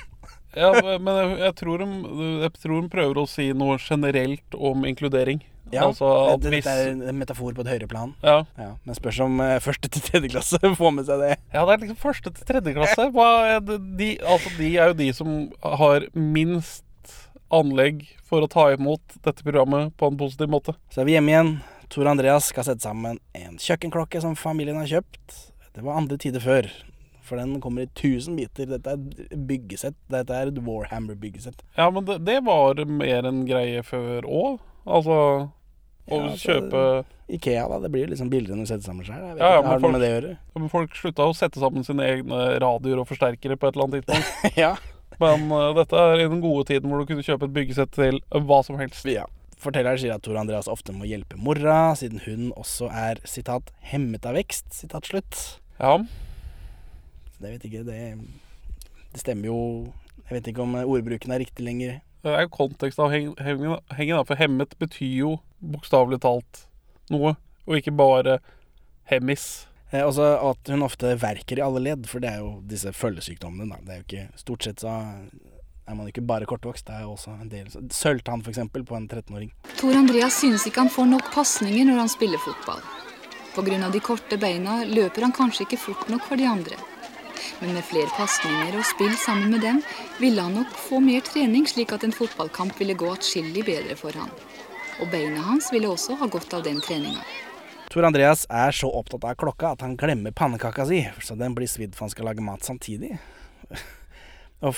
ja, 0.55 0.71
men 0.99 1.11
jeg, 1.19 1.33
jeg, 1.43 1.55
tror 1.59 1.83
hun, 1.83 1.97
jeg 2.45 2.53
tror 2.61 2.79
hun 2.79 2.87
prøver 2.93 3.19
å 3.19 3.27
si 3.29 3.49
noe 3.57 3.75
generelt 3.81 4.55
om 4.55 4.87
inkludering. 4.87 5.43
Ja, 5.73 5.87
altså 5.87 6.07
det, 6.37 6.51
hvis 6.53 6.63
Dette 6.63 6.73
er 6.77 7.09
en 7.09 7.17
metafor 7.17 7.55
på 7.57 7.63
et 7.65 7.71
høyere 7.73 7.87
plan. 7.89 8.11
ja. 8.23 8.43
Ja, 8.61 8.75
men 8.85 8.97
spørs 8.97 9.17
om 9.25 9.39
eh, 9.41 9.57
første 9.63 9.89
til 9.89 10.03
tredje 10.05 10.29
klasse 10.29 10.59
får 10.79 10.91
med 10.93 11.07
seg 11.09 11.23
det. 11.23 11.31
ja, 11.41 11.63
det 11.65 11.73
er 11.73 11.81
liksom 11.81 11.97
første 11.99 12.31
til 12.37 12.47
tredje 12.51 12.75
klasse. 12.77 13.07
Det, 13.09 13.79
de, 13.97 14.09
altså, 14.21 14.51
de 14.59 14.69
er 14.77 14.91
jo 14.93 14.99
de 15.01 15.09
som 15.17 15.31
har 15.81 16.05
minst 16.13 16.83
anlegg 17.53 18.05
for 18.25 18.45
å 18.45 18.49
ta 18.49 18.67
imot 18.73 19.17
dette 19.25 19.45
programmet 19.45 19.93
på 19.97 20.09
en 20.09 20.17
positiv 20.19 20.49
måte. 20.53 20.77
Så 20.93 21.01
er 21.01 21.09
vi 21.09 21.17
hjemme 21.17 21.33
igjen. 21.33 21.51
Tor 21.93 22.07
Andreas 22.09 22.49
skal 22.51 22.65
sette 22.67 22.83
sammen 22.85 23.19
en 23.37 23.57
kjøkkenklokke 23.61 24.21
som 24.23 24.35
familien 24.39 24.77
har 24.81 24.89
kjøpt. 24.89 25.35
Det 25.75 25.83
var 25.85 25.99
andre 25.99 26.17
tider 26.21 26.43
før. 26.43 26.69
For 27.25 27.39
den 27.41 27.57
kommer 27.61 27.85
i 27.87 27.89
tusen 27.97 28.35
biter. 28.37 28.67
Dette 28.69 28.93
er 28.95 29.35
byggesett. 29.49 29.95
Dette 30.13 30.35
er 30.37 30.51
et 30.51 30.59
Warhammer-byggesett. 30.61 31.63
Ja, 31.77 31.87
men 31.93 32.05
det, 32.05 32.19
det 32.27 32.39
var 32.45 32.77
mer 32.85 33.25
en 33.29 33.43
greie 33.49 33.81
før 33.85 34.27
òg. 34.29 34.59
Altså 34.85 35.15
å 35.15 36.17
Ja, 36.19 36.19
altså, 36.21 36.51
kjøpe 36.51 36.81
Ikea, 37.33 37.63
da. 37.71 37.79
Det 37.81 37.89
blir 37.95 38.11
liksom 38.11 38.29
billigere 38.29 38.59
når 38.59 38.67
du 38.67 38.71
setter 38.75 38.85
sammen 38.91 39.07
sjøl. 39.07 39.23
Ja, 39.39 39.55
ja, 39.55 39.61
men 39.63 39.71
har 39.71 39.79
folk- 39.81 39.95
med 39.95 40.03
det 40.05 40.09
å 40.11 40.17
gjøre? 40.19 40.33
Men 40.59 40.69
Folk 40.69 40.99
slutta 40.99 41.25
å 41.25 41.33
sette 41.37 41.61
sammen 41.63 41.87
sine 41.87 42.05
egne 42.05 42.41
radioer 42.61 43.01
og 43.01 43.09
forsterkere 43.09 43.57
på 43.57 43.71
et 43.71 43.73
eller 43.79 43.87
annet 43.87 44.05
tidspunkt. 44.05 44.59
ja. 44.63 44.75
Men 45.17 45.47
uh, 45.49 45.71
dette 45.77 45.97
er 45.97 46.21
i 46.21 46.27
den 46.29 46.43
gode 46.43 46.67
tiden 46.69 46.91
hvor 46.91 47.01
du 47.01 47.09
kunne 47.09 47.25
kjøpe 47.25 47.47
et 47.49 47.55
byggesett 47.57 47.93
til 47.97 48.21
hva 48.45 48.61
som 48.67 48.77
helst. 48.77 49.07
ja. 49.09 49.25
Fortelleren 49.61 49.99
sier 50.01 50.15
at 50.15 50.23
Tor 50.25 50.37
Andreas 50.39 50.67
ofte 50.71 50.93
må 50.93 51.07
hjelpe 51.07 51.37
mora, 51.39 51.95
siden 51.97 52.19
hun 52.25 52.51
også 52.59 52.89
er 52.91 53.21
sitat 53.25 53.71
'hemmet 53.91 54.25
av 54.25 54.35
vekst'. 54.35 54.73
Sitat 54.73 55.07
slutt. 55.07 55.59
Ja, 55.79 55.97
Så 57.35 57.41
det 57.41 57.51
vet 57.51 57.65
ikke, 57.67 57.83
det, 57.83 58.17
det 59.11 59.19
stemmer 59.19 59.45
jo 59.45 59.93
Jeg 60.29 60.37
vet 60.41 60.47
ikke 60.47 60.61
om 60.63 60.75
ordbruken 60.75 61.31
er 61.31 61.39
riktig 61.39 61.65
lenger. 61.65 62.01
det 62.23 62.31
er 62.33 62.41
jo 62.41 62.49
kontekstavhengig, 62.49 63.35
da, 63.37 64.23
for 64.23 64.35
hemmet 64.35 64.73
betyr 64.79 65.17
jo 65.19 65.39
bokstavelig 65.61 66.19
talt 66.21 66.67
noe, 67.11 67.35
og 67.67 67.75
ikke 67.77 67.91
bare 67.95 68.39
hemmis. 69.05 69.67
Eh, 69.91 70.01
også 70.01 70.25
at 70.49 70.71
hun 70.71 70.81
ofte 70.81 71.13
verker 71.21 71.59
i 71.59 71.61
alle 71.61 71.79
ledd, 71.79 72.07
for 72.07 72.19
det 72.19 72.31
er 72.31 72.39
jo 72.41 72.61
disse 72.65 72.89
følgesykdommene. 72.91 73.69
Da. 73.69 73.77
Det 73.85 73.93
er 73.93 73.99
jo 74.01 74.05
ikke, 74.07 74.39
stort 74.41 74.63
sett 74.63 74.81
så 74.81 74.95
er 75.85 75.97
man 75.97 76.09
ikke 76.09 76.23
bare 76.25 76.47
kortvokst, 76.49 76.87
det 76.87 76.95
er 76.97 77.05
jo 77.05 77.13
også 77.13 77.35
en 77.37 77.51
del 77.51 77.69
Sølvtann, 77.93 78.41
for 78.43 78.53
eksempel, 78.53 78.85
på 78.85 78.97
en 78.97 79.07
13-åring. 79.09 79.51
Tor 79.77 79.97
Andreas 79.97 80.39
synes 80.41 80.65
ikke 80.65 80.85
han 80.85 80.93
får 80.93 81.07
nok 81.11 81.29
pasninger 81.33 81.85
når 81.85 82.01
han 82.03 82.11
spiller 82.11 82.41
fotball. 82.41 82.81
Pga. 83.55 83.89
de 83.91 84.01
korte 84.03 84.37
beina 84.37 84.81
løper 84.83 85.23
han 85.23 85.33
kanskje 85.35 85.63
ikke 85.63 85.79
fort 85.79 86.09
nok 86.11 86.25
for 86.27 86.41
de 86.41 86.47
andre. 86.49 86.75
Men 87.61 87.73
med 87.77 87.85
flere 87.87 88.11
pasninger 88.17 88.75
og 88.75 88.85
spill 88.87 89.13
sammen 89.17 89.51
med 89.53 89.61
dem, 89.63 89.81
ville 90.19 90.41
han 90.41 90.57
nok 90.57 90.73
få 90.75 90.99
mer 90.99 91.23
trening, 91.23 91.67
slik 91.67 91.93
at 91.95 92.03
en 92.03 92.15
fotballkamp 92.15 92.75
ville 92.79 92.97
gå 92.97 93.11
atskillig 93.13 93.63
bedre 93.67 93.95
for 93.99 94.15
han. 94.17 94.31
Og 94.99 95.11
beina 95.11 95.43
hans 95.45 95.69
ville 95.71 95.91
også 95.91 96.17
ha 96.19 96.27
godt 96.31 96.55
av 96.57 96.65
den 96.65 96.81
treninga. 96.83 97.23
Tor 97.91 98.07
Andreas 98.07 98.43
er 98.49 98.73
så 98.75 98.89
opptatt 98.91 99.23
av 99.23 99.37
klokka 99.39 99.75
at 99.75 99.85
han 99.85 99.95
glemmer 99.99 100.33
pannekaka 100.35 100.87
si, 100.89 101.03
så 101.23 101.37
den 101.39 101.55
blir 101.55 101.69
svidd 101.69 101.93
for 101.95 102.07
han 102.07 102.15
skal 102.15 102.27
lage 102.31 102.43
mat 102.43 102.65
samtidig. 102.65 103.13
og, 104.65 104.73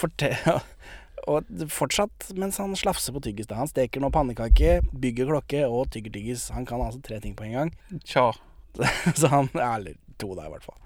og 1.31 1.51
fortsatt 1.73 2.29
mens 2.39 2.59
han 2.61 2.75
slafser 2.79 3.15
på 3.15 3.23
tyggis. 3.25 3.47
da. 3.49 3.57
Han 3.61 3.71
steker 3.71 4.03
nå 4.03 4.11
pannekake, 4.13 4.81
bygger 4.91 5.31
klokke 5.31 5.63
og 5.67 5.89
tygger 5.95 6.13
tyggis. 6.19 6.49
Han 6.55 6.67
kan 6.69 6.83
altså 6.83 7.01
tre 7.03 7.19
ting 7.23 7.35
på 7.37 7.47
en 7.47 7.55
gang. 7.57 7.73
Tja. 8.03 8.29
Så 9.19 9.31
han, 9.31 9.49
Eller 9.55 9.95
to, 10.21 10.33
da, 10.37 10.47
i 10.47 10.53
hvert 10.53 10.65
fall. 10.67 10.77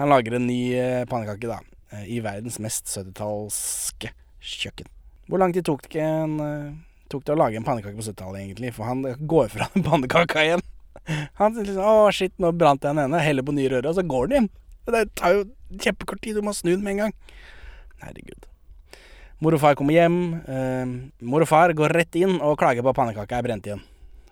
Han 0.00 0.10
lager 0.12 0.36
en 0.36 0.46
ny 0.48 0.60
eh, 0.76 1.04
pannekake, 1.08 1.48
da. 1.48 1.60
eh, 1.94 2.04
I 2.16 2.20
verdens 2.24 2.58
mest 2.62 2.90
70-tallske 2.92 4.10
kjøkken. 4.44 4.90
Hvor 5.26 5.40
lang 5.42 5.54
tid 5.56 5.64
tok 5.66 5.86
det, 5.90 6.02
en, 6.04 6.34
eh, 6.42 6.74
tok 7.10 7.24
det 7.26 7.32
å 7.34 7.38
lage 7.40 7.58
en 7.58 7.64
pannekake 7.66 7.96
på 7.96 8.04
70-tallet, 8.04 8.42
egentlig? 8.44 8.74
For 8.76 8.88
han 8.88 9.02
går 9.32 9.48
fra 9.54 9.70
den 9.74 9.86
pannekaka 9.86 10.44
igjen. 10.44 10.64
Han 11.38 11.54
sier 11.54 11.68
liksom 11.68 11.84
'Å, 11.86 12.10
shit, 12.10 12.32
nå 12.42 12.50
brant 12.58 12.82
jeg 12.82 12.90
den 12.90 13.04
ene', 13.04 13.22
heller 13.22 13.44
på 13.46 13.54
nye 13.54 13.70
røret, 13.70 13.86
og 13.86 13.94
så 13.94 14.02
går 14.02 14.26
den 14.26 14.36
igjen. 14.36 14.48
Det 14.90 15.02
tar 15.18 15.34
jo 15.36 15.44
kjempekort 15.82 16.20
tid, 16.22 16.34
du 16.38 16.42
må 16.46 16.52
snu 16.54 16.72
den 16.72 16.82
med 16.82 16.96
en 16.96 17.02
gang. 17.04 17.14
Herregud. 18.04 18.46
Mor 19.44 19.56
og 19.56 19.60
far 19.60 19.76
kommer 19.76 19.96
hjem. 19.96 20.18
Eh, 20.48 20.94
mor 21.28 21.44
og 21.44 21.50
far 21.50 21.74
går 21.76 21.94
rett 21.96 22.16
inn 22.20 22.38
og 22.40 22.56
klager 22.60 22.84
på 22.84 22.92
at 22.92 22.98
pannekaka 23.00 23.38
er 23.38 23.46
brent 23.46 23.68
igjen. 23.68 23.82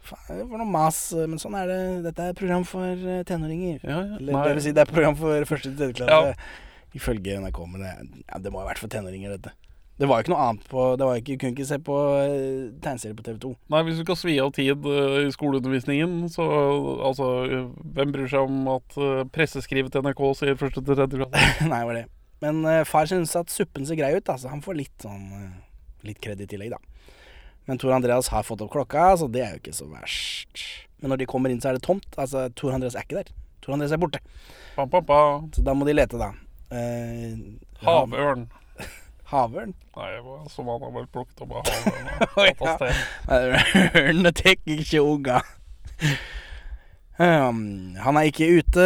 Faen, 0.05 0.45
for 0.45 0.61
noe 0.61 0.69
mas. 0.69 1.01
Men 1.17 1.41
sånn 1.41 1.57
er 1.61 1.69
det. 1.71 1.81
Dette 2.11 2.31
er 2.31 2.39
program 2.39 2.65
for 2.69 3.09
tenåringer. 3.29 3.83
Ja, 3.83 3.99
ja. 3.99 4.21
Eller, 4.21 4.39
det 4.39 4.55
vil 4.59 4.65
si, 4.69 4.77
det 4.77 4.85
er 4.85 4.95
program 4.95 5.19
for 5.21 5.51
første 5.51 5.73
til 5.73 5.93
tredje 5.93 6.01
klasse. 6.01 6.49
Ifølge 6.95 7.41
NRK. 7.43 7.61
Men 7.69 7.85
det, 7.85 8.25
ja, 8.25 8.41
det 8.41 8.55
må 8.55 8.63
ha 8.63 8.71
vært 8.71 8.81
for 8.83 8.93
tenåringer, 8.93 9.37
dette. 9.37 9.55
Det 9.95 10.09
var 10.11 10.19
jo 10.19 10.25
ikke 10.25 10.33
noe 10.33 10.45
annet 10.49 10.65
på 10.67 10.85
Det 10.99 11.07
var 11.07 11.19
ikke, 11.21 11.37
kunne 11.39 11.55
ikke 11.55 11.67
se 11.69 11.77
på 11.87 11.97
eh, 12.19 12.73
tegneserier 12.83 13.15
på 13.15 13.27
TV2. 13.29 13.53
Nei, 13.71 13.83
hvis 13.87 14.01
du 14.01 14.03
skal 14.03 14.19
svi 14.19 14.35
av 14.43 14.51
tid 14.57 14.89
eh, 14.91 15.21
i 15.23 15.35
skoleundervisningen, 15.35 16.17
så 16.35 16.47
altså 17.11 17.29
eh, 17.47 17.69
Hvem 17.95 18.15
bryr 18.17 18.31
seg 18.33 18.49
om 18.49 18.67
at 18.75 18.99
uh, 18.99 19.23
presseskrivet 19.35 19.95
til 19.95 20.03
NRK 20.03 20.25
sier 20.41 20.59
første 20.59 20.83
til 20.83 20.99
tredje 20.99 21.23
klasse? 21.23 21.69
Nei, 21.73 21.83
var 21.87 22.01
det. 22.01 22.09
Men 22.45 22.65
eh, 22.69 22.83
far 22.85 23.09
syns 23.09 23.33
at 23.41 23.53
suppen 23.53 23.87
ser 23.89 23.97
grei 23.97 24.13
ut, 24.19 24.25
da, 24.29 24.37
så 24.37 24.53
han 24.53 24.61
får 24.65 24.77
litt 24.83 25.05
sånn 25.05 25.29
eh, 25.41 25.53
Litt 26.05 26.19
kred 26.21 26.43
i 26.45 26.47
tillegg, 26.49 26.75
da. 26.75 26.81
Men 27.65 27.79
Tor 27.81 27.95
Andreas 27.97 28.27
har 28.29 28.43
fått 28.45 28.61
opp 28.61 28.75
klokka, 28.75 29.07
så 29.17 29.25
det 29.33 29.41
er 29.41 29.55
jo 29.55 29.61
ikke 29.63 29.73
så 29.73 29.87
verst. 29.89 30.61
Men 31.01 31.15
når 31.15 31.23
de 31.23 31.29
kommer 31.31 31.49
inn, 31.49 31.63
så 31.65 31.71
er 31.71 31.79
det 31.79 31.87
tomt. 31.87 32.05
Altså, 32.21 32.43
Tor 32.53 32.75
Andreas 32.77 32.93
er 32.99 33.07
ikke 33.07 33.23
der. 33.23 33.31
Tor 33.65 33.73
Andreas 33.73 33.95
er 33.97 34.03
borte. 34.03 34.21
Ba, 34.75 34.85
ba, 34.85 35.01
ba. 35.01 35.21
Så 35.57 35.65
da 35.65 35.73
må 35.73 35.89
de 35.89 35.95
lete, 35.97 36.21
da. 36.21 36.29
Eh, 36.77 37.41
Havørn. 37.87 38.45
Havørn? 39.33 39.73
Nei, 39.97 40.11
som 40.53 40.69
han 40.69 40.85
har 40.85 40.93
vel 40.99 41.09
plukket 41.17 41.41
opp 41.47 41.57
av 41.63 41.73
havørn. 41.73 42.13
og 42.29 42.37
Å, 42.45 42.47
tatt 42.51 42.69
av 42.69 42.77
sted. 42.85 43.03
ja. 43.33 43.65
Ørnene 44.03 44.35
tar 44.37 44.61
ikke 44.77 45.01
unger. 45.01 45.53
Um, 47.15 47.95
han 48.03 48.17
er 48.19 48.27
ikke 48.27 48.49
ute, 48.59 48.85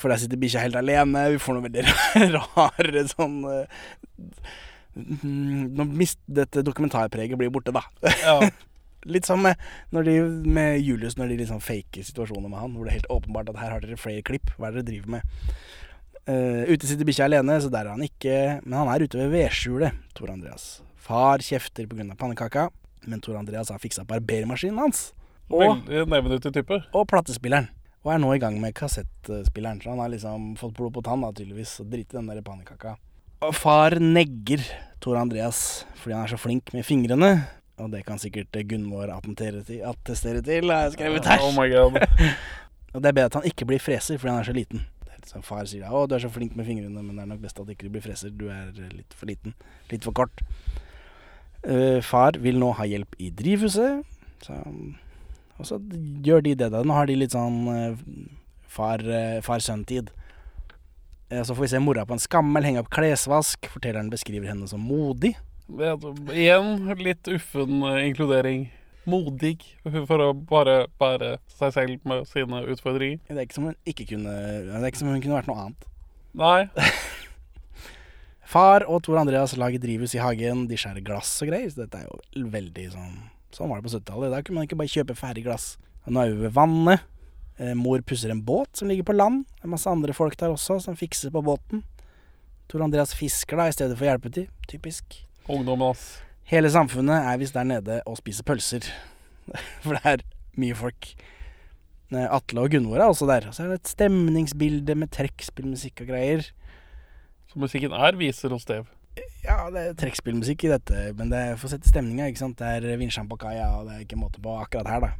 for 0.00 0.12
der 0.12 0.20
sitter 0.20 0.40
bikkja 0.40 0.64
helt 0.66 0.76
alene. 0.78 1.28
Vi 1.34 1.40
får 1.42 1.56
noe 1.56 1.66
veldig 1.68 1.86
rare 2.36 3.06
sånn 3.12 3.38
eh, 3.48 3.86
Nå 4.92 5.86
mist, 5.88 6.18
Dette 6.28 6.60
dokumentarpreget 6.66 7.38
blir 7.40 7.52
borte, 7.52 7.72
da. 7.72 7.84
Litt 9.12 9.26
som 9.26 9.40
med, 9.42 9.58
når 9.90 10.04
de, 10.06 10.16
med 10.54 10.76
Julius, 10.78 11.16
når 11.18 11.32
de 11.32 11.38
liksom 11.40 11.62
faker 11.64 12.04
situasjoner 12.06 12.50
med 12.52 12.60
han. 12.60 12.74
Hvor 12.76 12.86
det 12.86 12.92
er 12.92 12.98
helt 13.00 13.10
åpenbart 13.10 13.50
at 13.50 13.58
her 13.58 13.72
har 13.74 13.82
dere 13.82 13.98
flere 13.98 14.22
klipp. 14.26 14.52
Hva 14.58 14.68
er 14.68 14.76
det 14.76 14.84
dere 14.84 14.92
driver 14.92 15.16
med? 15.16 15.56
Uh, 16.22 16.62
ute 16.70 16.86
sitter 16.86 17.08
bikkja 17.08 17.26
alene, 17.26 17.56
så 17.58 17.72
der 17.72 17.88
er 17.88 17.96
han 17.96 18.06
ikke. 18.06 18.36
Men 18.62 18.78
han 18.78 18.92
er 18.92 19.02
ute 19.02 19.18
ved 19.18 19.32
vedskjulet, 19.34 19.98
Tor 20.14 20.30
Andreas. 20.30 20.68
Far 21.02 21.42
kjefter 21.42 21.88
pga. 21.90 22.12
pannekaka, 22.14 22.68
men 23.10 23.24
Tor 23.24 23.40
Andreas 23.40 23.72
har 23.74 23.82
fiksa 23.82 24.06
barbermaskinen 24.06 24.78
hans. 24.78 25.08
Og, 25.50 25.82
Veldig 25.88 26.38
type. 26.52 26.78
og 26.94 27.08
platespilleren. 27.10 27.66
Og 28.02 28.12
er 28.12 28.22
nå 28.22 28.32
i 28.34 28.40
gang 28.42 28.58
med 28.60 28.74
kassettspilleren. 28.74 29.80
Så 29.82 29.92
han 29.92 30.02
har 30.02 30.10
liksom 30.10 30.52
fått 30.58 30.74
blod 30.78 30.94
på 30.96 31.04
tann, 31.06 31.22
da, 31.22 31.30
tydeligvis. 31.30 31.78
Og 31.84 31.90
driter 31.92 32.18
i 32.18 32.20
den 32.20 32.30
der 32.32 32.44
pannekaka. 32.46 32.96
Og 33.42 33.54
far 33.58 33.98
negger 33.98 34.62
Tor 35.02 35.18
Andreas 35.18 35.82
fordi 35.98 36.14
han 36.14 36.24
er 36.26 36.32
så 36.32 36.38
flink 36.38 36.72
med 36.74 36.86
fingrene. 36.86 37.32
Og 37.82 37.90
det 37.90 38.04
kan 38.06 38.18
sikkert 38.20 38.54
Gunvor 38.68 39.10
til, 39.38 39.62
attestere 39.86 40.42
til, 40.42 40.70
har 40.70 40.88
jeg 40.88 40.98
skrevet 40.98 41.26
her. 41.26 41.42
Oh 41.46 41.54
my 41.54 41.68
god. 41.70 41.98
Og 42.92 43.00
det 43.00 43.08
er 43.08 43.16
bedre 43.16 43.30
at 43.30 43.38
han 43.40 43.46
ikke 43.48 43.66
blir 43.70 43.80
freser 43.80 44.18
fordi 44.18 44.34
han 44.34 44.42
er 44.42 44.50
så 44.50 44.56
liten. 44.56 44.82
Sånn 45.28 45.44
Far 45.46 45.68
sier 45.70 45.86
'Å, 45.86 46.06
du 46.08 46.16
er 46.16 46.24
så 46.24 46.30
flink 46.32 46.56
med 46.58 46.66
fingrene, 46.66 47.02
men 47.02 47.16
det 47.16 47.22
er 47.22 47.30
nok 47.30 47.42
best 47.44 47.60
at 47.60 47.68
du 47.68 47.72
ikke 47.72 47.90
blir 47.92 48.02
freser. 48.04 48.32
Du 48.34 48.48
er 48.50 48.72
litt 48.74 49.14
for 49.14 49.30
liten. 49.30 49.54
Litt 49.92 50.04
for 50.04 50.12
kort'. 50.12 50.42
Uh, 51.62 52.02
far 52.02 52.34
vil 52.42 52.58
nå 52.58 52.72
ha 52.74 52.84
hjelp 52.90 53.14
i 53.22 53.30
drivhuset, 53.30 54.02
så, 54.42 54.56
og 55.62 55.68
så 55.68 55.78
gjør 56.26 56.42
de 56.44 56.56
det, 56.58 56.72
da. 56.74 56.82
Nå 56.82 56.96
har 56.98 57.08
de 57.08 57.16
litt 57.20 57.36
sånn 57.36 57.62
eh, 57.70 57.94
eh, 57.94 59.38
far-sønn-tid. 59.46 60.10
Far 60.10 60.22
så 61.44 61.54
får 61.54 61.64
vi 61.64 61.68
se 61.68 61.80
mora 61.80 62.04
på 62.06 62.16
en 62.16 62.20
skammel, 62.20 62.64
henge 62.66 62.82
opp 62.82 62.90
klesvask. 62.92 63.66
Fortelleren 63.72 64.10
beskriver 64.12 64.50
henne 64.52 64.68
som 64.68 64.82
modig. 64.84 65.32
Igjen 65.72 66.92
litt 67.00 67.28
uffen 67.32 67.82
eh, 67.88 68.04
inkludering. 68.10 68.68
Modig 69.08 69.56
for 69.82 70.22
å 70.22 70.28
bare 70.36 70.84
bære 71.00 71.32
seg 71.50 71.72
selv 71.74 72.04
med 72.06 72.28
sine 72.30 72.60
utfordringer. 72.70 73.22
Det 73.26 73.34
er 73.34 73.48
ikke 73.48 73.56
som 73.56 73.70
hun 73.70 73.78
ikke 73.88 74.06
kunne 74.12 74.34
Det 74.68 74.76
er 74.78 74.86
ikke 74.92 75.00
som 75.00 75.10
hun 75.10 75.24
kunne 75.24 75.40
vært 75.40 75.50
noe 75.50 75.64
annet. 75.64 75.88
Nei. 76.38 76.86
Far 78.52 78.84
og 78.84 79.00
Tor 79.02 79.18
Andreas 79.22 79.56
lager 79.58 79.82
drivhus 79.82 80.14
i 80.14 80.22
hagen. 80.22 80.68
De 80.70 80.78
skjærer 80.78 81.02
glass 81.02 81.32
og 81.42 81.50
greier. 81.50 81.72
Så 81.72 81.82
dette 81.82 82.04
er 82.04 82.06
jo 82.06 82.46
veldig 82.52 82.86
sånn 82.92 83.16
Sånn 83.52 83.70
var 83.70 83.80
det 83.80 83.88
på 83.88 83.94
70-tallet. 83.94 84.32
Da 84.32 84.42
kunne 84.42 84.60
man 84.60 84.68
ikke 84.68 84.78
bare 84.80 84.92
kjøpe 84.92 85.16
ferdig 85.18 85.44
glass. 85.46 85.74
Nå 86.08 86.22
er 86.22 86.32
vi 86.32 86.46
ved 86.46 86.54
vannet. 86.56 87.04
Eh, 87.60 87.74
mor 87.78 88.00
pusser 88.08 88.32
en 88.32 88.42
båt 88.44 88.80
som 88.80 88.88
ligger 88.88 89.06
på 89.06 89.16
land. 89.16 89.44
Det 89.58 89.68
er 89.68 89.74
masse 89.74 89.90
andre 89.90 90.14
folk 90.16 90.38
der 90.40 90.54
også 90.54 90.78
som 90.82 90.96
fikser 90.98 91.32
på 91.34 91.44
båten. 91.44 91.84
Tor 92.72 92.84
Andreas 92.84 93.12
fisker 93.14 93.60
da 93.60 93.68
i 93.68 93.74
stedet 93.76 93.98
for 93.98 94.06
å 94.06 94.12
hjelpe 94.12 94.32
til. 94.32 94.48
Typisk. 94.70 95.18
Ungdommen, 95.50 95.92
ass. 95.92 96.22
Hele 96.48 96.70
samfunnet 96.72 97.28
er 97.28 97.38
visst 97.40 97.56
der 97.56 97.68
nede 97.68 98.00
og 98.08 98.16
spiser 98.18 98.46
pølser. 98.48 98.88
For 99.84 99.96
det 99.96 100.02
er 100.08 100.24
mye 100.60 100.76
folk. 100.78 101.12
Eh, 102.12 102.26
Atle 102.26 102.64
og 102.64 102.72
Gunvor 102.74 103.00
er 103.00 103.08
også 103.08 103.28
der. 103.30 103.46
Og 103.48 103.56
så 103.56 103.64
er 103.64 103.72
det 103.72 103.82
et 103.82 103.92
stemningsbilde 103.92 104.96
med 104.98 105.12
trekkspillmusikk 105.14 106.04
og 106.04 106.12
greier. 106.12 106.48
Så 107.52 107.60
musikken 107.60 107.94
er 107.96 108.18
viser 108.18 108.54
og 108.54 108.64
Dev. 108.68 108.88
Ja, 109.62 109.68
det 109.70 109.82
er 109.86 109.92
trekkspillmusikk 109.94 110.64
i 110.66 110.70
dette, 110.72 111.00
men 111.14 111.28
det 111.30 111.38
er 111.38 111.52
for 111.54 111.68
å 111.68 111.70
sette 111.70 111.86
stemninga, 111.86 112.24
ikke 112.32 112.40
sant. 112.40 112.58
Det 112.58 112.66
er 112.66 112.86
kaia, 113.38 113.68
og 113.78 113.86
det 113.86 113.94
er 113.94 114.00
ikke 114.02 114.18
måte 114.18 114.40
på 114.42 114.56
akkurat 114.58 114.88
her, 114.90 115.04
da. 115.04 115.10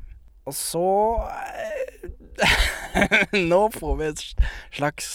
Og 0.50 0.56
så 0.58 0.82
eh, 1.30 2.56
Nå 3.52 3.60
får 3.70 3.92
vi 4.00 4.08
et 4.10 4.22
slags 4.74 5.06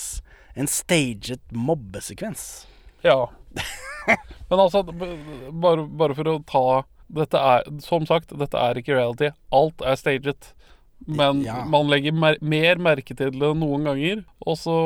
En 0.56 0.70
staged 0.72 1.44
mobbesekvens. 1.52 2.46
Ja. 3.04 3.26
Men 4.48 4.64
altså, 4.64 4.86
bare, 4.88 5.84
bare 5.84 6.16
for 6.16 6.32
å 6.32 6.38
ta 6.48 6.64
Dette 7.12 7.40
er, 7.40 7.68
som 7.84 8.08
sagt, 8.08 8.32
dette 8.40 8.56
er 8.60 8.80
ikke 8.80 8.96
reality. 8.96 9.34
Alt 9.52 9.84
er 9.84 10.00
staged. 10.00 10.54
Men 11.06 11.44
Ja. 11.44 11.66
man 11.68 11.92
legger 11.92 12.16
mer, 12.16 12.40
mer 12.42 12.80
merke 12.80 13.16
til 13.16 13.36
det 13.36 13.52
noen 13.60 13.84
ganger, 13.88 14.24
og 14.44 14.58
så 14.60 14.78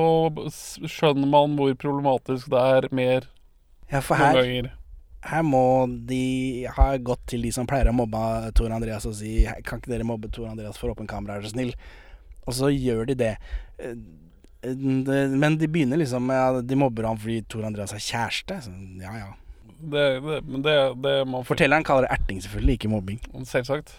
skjønner 0.50 1.30
man 1.30 1.56
hvor 1.58 1.74
problematisk 1.80 2.50
det 2.52 2.66
er 2.76 2.90
mer 2.94 3.30
Ja, 3.92 4.00
for 4.00 4.16
her, 4.16 4.70
her 5.28 5.44
må 5.44 5.66
de 6.08 6.66
ha 6.78 6.88
gått 7.04 7.26
til 7.34 7.44
de 7.46 7.52
som 7.54 7.68
pleier 7.70 7.92
å 7.92 7.96
mobbe 7.96 8.22
Tor 8.58 8.72
Andreas 8.74 9.06
og 9.10 9.18
si 9.20 9.42
Kan 9.68 9.82
ikke 9.82 9.92
dere 9.92 10.08
mobbe 10.08 10.32
Tor 10.32 10.48
Andreas 10.50 10.80
for 10.80 10.94
åpen 10.94 11.10
kamera, 11.10 11.38
er 11.38 11.46
så 11.46 11.54
snill? 11.54 11.74
Og 12.48 12.56
så 12.58 12.72
gjør 12.74 13.12
de 13.12 13.18
det. 13.20 13.36
Eh. 13.84 14.00
Men 14.72 15.58
de 15.58 15.68
begynner 15.70 15.98
liksom 15.98 16.26
med 16.30 16.64
de 16.70 16.78
mobber 16.78 17.10
ham 17.10 17.20
fordi 17.20 17.42
Tor 17.50 17.66
Andreas 17.68 17.94
har 17.96 18.02
kjæreste. 18.02 18.60
Så 18.66 18.74
ja, 19.02 19.14
ja. 19.18 19.30
Det, 19.82 20.06
det, 20.22 20.38
men 20.46 20.62
det, 20.62 20.76
Fortelleren 21.48 21.86
kaller 21.86 22.06
det 22.06 22.14
erting, 22.14 22.42
selvfølgelig, 22.44 22.78
ikke 22.78 22.92
mobbing. 22.92 23.22
Selvsagt. 23.50 23.96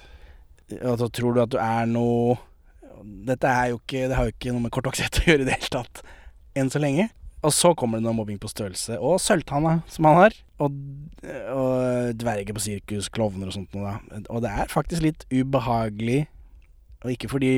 Og 0.79 0.99
så 0.99 1.09
tror 1.11 1.35
du 1.35 1.43
at 1.43 1.53
du 1.53 1.59
er 1.61 1.89
noe 1.91 2.39
Dette 3.27 3.51
er 3.51 3.73
jo 3.73 3.81
ikke 3.81 4.07
Det 4.09 4.15
har 4.17 4.29
jo 4.29 4.33
ikke 4.33 4.53
noe 4.55 4.63
med 4.65 4.73
kortvoksthet 4.73 5.19
å 5.19 5.25
gjøre 5.27 5.45
i 5.45 5.49
det 5.49 5.57
hele 5.59 5.73
tatt. 5.75 6.03
Enn 6.57 6.71
så 6.73 6.81
lenge. 6.83 7.09
Og 7.43 7.51
så 7.53 7.73
kommer 7.75 7.99
det 7.99 8.05
noe 8.07 8.15
mobbing 8.15 8.39
på 8.39 8.51
størrelse. 8.51 8.99
Og 9.03 9.17
sølvtanna, 9.21 9.81
som 9.91 10.07
han 10.07 10.19
har. 10.21 10.35
Og, 10.63 10.77
og 11.51 12.13
dverger 12.21 12.55
på 12.55 12.63
sirkus, 12.63 13.09
klovner 13.13 13.51
og 13.51 13.57
sånt 13.57 13.73
noe. 13.75 13.97
da. 14.11 14.21
Og 14.31 14.43
det 14.45 14.53
er 14.53 14.71
faktisk 14.71 15.03
litt 15.03 15.25
ubehagelig. 15.33 16.27
Og 17.03 17.11
ikke 17.17 17.31
fordi 17.33 17.55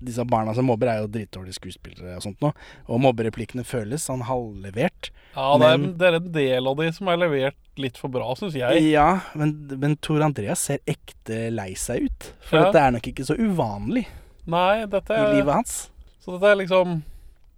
disse 0.00 0.22
barna 0.24 0.54
som 0.56 0.64
mobber, 0.64 0.88
er 0.88 1.02
jo 1.02 1.10
dritdårlige 1.12 1.58
skuespillere 1.58 2.14
og 2.16 2.22
sånt 2.24 2.38
noe. 2.40 2.54
Og 2.88 3.02
mobbereplikkene 3.04 3.66
føles 3.68 4.06
sånn 4.08 4.22
halvlevert. 4.24 5.10
Ja, 5.34 5.50
det 5.60 5.66
er, 5.74 5.76
Men- 5.82 5.98
det 5.98 6.06
er 6.08 6.16
en 6.20 6.30
del 6.32 6.66
av 6.70 6.76
de 6.78 6.86
som 6.96 7.08
er 7.12 7.18
levert 7.20 7.58
litt 7.76 7.98
for 8.00 8.08
bra, 8.08 8.30
syns 8.38 8.54
jeg. 8.56 8.86
Ja, 8.94 9.20
men, 9.34 9.52
men 9.76 9.96
Tor 10.00 10.22
Andreas 10.24 10.60
ser 10.70 10.78
ekte 10.88 11.50
lei 11.52 11.74
seg 11.74 12.06
ut. 12.06 12.30
For 12.48 12.56
Ja. 12.58 12.64
dette 12.70 12.78
er 12.86 12.90
nok 12.92 13.02
ikke 13.10 13.26
så 13.26 13.36
uvanlig 13.36 14.06
Nei, 14.46 14.86
dette 14.86 15.10
i 15.12 15.20
er 15.20 15.34
livet 15.34 15.52
hans. 15.54 15.90
Så 16.24 16.32
dette 16.38 16.48
er 16.48 16.56
liksom 16.62 17.02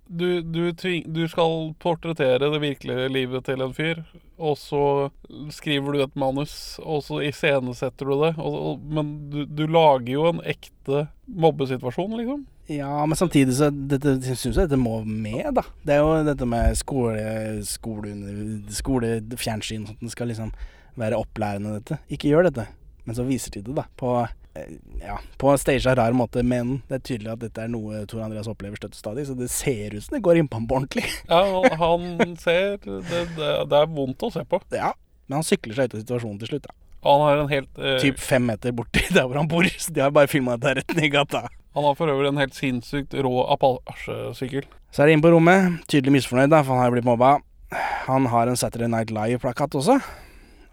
du, 0.07 0.43
du, 0.43 0.73
du 1.07 1.23
skal 1.29 1.73
portrettere 1.81 2.51
det 2.53 2.61
virkelige 2.63 3.09
livet 3.13 3.47
til 3.47 3.63
en 3.65 3.75
fyr, 3.77 4.03
og 4.43 4.59
så 4.59 4.85
skriver 5.55 5.95
du 5.95 6.03
et 6.03 6.17
manus, 6.19 6.55
og 6.83 7.05
så 7.07 7.21
iscenesetter 7.25 8.11
du 8.11 8.17
det. 8.25 8.33
Og, 8.43 8.57
og, 8.57 8.83
men 8.83 9.15
du, 9.33 9.45
du 9.47 9.65
lager 9.71 10.13
jo 10.13 10.27
en 10.33 10.43
ekte 10.45 11.07
mobbesituasjon, 11.27 12.17
liksom. 12.19 12.45
Ja, 12.71 13.07
men 13.07 13.19
samtidig 13.19 13.57
så 13.59 13.71
dette, 13.71 14.17
jeg 14.23 14.55
dette 14.55 14.79
må 14.79 15.01
med, 15.05 15.49
da. 15.59 15.65
Det 15.83 15.97
er 15.97 16.05
jo 16.05 16.21
dette 16.27 16.47
med 16.49 16.77
skole, 16.79 17.25
skole, 17.67 18.15
skolefjernsyn 18.71 19.89
sånn 19.89 19.99
at 19.99 20.07
det 20.07 20.13
skal 20.15 20.31
liksom 20.31 20.53
være 21.01 21.19
opplærende, 21.19 21.79
dette. 21.81 21.99
Ikke 22.13 22.31
gjør 22.31 22.51
dette. 22.51 22.69
Men 23.07 23.19
så 23.19 23.27
viser 23.27 23.57
de 23.57 23.65
det, 23.67 23.75
da. 23.81 23.87
På, 23.99 24.21
ja, 25.01 25.19
på 25.41 25.49
en 25.49 25.61
staged 25.61 25.97
rar 25.99 26.13
måte, 26.17 26.43
men 26.45 26.81
det 26.89 26.99
er 26.99 27.05
tydelig 27.09 27.33
at 27.33 27.43
dette 27.45 27.65
er 27.65 27.71
noe 27.73 28.03
Tor 28.11 28.25
Andreas 28.27 28.51
opplever 28.51 28.81
støttestadig, 28.81 29.25
så 29.29 29.37
det 29.39 29.49
ser 29.53 29.97
ut 29.97 30.05
som 30.05 30.17
det 30.17 30.23
går 30.27 30.43
innpå 30.43 30.61
ham 30.61 30.69
på 30.69 30.79
ordentlig. 30.81 31.07
Ja, 31.33 31.43
han, 31.81 32.37
ser 32.41 32.77
det, 32.85 33.01
det, 33.09 33.51
det 33.71 33.81
er 33.81 33.91
vondt 33.91 34.23
å 34.27 34.31
se 34.35 34.45
på. 34.49 34.61
Ja, 34.75 34.93
men 35.27 35.41
han 35.41 35.47
sykler 35.47 35.79
seg 35.79 35.89
ut 35.89 35.97
av 35.97 36.05
situasjonen 36.05 36.41
til 36.43 36.53
slutt, 36.53 36.69
da. 36.69 36.77
Han 37.03 37.25
har 37.25 37.41
en 37.41 37.49
helt 37.51 37.81
eh, 37.83 37.97
Typ 37.99 38.21
fem 38.23 38.45
meter 38.47 38.75
borti 38.79 39.03
der 39.17 39.27
hvor 39.27 39.41
han 39.41 39.51
bor, 39.51 39.67
så 39.67 39.95
de 39.95 40.05
har 40.05 40.13
bare 40.15 40.31
filma 40.31 40.55
dette 40.59 40.83
rett 40.83 40.95
ned 40.95 41.09
i 41.09 41.13
gata. 41.17 41.47
Han 41.73 41.87
har 41.89 41.97
for 41.99 42.13
øvrig 42.13 42.29
en 42.29 42.39
helt 42.39 42.55
sinnssykt 42.55 43.17
rå 43.25 43.33
Apache-sykkel. 43.55 44.67
Så 44.93 45.03
er 45.03 45.09
det 45.09 45.17
inn 45.17 45.25
på 45.25 45.33
rommet. 45.33 45.81
Tydelig 45.89 46.19
misfornøyd, 46.19 46.53
da, 46.53 46.61
for 46.61 46.77
han 46.77 46.85
har 46.85 46.93
blitt 46.93 47.09
mobba. 47.09 47.39
Han 48.05 48.29
har 48.29 48.51
en 48.51 48.61
Saturday 48.61 48.91
Night 48.93 49.11
Live-plakat 49.11 49.75
også. 49.81 49.97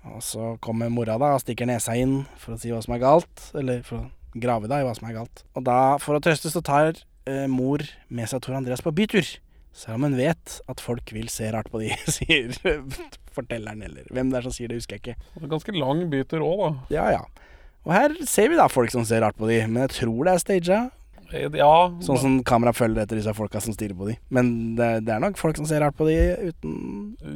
Og 0.07 0.21
så 0.23 0.53
kommer 0.63 0.91
mora 0.93 1.17
da 1.19 1.33
og 1.35 1.43
stikker 1.43 1.67
nesa 1.69 1.95
inn 1.99 2.21
for 2.39 2.55
å 2.55 2.59
si 2.61 2.71
hva 2.71 2.79
som 2.83 2.95
er 2.95 3.03
galt. 3.03 3.49
Eller 3.59 3.83
for 3.87 4.05
å 4.05 4.39
grave 4.39 4.69
da 4.71 4.79
i 4.79 4.87
hva 4.87 4.95
som 4.97 5.09
er 5.09 5.17
galt. 5.19 5.43
Og 5.57 5.65
da, 5.67 5.97
for 6.01 6.17
å 6.17 6.23
trøste, 6.23 6.51
så 6.53 6.63
tar 6.65 6.93
eh, 7.27 7.45
mor 7.51 7.83
med 8.07 8.29
seg 8.31 8.43
Tor 8.45 8.57
Andreas 8.59 8.83
på 8.85 8.93
bytur. 8.95 9.27
Selv 9.75 9.99
om 9.99 10.07
hun 10.07 10.17
vet 10.17 10.59
at 10.71 10.81
folk 10.83 11.11
vil 11.13 11.29
se 11.31 11.49
rart 11.53 11.69
på 11.71 11.81
de, 11.83 11.91
sier 12.17 12.55
fortelleren, 13.35 13.83
eller 13.85 14.07
hvem 14.13 14.31
det 14.31 14.39
er 14.39 14.47
som 14.47 14.55
sier 14.55 14.71
det, 14.71 14.79
husker 14.81 14.97
jeg 14.97 15.03
ikke. 15.03 15.47
Ganske 15.51 15.75
lang 15.75 16.07
bytur 16.11 16.45
òg, 16.45 16.63
da. 16.63 16.71
Ja, 16.95 17.09
ja. 17.19 17.49
Og 17.87 17.93
her 17.95 18.15
ser 18.27 18.51
vi 18.51 18.59
da 18.59 18.67
folk 18.71 18.91
som 18.93 19.05
ser 19.07 19.23
rart 19.23 19.37
på 19.39 19.47
de, 19.49 19.61
men 19.67 19.85
jeg 19.85 19.95
tror 20.01 20.27
det 20.27 20.33
er 20.33 20.43
staged. 20.43 20.95
Eh, 21.33 21.47
Ja, 21.59 21.89
Sånn 22.01 22.17
som 22.21 22.37
kamera 22.43 22.73
følger 22.73 23.03
etter 23.03 23.19
disse 23.19 23.33
folka 23.37 23.61
som 23.61 23.73
stirrer 23.75 23.93
på 23.97 24.07
de. 24.09 24.15
Men 24.33 24.75
det, 24.79 24.89
det 25.05 25.13
er 25.13 25.19
nok 25.23 25.37
folk 25.37 25.57
som 25.59 25.67
ser 25.69 25.83
rart 25.83 25.95
på 25.99 26.07
de 26.09 26.15
uten 26.49 26.73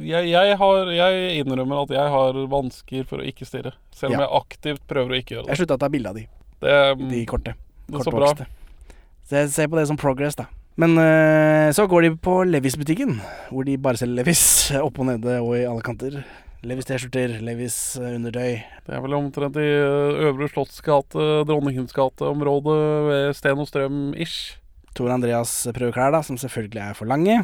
jeg, 0.02 0.30
jeg, 0.32 0.56
har, 0.58 0.90
jeg 0.96 1.44
innrømmer 1.44 1.84
at 1.84 1.94
jeg 1.94 2.10
har 2.16 2.40
vansker 2.50 3.06
for 3.10 3.22
å 3.22 3.28
ikke 3.28 3.46
stirre. 3.46 3.72
Selv 3.94 4.14
om 4.14 4.18
Ja. 4.20 4.26
jeg 4.26 4.40
aktivt 4.42 4.84
prøver 4.90 5.14
å 5.14 5.20
ikke 5.22 5.36
gjøre 5.36 5.46
det. 5.46 5.54
Jeg 5.54 5.62
slutta 5.62 5.78
å 5.78 5.82
ta 5.84 5.88
bilde 5.94 6.10
av 6.10 6.18
de, 6.18 6.26
det 6.64 7.08
de 7.14 7.24
korte. 7.30 7.54
det 7.86 8.02
så 8.04 8.10
bra. 8.10 8.32
Kortvokste. 8.34 8.46
Så 9.24 9.38
jeg 9.40 9.48
ser 9.54 9.68
på 9.72 9.78
det 9.78 9.86
som 9.88 9.96
progress, 9.96 10.34
da. 10.36 10.46
Men 10.76 10.98
øh, 10.98 11.70
så 11.72 11.86
går 11.86 12.02
de 12.02 12.08
på 12.18 12.32
Levis-butikken, 12.50 13.20
hvor 13.54 13.62
de 13.64 13.76
bare 13.78 13.96
selger 13.96 14.18
Levis 14.24 14.42
oppe 14.86 15.04
og 15.04 15.06
nede 15.12 15.36
og 15.40 15.54
i 15.54 15.62
alle 15.70 15.84
kanter. 15.86 16.18
Levis 16.64 16.86
T-skjorter, 16.88 17.36
Levis 17.44 17.76
øh, 18.00 18.14
undertøy. 18.16 18.62
Det 18.86 18.94
er 18.96 19.02
vel 19.04 19.16
omtrent 19.18 19.58
i 19.60 19.64
eh, 19.68 20.20
Øvre 20.30 20.48
Slottsgate, 20.48 21.24
Dronningens 21.48 21.92
gate-området 21.92 22.76
ved 23.08 23.34
Sten 23.36 23.60
og 23.60 23.68
Strøm-ish. 23.68 24.56
Tor 24.96 25.12
Andreas 25.12 25.52
prøveklær, 25.76 26.14
da, 26.14 26.22
som 26.24 26.38
selvfølgelig 26.40 26.80
er 26.80 26.96
for 26.96 27.10
lange. 27.10 27.42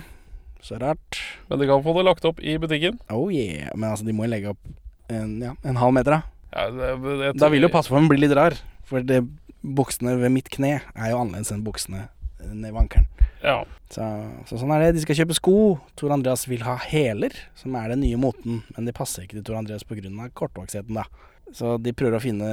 Så 0.64 0.78
rart. 0.80 1.20
Men 1.50 1.60
de 1.60 1.68
kan 1.68 1.84
få 1.84 1.92
det 1.98 2.06
lagt 2.08 2.24
opp 2.28 2.40
i 2.40 2.56
butikken. 2.60 2.96
Oh 3.12 3.28
yeah. 3.32 3.68
Men 3.74 3.90
altså, 3.90 4.08
de 4.08 4.16
må 4.16 4.24
jo 4.24 4.32
legge 4.32 4.54
opp 4.54 5.12
en, 5.12 5.36
ja, 5.44 5.52
en 5.68 5.80
halv 5.80 5.96
meter, 5.96 6.16
da. 6.16 6.20
Ja, 6.54 6.70
det, 6.72 7.16
det, 7.20 7.34
Da 7.40 7.50
vil 7.52 7.66
jo 7.66 7.72
passformen 7.72 8.08
bli 8.08 8.22
litt 8.22 8.36
rar. 8.36 8.56
For 8.88 9.04
det, 9.04 9.20
buksene 9.60 10.16
ved 10.22 10.32
mitt 10.32 10.48
kne 10.52 10.78
er 10.80 11.12
jo 11.12 11.20
annerledes 11.20 11.52
enn 11.52 11.64
buksene 11.66 12.06
ned 12.40 12.72
ved 12.72 12.80
ankelen. 12.86 13.10
Ja. 13.43 13.64
Så, 13.91 14.07
så 14.47 14.61
sånn 14.61 14.72
er 14.74 14.84
det. 14.84 14.95
De 14.99 15.05
skal 15.05 15.18
kjøpe 15.22 15.36
sko. 15.36 15.57
Tor 15.99 16.14
Andreas 16.14 16.47
vil 16.51 16.64
ha 16.66 16.76
hæler, 16.82 17.34
som 17.59 17.74
er 17.80 17.95
den 17.95 18.05
nye 18.05 18.20
moten. 18.20 18.62
Men 18.76 18.88
de 18.88 18.95
passer 18.97 19.26
ikke 19.26 19.38
til 19.38 19.47
Tor 19.49 19.61
Andreas 19.61 19.86
pga. 19.86 20.28
kortvoksheten, 20.36 20.99
da. 21.01 21.07
Så 21.57 21.76
de 21.82 21.91
prøver 21.97 22.14
å 22.14 22.22
finne 22.22 22.49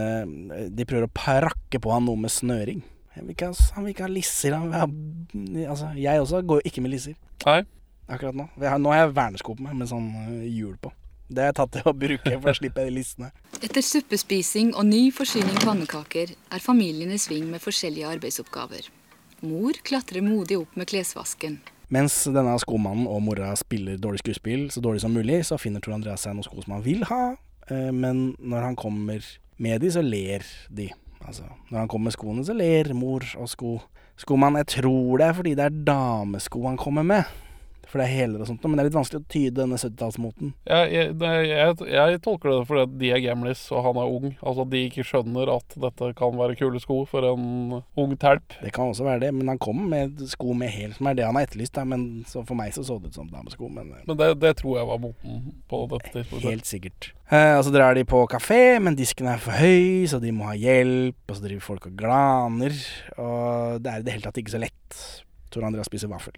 De 0.73 0.85
prøver 0.89 1.05
å 1.05 1.13
prakke 1.13 1.77
på 1.77 1.91
han 1.93 2.07
noe 2.07 2.17
med 2.17 2.33
snøring. 2.33 2.81
Han 3.17 3.25
vil 3.25 3.33
ikke 3.33 3.49
ha, 3.49 3.65
han 3.75 3.85
vil 3.85 3.93
ikke 3.93 4.05
ha 4.05 4.13
lisser. 4.13 4.55
Han 4.57 4.69
vil 4.69 4.77
ha, 5.65 5.71
altså, 5.73 5.91
jeg 5.97 6.21
også 6.21 6.41
går 6.45 6.61
jo 6.61 6.71
ikke 6.71 6.83
med 6.85 6.93
lisser 6.93 7.17
Nei. 7.45 7.61
akkurat 8.07 8.37
nå. 8.37 8.47
Har, 8.61 8.77
nå 8.81 8.93
har 8.93 9.03
jeg 9.03 9.15
vernesko 9.17 9.55
på 9.57 9.65
meg 9.65 9.77
med 9.79 9.89
sånn 9.89 10.11
øh, 10.21 10.43
hjul 10.45 10.75
på. 10.81 10.93
Det 11.27 11.43
har 11.43 11.49
jeg 11.49 11.57
tatt 11.57 11.73
til 11.75 11.89
å 11.89 11.95
bruke, 11.97 12.33
for 12.37 12.47
da 12.47 12.53
slipper 12.55 12.85
jeg 12.85 12.93
de 12.93 12.99
lissene. 13.01 13.31
Etter 13.57 13.83
suppespising 13.83 14.69
og 14.77 14.85
ny 14.87 15.09
forsyning 15.11 15.57
pannekaker 15.59 16.31
er 16.31 16.63
familien 16.63 17.11
i 17.11 17.19
sving 17.19 17.49
med 17.51 17.63
forskjellige 17.63 18.13
arbeidsoppgaver. 18.15 18.87
Mor 19.45 19.77
klatrer 19.85 20.23
modig 20.25 20.57
opp 20.57 20.77
med 20.79 20.89
klesvasken. 20.89 21.59
Mens 21.93 22.15
denne 22.25 22.55
skomannen 22.59 23.07
og 23.07 23.21
mora 23.23 23.53
spiller 23.55 23.99
dårlig 24.01 24.19
skuespill 24.23 24.65
så 24.73 24.81
dårlig 24.83 25.03
som 25.03 25.13
mulig, 25.15 25.43
så 25.47 25.59
finner 25.61 25.83
Tor 25.83 25.95
Andreas 25.95 26.25
seg 26.25 26.35
noen 26.35 26.47
sko 26.47 26.63
som 26.63 26.75
han 26.75 26.83
vil 26.83 27.05
ha, 27.07 27.37
eh, 27.69 27.91
men 27.95 28.33
når 28.41 28.65
han 28.65 28.79
kommer 28.79 29.23
med 29.57 29.81
de, 29.81 29.91
så 29.93 30.03
ler 30.03 30.43
de. 30.69 30.89
Altså, 31.23 31.47
når 31.71 31.79
han 31.79 31.87
kommer 31.91 32.09
med 32.09 32.17
skoene, 32.17 32.45
så 32.45 32.55
ler 32.57 32.91
mor 32.97 33.25
og 33.37 33.49
sko. 33.49 33.77
Skomann, 34.17 34.57
jeg 34.57 34.81
tror 34.81 35.21
det 35.21 35.27
er 35.27 35.37
fordi 35.37 35.53
det 35.57 35.65
er 35.67 35.81
damesko 35.85 36.63
han 36.65 36.79
kommer 36.81 37.05
med. 37.05 37.29
For 37.87 38.01
det 38.01 38.07
er 38.07 38.15
hæler 38.17 38.43
og 38.43 38.49
sånt, 38.49 38.65
men 38.67 38.75
det 38.75 38.83
er 38.83 38.89
litt 38.89 38.97
vanskelig 38.97 39.21
å 39.21 39.27
tyde 39.31 39.61
denne 39.61 39.79
70-tallsmoten. 39.79 40.53
Jeg, 40.67 40.89
jeg, 40.91 41.47
jeg, 41.47 41.75
jeg 41.93 42.21
tolker 42.25 42.51
det 42.51 42.65
fordi 42.67 42.85
de 42.99 43.11
er 43.15 43.23
gamlis 43.23 43.61
og 43.71 43.85
han 43.85 43.99
er 44.01 44.15
ung. 44.17 44.25
Altså 44.41 44.65
at 44.65 44.71
de 44.73 44.81
ikke 44.89 45.05
skjønner 45.07 45.51
at 45.53 45.77
dette 45.85 46.09
kan 46.19 46.35
være 46.39 46.57
kule 46.59 46.81
sko 46.83 46.99
for 47.09 47.27
en 47.29 47.77
ung 47.79 48.15
telp. 48.19 48.57
Det 48.59 48.73
kan 48.75 48.91
også 48.91 49.07
være 49.07 49.23
det, 49.27 49.33
men 49.37 49.53
han 49.53 49.61
kom 49.63 49.85
med 49.91 50.19
sko 50.33 50.55
med 50.57 50.73
hæl, 50.73 50.95
som 50.97 51.07
er 51.07 51.19
det 51.19 51.27
han 51.27 51.39
har 51.39 51.47
etterlyst. 51.47 51.75
Da. 51.77 51.85
Men 51.87 52.07
så 52.27 52.43
for 52.47 52.59
meg 52.59 52.75
så 52.75 52.83
så 52.87 52.97
det 52.99 53.13
ut 53.13 53.19
som 53.21 53.29
damesko, 53.31 53.69
men 53.71 53.93
eh, 53.95 54.03
Men 54.09 54.19
det, 54.19 54.31
det 54.43 54.55
tror 54.59 54.81
jeg 54.81 54.89
var 54.89 54.99
moten 55.03 55.39
på 55.71 55.83
dette 55.93 56.11
tidspunktet. 56.11 56.49
Helt 56.49 56.67
sikkert. 56.69 57.11
Eh, 57.31 57.53
og 57.57 57.63
så 57.67 57.71
drar 57.75 57.95
de 57.95 58.03
på 58.07 58.23
kafé, 58.31 58.79
men 58.83 58.99
disken 58.99 59.29
er 59.31 59.39
for 59.43 59.55
høy, 59.55 60.07
så 60.11 60.19
de 60.23 60.33
må 60.35 60.49
ha 60.51 60.57
hjelp. 60.59 61.19
Og 61.27 61.39
så 61.39 61.45
driver 61.47 61.65
folk 61.69 61.87
og 61.91 61.95
glaner. 61.99 62.75
Og 63.15 63.79
det 63.83 63.93
er 63.93 64.03
i 64.03 64.07
det 64.07 64.17
hele 64.17 64.27
tatt 64.27 64.43
ikke 64.43 64.55
så 64.57 64.63
lett. 64.63 65.01
Tor 65.53 65.67
Andreas 65.67 65.87
spiser 65.87 66.11
vaffel. 66.11 66.35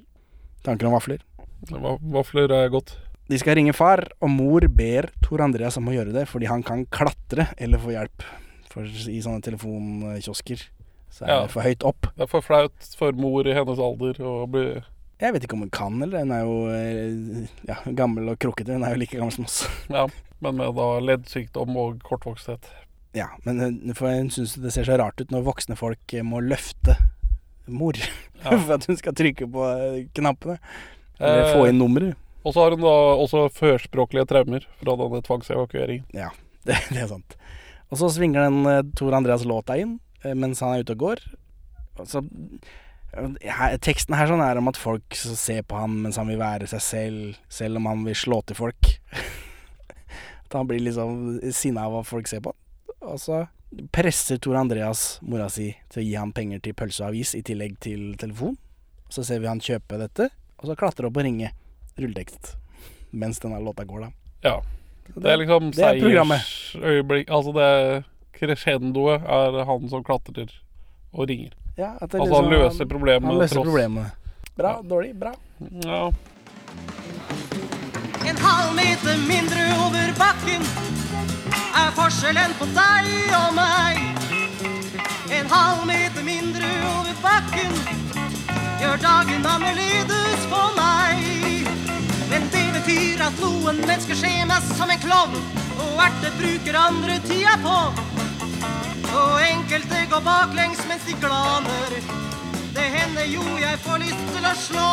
Tanker 0.66 0.90
om 0.90 0.94
vafler? 0.98 1.22
Va- 1.70 1.98
Vafler 2.02 2.52
er 2.56 2.70
godt. 2.74 2.96
De 3.30 3.38
skal 3.38 3.56
ringe 3.60 3.74
far, 3.78 4.02
og 4.22 4.30
mor 4.34 4.66
ber 4.74 5.10
Tor 5.22 5.42
Andreas 5.46 5.78
om 5.78 5.86
å 5.92 5.94
gjøre 5.94 6.14
det 6.16 6.24
fordi 6.32 6.48
han 6.50 6.64
kan 6.66 6.86
klatre 6.90 7.50
eller 7.62 7.78
få 7.84 7.92
hjelp. 7.94 8.24
For 8.72 8.86
i 8.86 9.20
sånne 9.22 9.42
telefonkiosker 9.46 10.64
så 11.12 11.26
er 11.26 11.30
Ja. 11.34 11.42
det 11.44 11.52
for 11.52 11.62
høyt 11.66 11.84
opp. 11.86 12.02
Det 12.16 12.24
er 12.24 12.28
for 12.32 12.42
flaut 12.42 12.90
for 12.98 13.12
mor 13.14 13.46
i 13.48 13.54
hennes 13.54 13.80
alder 13.80 14.14
å 14.22 14.48
bli 14.50 14.82
Jeg 15.20 15.34
vet 15.34 15.44
ikke 15.44 15.54
om 15.58 15.60
hun 15.66 15.70
kan, 15.70 16.02
eller 16.02 16.20
hun 16.24 16.32
er 16.32 16.44
jo 16.46 16.58
eh, 16.72 17.48
ja, 17.68 17.76
gammel 17.92 18.30
og 18.30 18.38
krukkete. 18.40 18.72
Hun 18.78 18.84
er 18.88 18.94
jo 18.96 19.00
like 19.02 19.18
gammel 19.18 19.34
som 19.36 19.44
oss. 19.46 19.68
Ja, 19.90 20.08
men 20.40 20.56
med 20.56 20.74
da 20.78 21.00
leddsykdom 21.04 21.76
og 21.76 22.00
kortvoksthet. 22.08 22.70
Ja, 23.14 23.26
men 23.44 23.60
hun, 23.60 23.94
for 23.98 24.08
hun 24.08 24.30
syns 24.30 24.54
det 24.56 24.72
ser 24.72 24.86
så 24.88 24.96
rart 24.98 25.20
ut 25.20 25.30
når 25.34 25.44
voksne 25.44 25.76
folk 25.76 26.14
eh, 26.14 26.24
må 26.24 26.40
løfte 26.40 26.96
mor 27.68 27.94
Ja. 28.00 28.56
for 28.64 28.78
at 28.78 28.86
hun 28.88 28.96
skal 28.98 29.14
trykke 29.14 29.50
på 29.52 29.66
eh, 29.76 30.08
knappene. 30.16 30.58
Eller 31.20 31.46
Eh, 31.46 31.54
få 31.56 31.68
inn 31.70 31.80
nummeret. 31.82 32.18
Og 32.48 32.56
så 32.56 32.64
har 32.64 32.76
hun 32.76 32.84
da 32.84 32.96
også 33.20 33.48
førspråklige 33.52 34.28
traumer 34.30 34.66
fra 34.80 34.96
denne 35.00 35.22
tvangsevakueringen. 35.26 36.08
Ja, 36.16 36.32
det, 36.68 36.80
det 36.90 37.04
er 37.04 37.12
sant. 37.12 37.36
Og 37.90 38.00
så 38.00 38.10
svinger 38.14 38.48
den 38.48 38.66
eh, 38.70 38.86
Tor 38.98 39.18
Andreas 39.18 39.46
låta 39.48 39.78
inn 39.80 39.98
eh, 40.24 40.36
mens 40.38 40.64
han 40.64 40.76
er 40.76 40.86
ute 40.86 40.96
og 40.96 41.04
går. 41.04 41.24
Så 42.08 42.24
eh, 42.24 43.52
her, 43.52 43.76
Teksten 43.84 44.16
her 44.16 44.32
sånn 44.32 44.46
er 44.46 44.62
om 44.62 44.72
at 44.72 44.80
folk 44.80 45.18
ser 45.18 45.66
på 45.68 45.80
han 45.80 46.00
mens 46.06 46.20
han 46.22 46.30
vil 46.32 46.42
være 46.42 46.70
seg 46.72 46.86
selv, 46.86 47.44
selv 47.52 47.82
om 47.82 47.90
han 47.90 48.08
vil 48.08 48.18
slå 48.18 48.42
til 48.48 48.60
folk. 48.60 48.96
at 50.50 50.58
han 50.58 50.68
blir 50.70 50.82
liksom 50.82 51.40
sinna 51.54 51.86
av 51.86 51.98
hva 51.98 52.04
folk 52.08 52.30
ser 52.30 52.42
på. 52.46 52.56
Og 53.06 53.20
så 53.22 53.44
presser 53.94 54.40
Tor 54.42 54.58
Andreas 54.58 55.20
mora 55.22 55.48
si 55.54 55.72
til 55.94 56.02
å 56.02 56.06
gi 56.08 56.16
han 56.18 56.34
penger 56.34 56.62
til 56.66 56.76
pølse 56.78 57.04
og 57.04 57.12
avis 57.12 57.36
i 57.38 57.44
tillegg 57.46 57.78
til 57.84 58.16
telefon. 58.20 58.58
Så 59.14 59.26
ser 59.26 59.42
vi 59.42 59.50
han 59.50 59.62
kjøpe 59.62 59.98
dette, 60.02 60.30
og 60.60 60.66
så 60.68 60.76
klatre 60.76 61.08
opp 61.10 61.18
og 61.18 61.24
ringe 61.26 61.52
rulletekst 62.00 62.56
mens 63.12 63.40
denne 63.42 63.58
låta 63.64 63.84
går, 63.90 64.02
da. 64.06 64.10
Ja. 64.46 64.58
Det 65.16 65.32
er 65.32 65.38
liksom 65.42 65.72
det 65.74 65.82
er 65.84 66.00
programmet. 66.00 66.44
seiersøyeblikk 66.46 67.30
Altså 67.34 67.54
det 67.56 68.04
crescendoet 68.38 69.24
er 69.26 69.64
han 69.66 69.90
som 69.90 70.04
klatrer 70.06 70.52
og 71.14 71.26
ringer. 71.28 71.56
Ja, 71.80 71.96
at 72.02 72.12
det 72.12 72.20
Altså 72.22 72.36
han 72.36 72.46
liksom- 72.46 72.52
løser 72.54 72.86
problemet 72.86 73.26
Han 73.32 73.40
løser 73.40 73.56
tross- 73.56 73.66
problemene. 73.66 74.12
Bra, 74.58 74.82
dårlig, 74.84 75.16
bra. 75.20 75.34
Ja. 75.86 76.12
En 78.30 78.38
halv 78.38 78.76
meter 78.76 79.16
mindre 79.28 79.64
over 79.86 80.12
bakken 80.20 80.62
er 81.82 81.90
forskjellen 81.98 82.54
på 82.60 82.66
deg 82.76 83.08
og 83.40 83.54
meg. 83.56 83.98
En 85.40 85.48
halv 85.50 85.86
meter 85.88 86.24
mindre 86.24 86.70
over 86.94 87.16
bakken 87.24 87.72
gjør 88.80 89.02
dagen 89.04 89.46
annerledes 89.46 90.46
for 90.52 90.72
meg. 90.78 91.68
Men 92.30 92.46
det 92.54 92.68
betyr 92.78 93.24
at 93.26 93.42
noen 93.44 93.82
mennesker 93.84 94.16
ser 94.16 94.46
meg 94.48 94.70
som 94.78 94.92
en 94.94 95.02
klovn, 95.04 95.36
og 95.84 96.00
erter 96.06 96.36
bruker 96.40 96.78
andre 96.80 97.18
tida 97.28 97.58
på. 97.64 97.78
Og 99.10 99.36
enkelte 99.44 100.06
går 100.12 100.24
baklengs 100.24 100.86
mens 100.88 101.08
de 101.10 101.18
glaner. 101.24 101.98
Det 102.76 102.88
hender 102.96 103.28
jo 103.28 103.44
jeg 103.60 103.82
får 103.84 104.04
lyst 104.06 104.26
til 104.36 104.48
å 104.48 104.56
slå. 104.64 104.90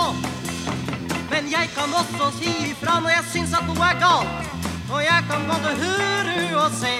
Men 1.30 1.50
jeg 1.52 1.70
kan 1.76 1.94
også 2.00 2.32
si 2.40 2.52
ifra 2.70 2.98
når 3.04 3.18
jeg 3.18 3.30
syns 3.34 3.54
at 3.58 3.66
noe 3.70 3.90
er 3.92 4.02
galt. 4.02 4.52
Og 4.86 5.02
jeg 5.02 5.30
kan 5.30 5.46
både 5.50 5.74
høre 5.82 6.36
og 6.62 6.74
se. 6.80 6.94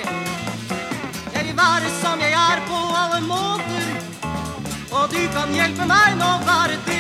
Jeg 1.35 1.49
vil 1.49 1.57
være 1.59 1.95
som 2.03 2.23
jeg 2.23 2.35
er 2.37 2.67
på 2.69 2.83
alle 3.03 3.23
måter. 3.27 3.96
Og 4.95 5.11
du 5.13 5.19
kan 5.35 5.51
hjelpe 5.55 5.87
meg 5.89 6.15
nå, 6.19 6.29
bare 6.47 6.77
du. 6.87 6.95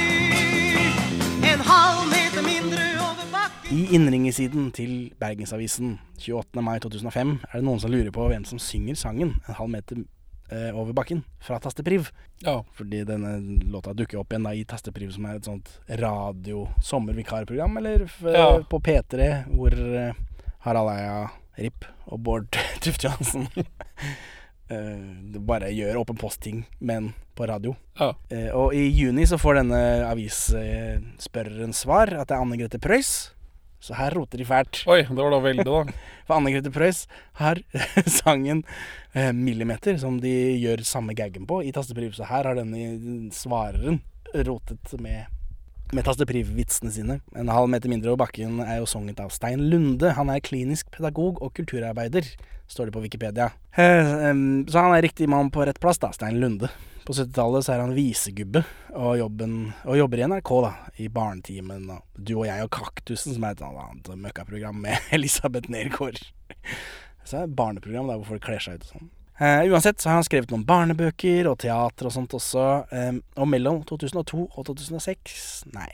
En 1.47 1.63
halv 1.69 2.03
meter 2.11 2.43
mindre 2.45 2.85
over 3.05 3.29
bakken. 3.33 3.71
I 3.77 3.87
innringesiden 3.97 4.69
til 4.77 4.93
Bergensavisen 5.21 5.97
28. 6.19 6.63
mai 6.65 6.79
2005 6.83 7.33
er 7.47 7.55
det 7.61 7.65
noen 7.67 7.81
som 7.83 7.93
lurer 7.93 8.13
på 8.15 8.27
hvem 8.31 8.45
som 8.49 8.61
synger 8.63 8.99
sangen 8.99 9.37
en 9.47 9.59
halv 9.59 9.71
meter 9.73 10.03
eh, 10.51 10.71
over 10.75 10.93
bakken 10.97 11.23
fra 11.43 11.59
Tastepriv. 11.63 12.11
Ja. 12.45 12.59
Fordi 12.77 13.05
denne 13.09 13.37
låta 13.73 13.95
dukker 13.97 14.21
opp 14.21 14.35
igjen 14.35 14.47
da 14.49 14.55
i 14.59 14.67
Tastepriv, 14.69 15.13
som 15.15 15.29
er 15.31 15.39
et 15.41 15.49
sånt 15.49 15.73
radio-sommervikarprogram, 15.89 17.79
eller 17.81 18.07
f 18.11 18.21
Ja. 18.27 18.49
på 18.69 18.81
P3, 18.83 19.31
hvor 19.55 19.73
eh, 19.79 20.13
Harald 20.67 20.91
Eia 20.97 21.29
Ripp 21.57 21.87
og 22.11 22.21
Bård 22.21 22.51
Tufte 22.85 23.09
Johansen 23.09 23.47
eh, 24.73 25.39
bare 25.47 25.71
gjør 25.75 26.03
åpen 26.03 26.19
post-ting, 26.21 26.65
men 26.79 27.13
på 27.37 27.47
radio. 27.49 27.75
Ja. 28.01 28.15
Uh, 28.33 28.51
og 28.57 28.75
i 28.77 28.87
juni 28.97 29.27
så 29.29 29.39
får 29.41 29.61
denne 29.61 29.81
avisspørreren 30.09 31.75
svar 31.77 32.15
at 32.17 32.31
det 32.31 32.37
er 32.37 32.45
Anne 32.45 32.59
Grete 32.61 32.81
Preus. 32.83 33.13
Så 33.87 33.95
her 33.95 34.17
roter 34.17 34.41
de 34.41 34.47
fælt. 34.49 34.81
Oi, 34.89 35.03
det 35.05 35.21
var 35.21 35.31
da 35.31 35.39
veldig, 35.45 35.67
da. 35.69 35.83
For 36.27 36.39
Anne 36.39 36.53
Grete 36.55 36.73
Preus 36.75 37.05
har 37.39 37.61
sangen 38.23 38.65
eh, 39.13 39.31
'Millimeter', 39.31 39.99
som 40.01 40.19
de 40.21 40.33
gjør 40.59 40.83
samme 40.89 41.15
gaggen 41.15 41.47
på 41.47 41.61
i 41.63 41.73
Tastepriv. 41.77 42.17
Så 42.17 42.27
her 42.27 42.49
har 42.49 42.59
denne 42.59 43.31
svareren 43.37 44.01
rotet 44.35 44.97
med, 45.01 45.29
med 45.95 46.07
Tastepriv-vitsene 46.07 46.91
sine. 46.91 47.19
En 47.39 47.51
halv 47.53 47.71
meter 47.71 47.91
mindre 47.93 48.13
over 48.13 48.25
bakken 48.25 48.59
er 48.65 48.81
jo 48.81 48.89
sunget 48.91 49.21
av 49.23 49.31
Stein 49.35 49.63
Lunde. 49.71 50.11
Han 50.17 50.31
er 50.33 50.43
klinisk 50.45 50.91
pedagog 50.95 51.39
og 51.45 51.53
kulturarbeider, 51.57 52.27
står 52.71 52.89
det 52.89 52.97
på 52.97 53.03
Wikipedia. 53.05 53.53
Eh, 53.79 54.33
så 54.67 54.83
han 54.83 54.97
er 54.97 55.07
riktig 55.07 55.29
mann 55.31 55.53
på 55.55 55.67
rett 55.67 55.81
plass, 55.83 56.01
da, 56.03 56.11
Stein 56.17 56.41
Lunde. 56.43 56.71
På 57.07 57.15
70-tallet 57.15 57.63
så 57.63 57.77
er 57.77 57.85
han 57.85 57.95
visegubbe 57.95 58.65
og, 58.97 59.13
jobben, 59.21 59.59
og 59.87 60.01
jobber 60.01 60.23
i 60.23 60.27
NRK, 60.27 60.55
da, 60.65 60.73
i 60.99 61.11
Barnetimen 61.13 61.91
og 61.95 62.03
Du 62.19 62.41
og 62.41 62.49
jeg 62.49 62.67
og 62.67 62.73
Kaktusen, 62.75 63.37
som 63.37 63.47
er 63.47 63.55
et 63.55 63.63
annet 63.63 64.11
møkkaprogram 64.25 64.81
med 64.89 65.07
Elisabeth 65.17 65.71
Nergård. 65.71 66.19
Så 67.23 67.37
er 67.37 67.45
det 67.45 67.53
et 67.53 67.59
barneprogram 67.59 68.11
der 68.11 68.19
hvor 68.19 68.35
folk 68.35 68.43
kler 68.49 68.63
seg 68.63 68.81
ut 68.81 68.89
og 68.89 68.97
sånn. 68.97 69.13
Eh, 69.37 69.67
uansett 69.69 70.01
så 70.01 70.09
har 70.09 70.21
han 70.21 70.25
skrevet 70.25 70.53
noen 70.53 70.65
barnebøker 70.65 71.49
og 71.51 71.59
teater 71.61 72.09
og 72.09 72.15
sånt 72.15 72.37
også. 72.39 72.67
Um, 72.89 73.21
og 73.37 73.51
mellom 73.53 73.83
2002 73.89 74.47
og 74.47 74.69
2006 74.71 75.67
Nei. 75.77 75.91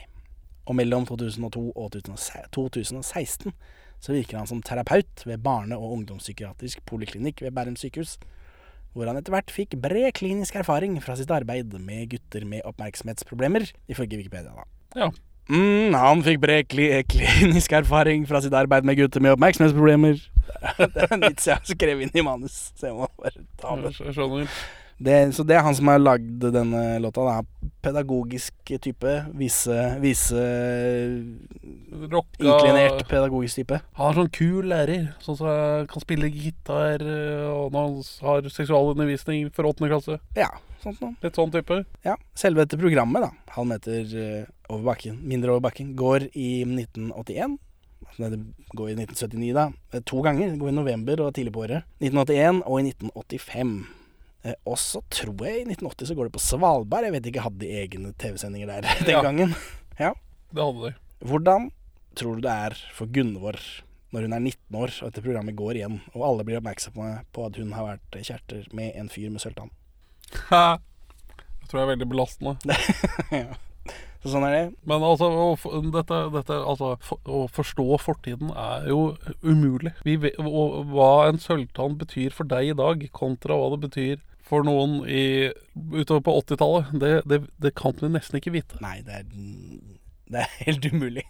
Og 0.70 0.76
mellom 0.78 1.07
2002 1.09 1.64
og 1.74 1.88
2016 1.97 2.53
2016 2.55 3.51
så 4.03 4.14
virker 4.14 4.38
han 4.38 4.49
som 4.51 4.62
terapeut 4.62 5.24
ved 5.26 5.43
barne- 5.43 5.78
og 5.78 5.97
ungdomspsykiatrisk 5.97 6.82
poliklinikk 6.86 7.43
ved 7.43 7.55
Bærum 7.55 7.76
sykehus 7.78 8.16
hvor 8.93 9.09
han 9.09 9.18
etter 9.18 9.32
hvert 9.34 9.53
fikk 9.53 9.76
bred 9.80 10.11
klinisk 10.16 10.57
erfaring 10.61 10.99
fra 11.05 11.16
sitt 11.16 11.30
arbeid 11.32 11.72
med 11.80 12.11
gutter 12.12 12.45
med 12.49 12.64
oppmerksomhetsproblemer, 12.68 13.64
ifølge 13.88 14.18
Wikipedia. 14.20 14.53
da. 14.53 14.66
Ja. 15.01 15.09
Mm, 15.49 15.95
han 15.97 16.22
fikk 16.22 16.43
bred 16.43 16.68
kli 16.70 16.90
klinisk 17.09 17.72
erfaring 17.72 18.26
fra 18.28 18.43
sitt 18.45 18.55
arbeid 18.55 18.84
med 18.84 19.01
gutter 19.01 19.24
med 19.24 19.32
oppmerksomhetsproblemer. 19.36 20.20
det 20.95 21.07
er 21.07 21.16
en 21.16 21.26
vits 21.28 21.49
jeg 21.49 21.59
har 21.59 21.74
skrevet 21.74 22.07
inn 22.07 22.22
i 22.22 22.24
manus, 22.26 22.70
så 22.76 22.90
jeg 22.90 22.97
må 22.99 23.11
bare 23.18 23.45
ta 23.61 23.76
det. 23.82 24.47
Det. 25.03 25.34
Så 25.34 25.43
det 25.43 25.57
er 25.57 25.64
han 25.66 25.74
som 25.74 25.88
har 25.90 25.99
lagd 25.99 26.45
denne 26.55 26.82
låta. 27.03 27.24
Da. 27.26 27.68
Pedagogisk 27.82 28.72
type. 28.84 29.14
Vise, 29.34 29.78
vise 30.03 30.43
Rocka 32.12 32.45
Inklinert 32.45 33.03
pedagogisk 33.11 33.62
type. 33.62 33.80
Han 33.99 34.12
er 34.12 34.20
sånn 34.20 34.30
kul 34.36 34.68
lærer, 34.70 35.09
sånn 35.24 35.38
som 35.40 35.88
kan 35.90 36.05
spille 36.05 36.30
gitar, 36.30 37.03
eh, 37.03 37.49
og 37.51 37.74
han 37.74 37.99
har 38.28 38.47
seksualundervisning 38.53 39.51
for 39.55 39.72
åttende 39.72 39.90
klasse. 39.90 40.20
Ja, 40.38 40.53
sånt 40.84 41.03
noe. 41.03 41.16
Litt 41.24 41.38
sånn 41.38 41.53
type. 41.55 41.82
Ja, 42.07 42.16
selve 42.38 42.64
dette 42.64 42.78
programmet, 42.80 43.26
da, 43.26 43.55
halv 43.57 43.72
meter 43.74 44.16
eh, 44.22 44.47
over 44.68 44.93
bakken, 44.93 45.18
mindre 45.26 45.57
over 45.57 45.66
bakken, 45.66 45.97
går 45.99 46.30
i 46.32 46.51
1981. 46.68 47.59
Det 48.19 48.39
går 48.77 48.91
i 48.91 48.95
1979, 48.99 49.53
da. 49.57 49.65
Eh, 49.93 50.01
To 50.05 50.23
ganger. 50.23 50.51
Det 50.53 50.59
går 50.61 50.69
i 50.73 50.77
november 50.77 51.21
og 51.27 51.35
tidlig 51.35 51.53
på 51.55 51.63
året. 51.65 51.85
1981 52.01 52.63
og 52.67 52.81
i 52.81 52.89
1985. 52.93 53.87
Eh, 54.45 54.55
og 54.67 54.77
så 54.79 55.01
tror 55.11 55.47
jeg 55.47 55.63
i 55.63 55.69
1980 55.71 56.09
så 56.11 56.17
går 56.19 56.29
det 56.29 56.35
på 56.35 56.43
Svalbard. 56.43 57.05
Jeg 57.09 57.13
vet 57.17 57.27
ikke, 57.31 57.45
hadde 57.47 57.63
de 57.63 57.71
egne 57.83 58.13
TV-sendinger 58.19 58.67
der 58.73 58.83
den 59.07 59.15
Ja. 59.15 59.23
gangen? 59.23 59.55
Ja. 59.99 60.13
Det 60.53 60.63
hadde 60.67 60.91
de. 60.91 60.95
Hvordan 61.31 61.71
tror 62.19 62.37
du 62.37 62.43
det 62.45 62.51
er 62.53 62.77
for 62.93 63.07
Gunvor 63.09 63.57
når 64.13 64.27
hun 64.27 64.33
er 64.37 64.43
19 64.45 64.77
år 64.77 64.91
og 65.01 65.09
dette 65.09 65.23
programmet 65.25 65.57
går 65.57 65.79
igjen, 65.79 65.95
og 66.13 66.25
alle 66.29 66.45
blir 66.45 66.59
oppmerksomme 66.59 67.23
på 67.33 67.47
at 67.47 67.57
hun 67.57 67.71
har 67.73 67.87
vært 67.95 68.19
kjærester 68.21 68.67
med 68.77 68.93
en 69.01 69.09
fyr 69.09 69.31
med 69.33 69.41
sølvtann? 69.41 69.71
Jeg 70.51 71.69
tror 71.71 71.79
jeg 71.81 71.87
er 71.87 71.93
veldig 71.95 72.09
belastende. 72.11 72.57
ja. 73.33 73.55
Så 74.23 74.37
sånn 74.37 74.45
er 74.47 74.53
det. 74.55 74.66
Men 74.87 75.03
altså, 75.03 75.27
å, 75.27 75.79
dette, 75.91 76.18
dette, 76.31 76.57
altså 76.57 76.93
for, 77.03 77.18
å 77.27 77.41
forstå 77.51 77.87
fortiden 77.99 78.53
er 78.55 78.87
jo 78.93 79.16
umulig. 79.43 79.97
Vi 80.07 80.14
vet, 80.23 80.39
og, 80.39 80.77
hva 80.93 81.27
en 81.27 81.41
sølvtann 81.43 81.99
betyr 81.99 82.35
for 82.37 82.47
deg 82.47 82.70
i 82.70 82.77
dag, 82.79 83.03
kontra 83.16 83.59
hva 83.59 83.73
det 83.75 83.81
betyr 83.89 84.23
for 84.47 84.66
noen 84.66 85.01
i, 85.11 85.51
utover 85.75 86.23
på 86.29 86.37
80-tallet, 86.45 86.95
det, 87.03 87.12
det, 87.31 87.41
det 87.62 87.75
kan 87.79 87.99
vi 87.99 88.12
nesten 88.14 88.39
ikke 88.39 88.55
vite. 88.55 88.79
Nei, 88.85 89.01
det 89.07 89.23
er, 89.23 89.29
det 90.31 90.45
er 90.45 90.57
helt 90.68 90.87
umulig. 90.93 91.27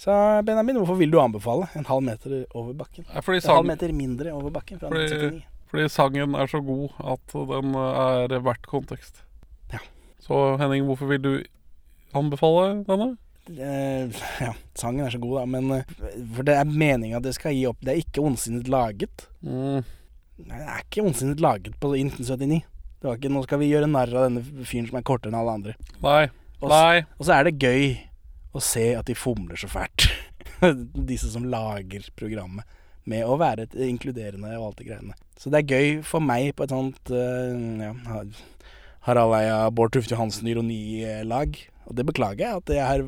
Så 0.00 0.14
Benjamin, 0.46 0.80
hvorfor 0.80 0.98
vil 1.00 1.12
du 1.12 1.20
anbefale 1.20 1.68
en 1.76 1.86
halv 1.88 2.04
meter 2.06 2.44
over 2.56 2.72
bakken? 2.76 3.06
Fordi 3.12 3.40
en 3.42 3.50
halv 3.58 3.68
meter 3.68 3.92
mindre 3.96 4.32
over 4.36 4.52
bakken 4.54 4.80
fra 4.80 4.88
Fordi, 4.92 5.04
1979. 5.04 5.68
fordi 5.70 5.88
sangen 5.92 6.38
er 6.40 6.50
så 6.50 6.60
god 6.64 6.96
at 7.12 7.36
den 7.52 7.76
er 7.82 8.38
verdt 8.40 8.66
kontekst. 8.72 9.20
Ja. 9.72 9.84
Så 10.24 10.56
Henning, 10.60 10.88
hvorfor 10.88 11.12
vil 11.12 11.22
du 11.24 11.34
anbefale 12.18 12.84
denne? 12.88 13.14
Eh, 13.44 14.22
ja, 14.40 14.54
sangen 14.78 15.04
er 15.04 15.12
så 15.12 15.20
god, 15.20 15.42
da, 15.42 15.44
men 15.52 15.72
eh, 15.76 15.96
For 16.32 16.46
det 16.48 16.54
er 16.56 16.70
meninga 16.70 17.18
at 17.18 17.26
det 17.26 17.34
skal 17.36 17.52
gi 17.52 17.66
opp. 17.68 17.82
Det 17.84 17.92
er 17.92 18.00
ikke 18.00 18.24
ondsinnet 18.24 18.70
laget. 18.72 19.26
Mm. 19.44 19.82
Nei, 20.44 20.56
det 20.56 20.64
er 20.64 20.86
ikke 20.86 21.04
ondsinnet 21.04 21.42
laget 21.44 21.76
på 21.80 21.92
i 21.92 22.06
1979. 22.06 22.62
Det 23.04 23.10
var 23.10 23.20
ikke, 23.20 23.34
nå 23.34 23.42
skal 23.44 23.60
vi 23.60 23.68
gjøre 23.68 23.90
narr 23.90 24.14
av 24.16 24.30
denne 24.30 24.64
fyren 24.64 24.88
som 24.88 24.96
er 24.96 25.04
kortere 25.04 25.30
enn 25.30 25.36
alle 25.42 25.58
andre. 25.58 25.76
Nei. 26.00 26.22
Og, 26.62 26.70
Nei. 26.72 27.02
og 27.18 27.26
så 27.28 27.34
er 27.36 27.48
det 27.50 27.58
gøy 27.60 27.90
å 28.54 28.62
se 28.64 28.86
at 28.96 29.10
de 29.10 29.18
fomler 29.18 29.60
så 29.60 29.68
fælt. 29.68 30.06
Disse 31.10 31.28
som 31.34 31.44
lager 31.52 32.08
programmet. 32.16 32.64
Med 33.04 33.28
å 33.28 33.36
være 33.36 33.66
et 33.66 33.74
inkluderende 33.84 34.54
og 34.56 34.70
alt 34.70 34.78
det 34.80 34.86
greiene. 34.88 35.16
Så 35.36 35.52
det 35.52 35.60
er 35.60 35.74
gøy 35.76 35.98
for 36.08 36.24
meg 36.24 36.54
på 36.56 36.64
et 36.64 36.72
sånt 36.72 37.12
uh, 37.12 37.52
ja, 37.84 37.90
Harald 39.04 39.36
Eia, 39.36 39.58
Bård 39.68 39.92
Tufte 39.92 40.16
Johansen-ironilag. 40.16 41.58
Og 41.86 41.94
det 41.98 42.06
beklager 42.08 42.44
jeg, 42.46 42.56
at 42.56 42.64
det 42.70 42.78
er, 42.78 43.04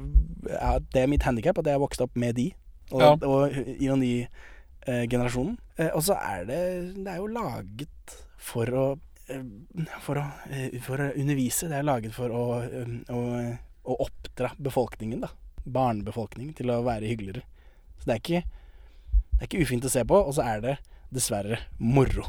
at 0.60 0.82
det 0.92 1.02
er 1.02 1.10
mitt 1.10 1.22
handikap, 1.26 1.58
at 1.58 1.66
jeg 1.66 1.74
har 1.78 1.82
vokst 1.82 2.00
opp 2.04 2.14
med 2.16 2.34
de. 2.36 2.50
Og, 2.92 3.00
Ja. 3.02 3.12
og 3.26 3.50
ironigenerasjonen. 3.82 5.56
Eh, 5.78 5.90
og 5.94 6.02
så 6.06 6.14
er 6.16 6.44
det 6.46 6.60
Det 7.04 7.08
er 7.12 7.16
jo 7.16 7.26
laget 7.26 8.16
for 8.38 8.66
å 8.70 8.84
eh, 9.28 9.42
for 10.00 10.20
å, 10.20 10.26
eh, 10.50 10.78
for 10.80 11.02
å 11.02 11.08
undervise. 11.18 11.68
Det 11.68 11.78
er 11.80 11.82
laget 11.88 12.14
for 12.14 12.28
å, 12.30 12.44
eh, 12.62 13.12
å, 13.12 13.58
å 13.86 13.96
oppdra 14.06 14.52
befolkningen, 14.62 15.20
da. 15.24 15.28
Barnebefolkningen 15.66 16.54
til 16.54 16.70
å 16.70 16.82
være 16.86 17.08
hyggeligere. 17.10 17.42
Så 17.98 18.06
det 18.06 18.14
er 18.14 18.20
ikke, 18.22 18.44
det 19.32 19.42
er 19.42 19.48
ikke 19.50 19.64
ufint 19.66 19.84
å 19.84 19.90
se 19.90 20.04
på, 20.06 20.14
og 20.28 20.34
så 20.36 20.44
er 20.46 20.60
det 20.62 20.76
dessverre 21.12 21.58
moro 21.78 22.24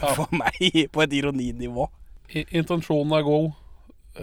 Ja. 0.00 0.14
for 0.16 0.28
meg 0.32 0.88
på 0.92 1.02
et 1.04 1.12
ironinivå. 1.12 1.88
Intensjonen 2.32 3.12
er 3.16 3.22
god. 3.24 3.52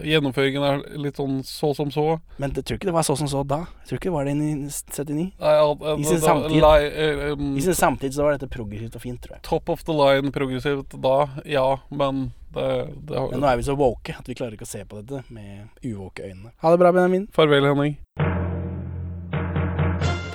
Gjennomføringen 0.04 0.64
er 0.66 0.82
litt 0.98 1.16
sånn 1.20 1.38
så 1.46 1.70
som 1.76 1.90
så. 1.94 2.20
Men 2.38 2.52
jeg 2.52 2.64
tror 2.64 2.78
ikke 2.78 2.90
det 2.90 2.94
var 2.96 3.06
så 3.06 3.16
som 3.16 3.28
så 3.30 3.42
da. 3.46 3.62
Jeg 3.84 3.88
tror 3.90 3.98
ikke 4.00 4.10
det 4.10 4.14
var 4.16 4.24
det 4.28 4.34
i 4.36 4.54
79. 4.68 5.16
Nei, 5.40 5.54
ja, 5.56 5.96
I 5.96 6.04
sin 6.04 6.20
da- 6.20 6.26
samtid, 6.26 6.62
eh, 6.62 7.32
um, 7.32 7.56
I 7.56 7.60
sin 7.66 7.74
samtid 7.74 8.14
så 8.14 8.26
var 8.26 8.36
dette 8.36 8.50
progressivt 8.52 8.96
og 8.96 9.02
fint, 9.02 9.20
tror 9.22 9.36
jeg. 9.38 9.42
Top 9.42 9.68
of 9.72 9.84
the 9.84 9.92
line 9.96 10.32
progressivt 10.32 10.96
da, 11.00 11.16
ja, 11.44 11.66
men 11.90 12.32
det, 12.52 12.68
det 13.08 13.18
har 13.18 13.30
Men 13.30 13.40
nå 13.40 13.52
er 13.52 13.56
vi 13.60 13.62
så 13.68 13.76
woke 13.76 14.16
at 14.18 14.28
vi 14.28 14.34
klarer 14.34 14.56
ikke 14.56 14.68
å 14.68 14.74
se 14.76 14.84
på 14.84 15.02
dette 15.02 15.24
med 15.32 15.68
uvåke 15.84 16.24
øyne. 16.24 16.52
Ha 16.62 16.70
det 16.72 16.78
bra, 16.78 16.92
Benjamin. 16.92 17.28
Farvel, 17.32 17.64
Henning. 17.72 17.96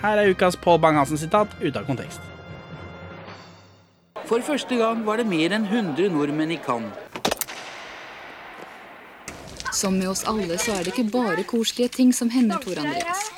Her 0.00 0.16
er 0.16 0.30
ukas 0.32 0.56
Pål 0.56 0.78
Bang-Hansen-sitat 0.80 1.58
ute 1.60 1.76
av 1.76 1.84
kontekst. 1.84 2.22
For 4.24 4.40
første 4.46 4.78
gang 4.80 5.02
var 5.04 5.20
det 5.20 5.26
mer 5.28 5.52
enn 5.52 5.66
100 5.68 6.08
nordmenn 6.14 6.54
i 6.54 6.56
Cannes. 6.64 6.96
Som 9.76 9.98
med 10.00 10.08
oss 10.08 10.24
alle 10.28 10.56
så 10.60 10.72
er 10.78 10.86
det 10.86 10.94
ikke 10.94 11.10
bare 11.12 11.44
koselige 11.44 11.92
ting 11.98 12.14
som 12.16 12.32
hender 12.32 12.62
Tor 12.64 12.80
Andreas. 12.80 13.28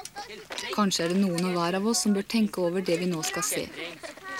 Kanskje 0.76 1.04
er 1.04 1.12
det 1.12 1.18
noen 1.18 1.50
og 1.50 1.58
hver 1.58 1.80
av 1.80 1.90
oss 1.90 2.04
som 2.06 2.14
bør 2.14 2.30
tenke 2.30 2.62
over 2.62 2.84
det 2.86 3.00
vi 3.02 3.10
nå 3.10 3.26
skal 3.26 3.46
se. 3.46 3.66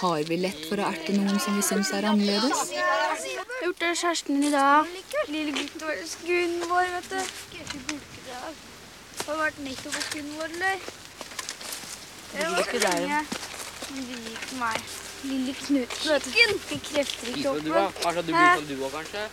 Har 0.02 0.22
vi 0.30 0.38
lett 0.38 0.62
for 0.70 0.78
å 0.78 0.88
erte 0.94 1.18
noen 1.18 1.42
som 1.42 1.58
vi 1.58 1.66
syns 1.66 1.90
er 1.96 2.06
annerledes? 2.06 2.70
Jeg 2.70 2.86
har 2.86 3.66
gjort 3.66 3.82
det 3.82 3.92
kjæresten 3.98 4.38
min 4.38 4.48
i 4.48 4.54
dag. 4.54 4.96
Lille 5.28 5.58
gutten 5.58 5.86
vår, 5.86 6.02
skunden 6.14 6.66
vår, 6.70 6.90
vet 6.96 7.12
du. 7.12 7.20
Har 9.26 9.32
du 9.34 9.40
vært 9.42 9.64
nettopp 9.66 9.94
på 9.98 10.10
skunden 10.10 10.36
vår, 10.38 10.58
eller? 10.58 11.01
Det 12.32 12.48
var 12.50 13.00
jo. 13.00 13.08
Men 13.92 14.04
liker 14.24 14.56
meg. 14.58 14.78
Lille 15.22 15.54
Knut, 15.54 15.96
vet. 16.08 16.24
Fikk 16.68 16.82
krefter 16.90 17.28
i 17.28 17.42
kroppen. 17.42 17.72
Kanskje 18.02 18.22
du 18.22 18.32
blir 18.32 18.54
som 18.56 18.66
du 18.66 18.74
òg, 18.84 18.92
kanskje? 18.96 19.24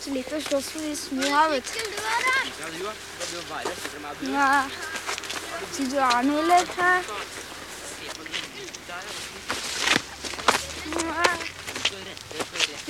Så 0.00 0.12
litt 0.14 0.32
å 0.32 0.40
slåss 0.40 0.68
for 0.72 0.80
de 0.84 0.94
små 0.96 1.22
her, 1.34 1.48
vet 1.52 1.66
du. 1.72 1.80
Ja. 4.32 4.48
Du 5.78 5.96
er 5.98 6.22
noe, 6.28 6.38
eller? 6.44 6.64
Hæ? 6.78 6.92
Tenk 8.04 8.18
om 8.20 8.28
jeg 8.28 8.78
Nei. 11.04 11.36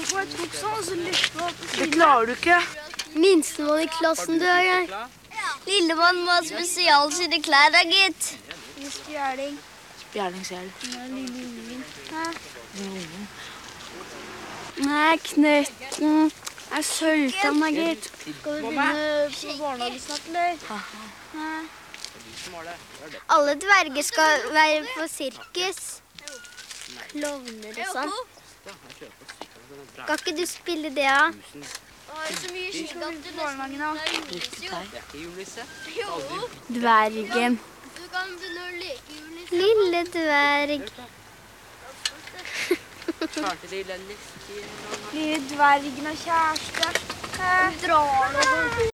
Så 0.05 0.13
du 0.15 0.21
er 0.21 0.97
noe, 1.01 1.15
opp 1.49 1.61
på 1.65 1.77
Det 1.81 1.91
klarer 1.97 2.25
du 2.27 2.33
ikke. 2.37 2.59
Minstemann 3.15 3.85
i 3.85 3.91
klassen 3.99 4.39
du 4.43 4.47
er, 4.47 4.63
jeg. 4.69 4.85
Lillemann 5.67 6.19
må 6.23 6.31
ha 6.35 6.41
spesialsydde 6.45 7.39
klær 7.47 7.71
da, 7.75 7.83
gitt. 7.89 8.35
Ser 9.15 9.37
du. 9.37 9.59
Lille 10.83 11.47
ungen. 11.47 11.85
Hæ? 12.11 12.25
Nei, 14.77 15.17
knøtten. 15.17 16.33
Jeg 16.71 16.79
er 16.79 16.83
sølvtann, 16.83 17.61
da, 17.63 17.69
gitt. 17.71 18.05
Skal 18.05 18.33
du 18.33 18.41
begynne 18.43 18.61
på 18.63 18.71
barnehage 19.59 20.01
snart, 20.01 20.27
eller? 20.27 20.59
Alle 23.37 23.55
dverger 23.65 24.03
skal 24.03 24.33
være 24.53 24.81
på 24.97 25.07
sirkus. 25.09 25.81
Klovner 27.13 27.79
og 27.85 27.87
sånn. 27.93 28.13
Skal 29.93 30.19
ikke 30.19 30.35
du 30.41 30.47
spille 30.47 30.91
det, 30.91 31.07
da? 31.07 31.31
Dvergen. 36.81 37.61
Kan 38.15 38.31
begynne 38.39 38.63
å 38.63 38.73
leke 38.79 39.11
julenissen. 39.19 39.59
Lille 39.59 40.01
dverg. 40.15 40.83
Lille 45.15 45.39
dvergen 45.51 46.07
og 46.11 46.17
kjæreste. 46.23 46.89
Hun 47.35 47.79
Drar 47.83 48.37
og 48.39 48.39
Dverg. 48.39 48.91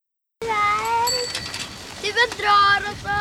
Du 2.01 2.09
bedrar 2.17 2.87
oss 2.91 3.03
da. 3.05 3.19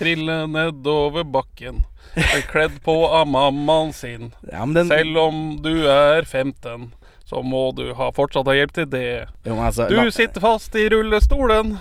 Trille 0.00 0.36
nedover 0.48 1.24
bakken, 1.28 1.82
bekledd 2.16 2.78
på 2.82 2.94
av 3.12 3.26
mammaen 3.28 3.92
sin. 3.94 4.32
Ja, 4.50 4.64
men 4.64 4.74
den- 4.74 4.88
Selv 4.88 5.18
om 5.18 5.40
du 5.62 5.86
er 5.86 6.24
15, 6.24 6.92
så 7.28 7.42
må 7.44 7.70
du 7.76 7.92
ha 7.94 8.10
fortsatt 8.10 8.46
ha 8.46 8.52
hjelp 8.56 8.72
til 8.72 8.86
det. 8.86 9.28
Jo, 9.44 9.54
men 9.54 9.64
altså, 9.66 9.88
du 9.88 9.96
la- 9.96 10.10
sitter 10.10 10.40
fast 10.40 10.74
i 10.74 10.88
rullestolen. 10.88 11.78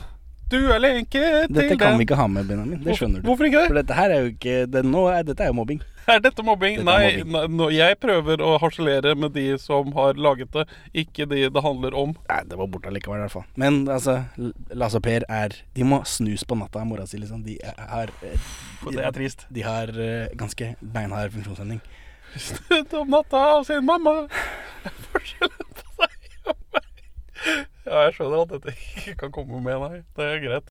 Du 0.50 0.58
er 0.74 0.80
lenket 0.82 1.48
til 1.48 1.54
Dette 1.56 1.76
kan 1.78 1.92
den. 1.94 2.00
vi 2.02 2.06
ikke 2.08 2.18
ha 2.18 2.26
med, 2.28 2.48
Benjamin. 2.50 2.80
Det 2.84 2.96
skjønner 2.98 3.22
du. 3.22 3.28
Hvorfor 3.30 3.46
ikke 3.46 3.60
det? 3.62 3.68
For 3.70 3.78
dette 3.78 3.98
her 4.00 4.10
er 4.16 4.24
jo 4.26 4.30
ikke 4.34 4.56
det, 4.74 4.82
nå 4.86 5.04
er, 5.14 5.24
Dette 5.28 5.44
er 5.46 5.52
jo 5.52 5.58
mobbing. 5.60 5.82
Er 6.10 6.18
dette 6.26 6.42
mobbing? 6.42 6.80
Dette 6.80 6.86
Nei, 6.88 7.04
mobbing. 7.22 7.34
nei, 7.36 7.42
no, 7.60 7.68
jeg 7.70 7.98
prøver 8.02 8.42
å 8.42 8.56
harselere 8.64 9.12
med 9.14 9.36
de 9.36 9.44
som 9.62 9.92
har 9.94 10.18
laget 10.18 10.50
det, 10.56 10.64
ikke 11.04 11.28
de 11.30 11.44
det 11.54 11.62
handler 11.62 11.94
om. 11.94 12.16
Nei, 12.32 12.40
det 12.50 12.58
var 12.58 12.72
borte 12.74 12.90
likevel, 12.96 13.22
i 13.22 13.28
hvert 13.28 13.36
fall. 13.36 13.46
Men 13.62 13.84
altså, 13.94 14.16
Lasse 14.74 14.98
og 14.98 15.06
Per 15.06 15.28
er 15.30 15.54
De 15.78 15.86
må 15.86 16.02
snus 16.10 16.42
på 16.50 16.58
natta 16.58 16.82
av 16.82 16.90
mora 16.90 17.06
si, 17.06 17.22
liksom. 17.22 17.44
De 17.46 17.60
er- 17.62 17.78
har 17.94 18.10
eh, 18.26 18.50
For 18.82 18.90
det 18.98 19.06
er 19.06 19.14
trist. 19.20 19.46
De 19.54 19.62
har 19.68 19.94
uh, 19.94 20.26
ganske 20.40 20.72
beinhard 20.82 21.30
funksjonshemning. 21.38 21.84
Snudd 22.42 22.94
om 23.04 23.14
natta 23.14 23.38
av 23.60 23.64
sin 23.70 23.86
mamma. 23.86 24.24
Forskjellen 25.14 25.78
på 25.78 26.08
deg 26.08 26.50
og 26.50 26.58
meg. 26.74 26.90
Ja, 27.90 28.04
jeg 28.06 28.14
skjønner 28.14 28.44
at 28.44 28.52
dette 28.54 28.74
ikke 29.00 29.16
kan 29.24 29.32
komme 29.34 29.60
med, 29.66 29.80
nei. 29.82 30.02
Det 30.18 30.26
er 30.26 30.42
greit. 30.44 30.68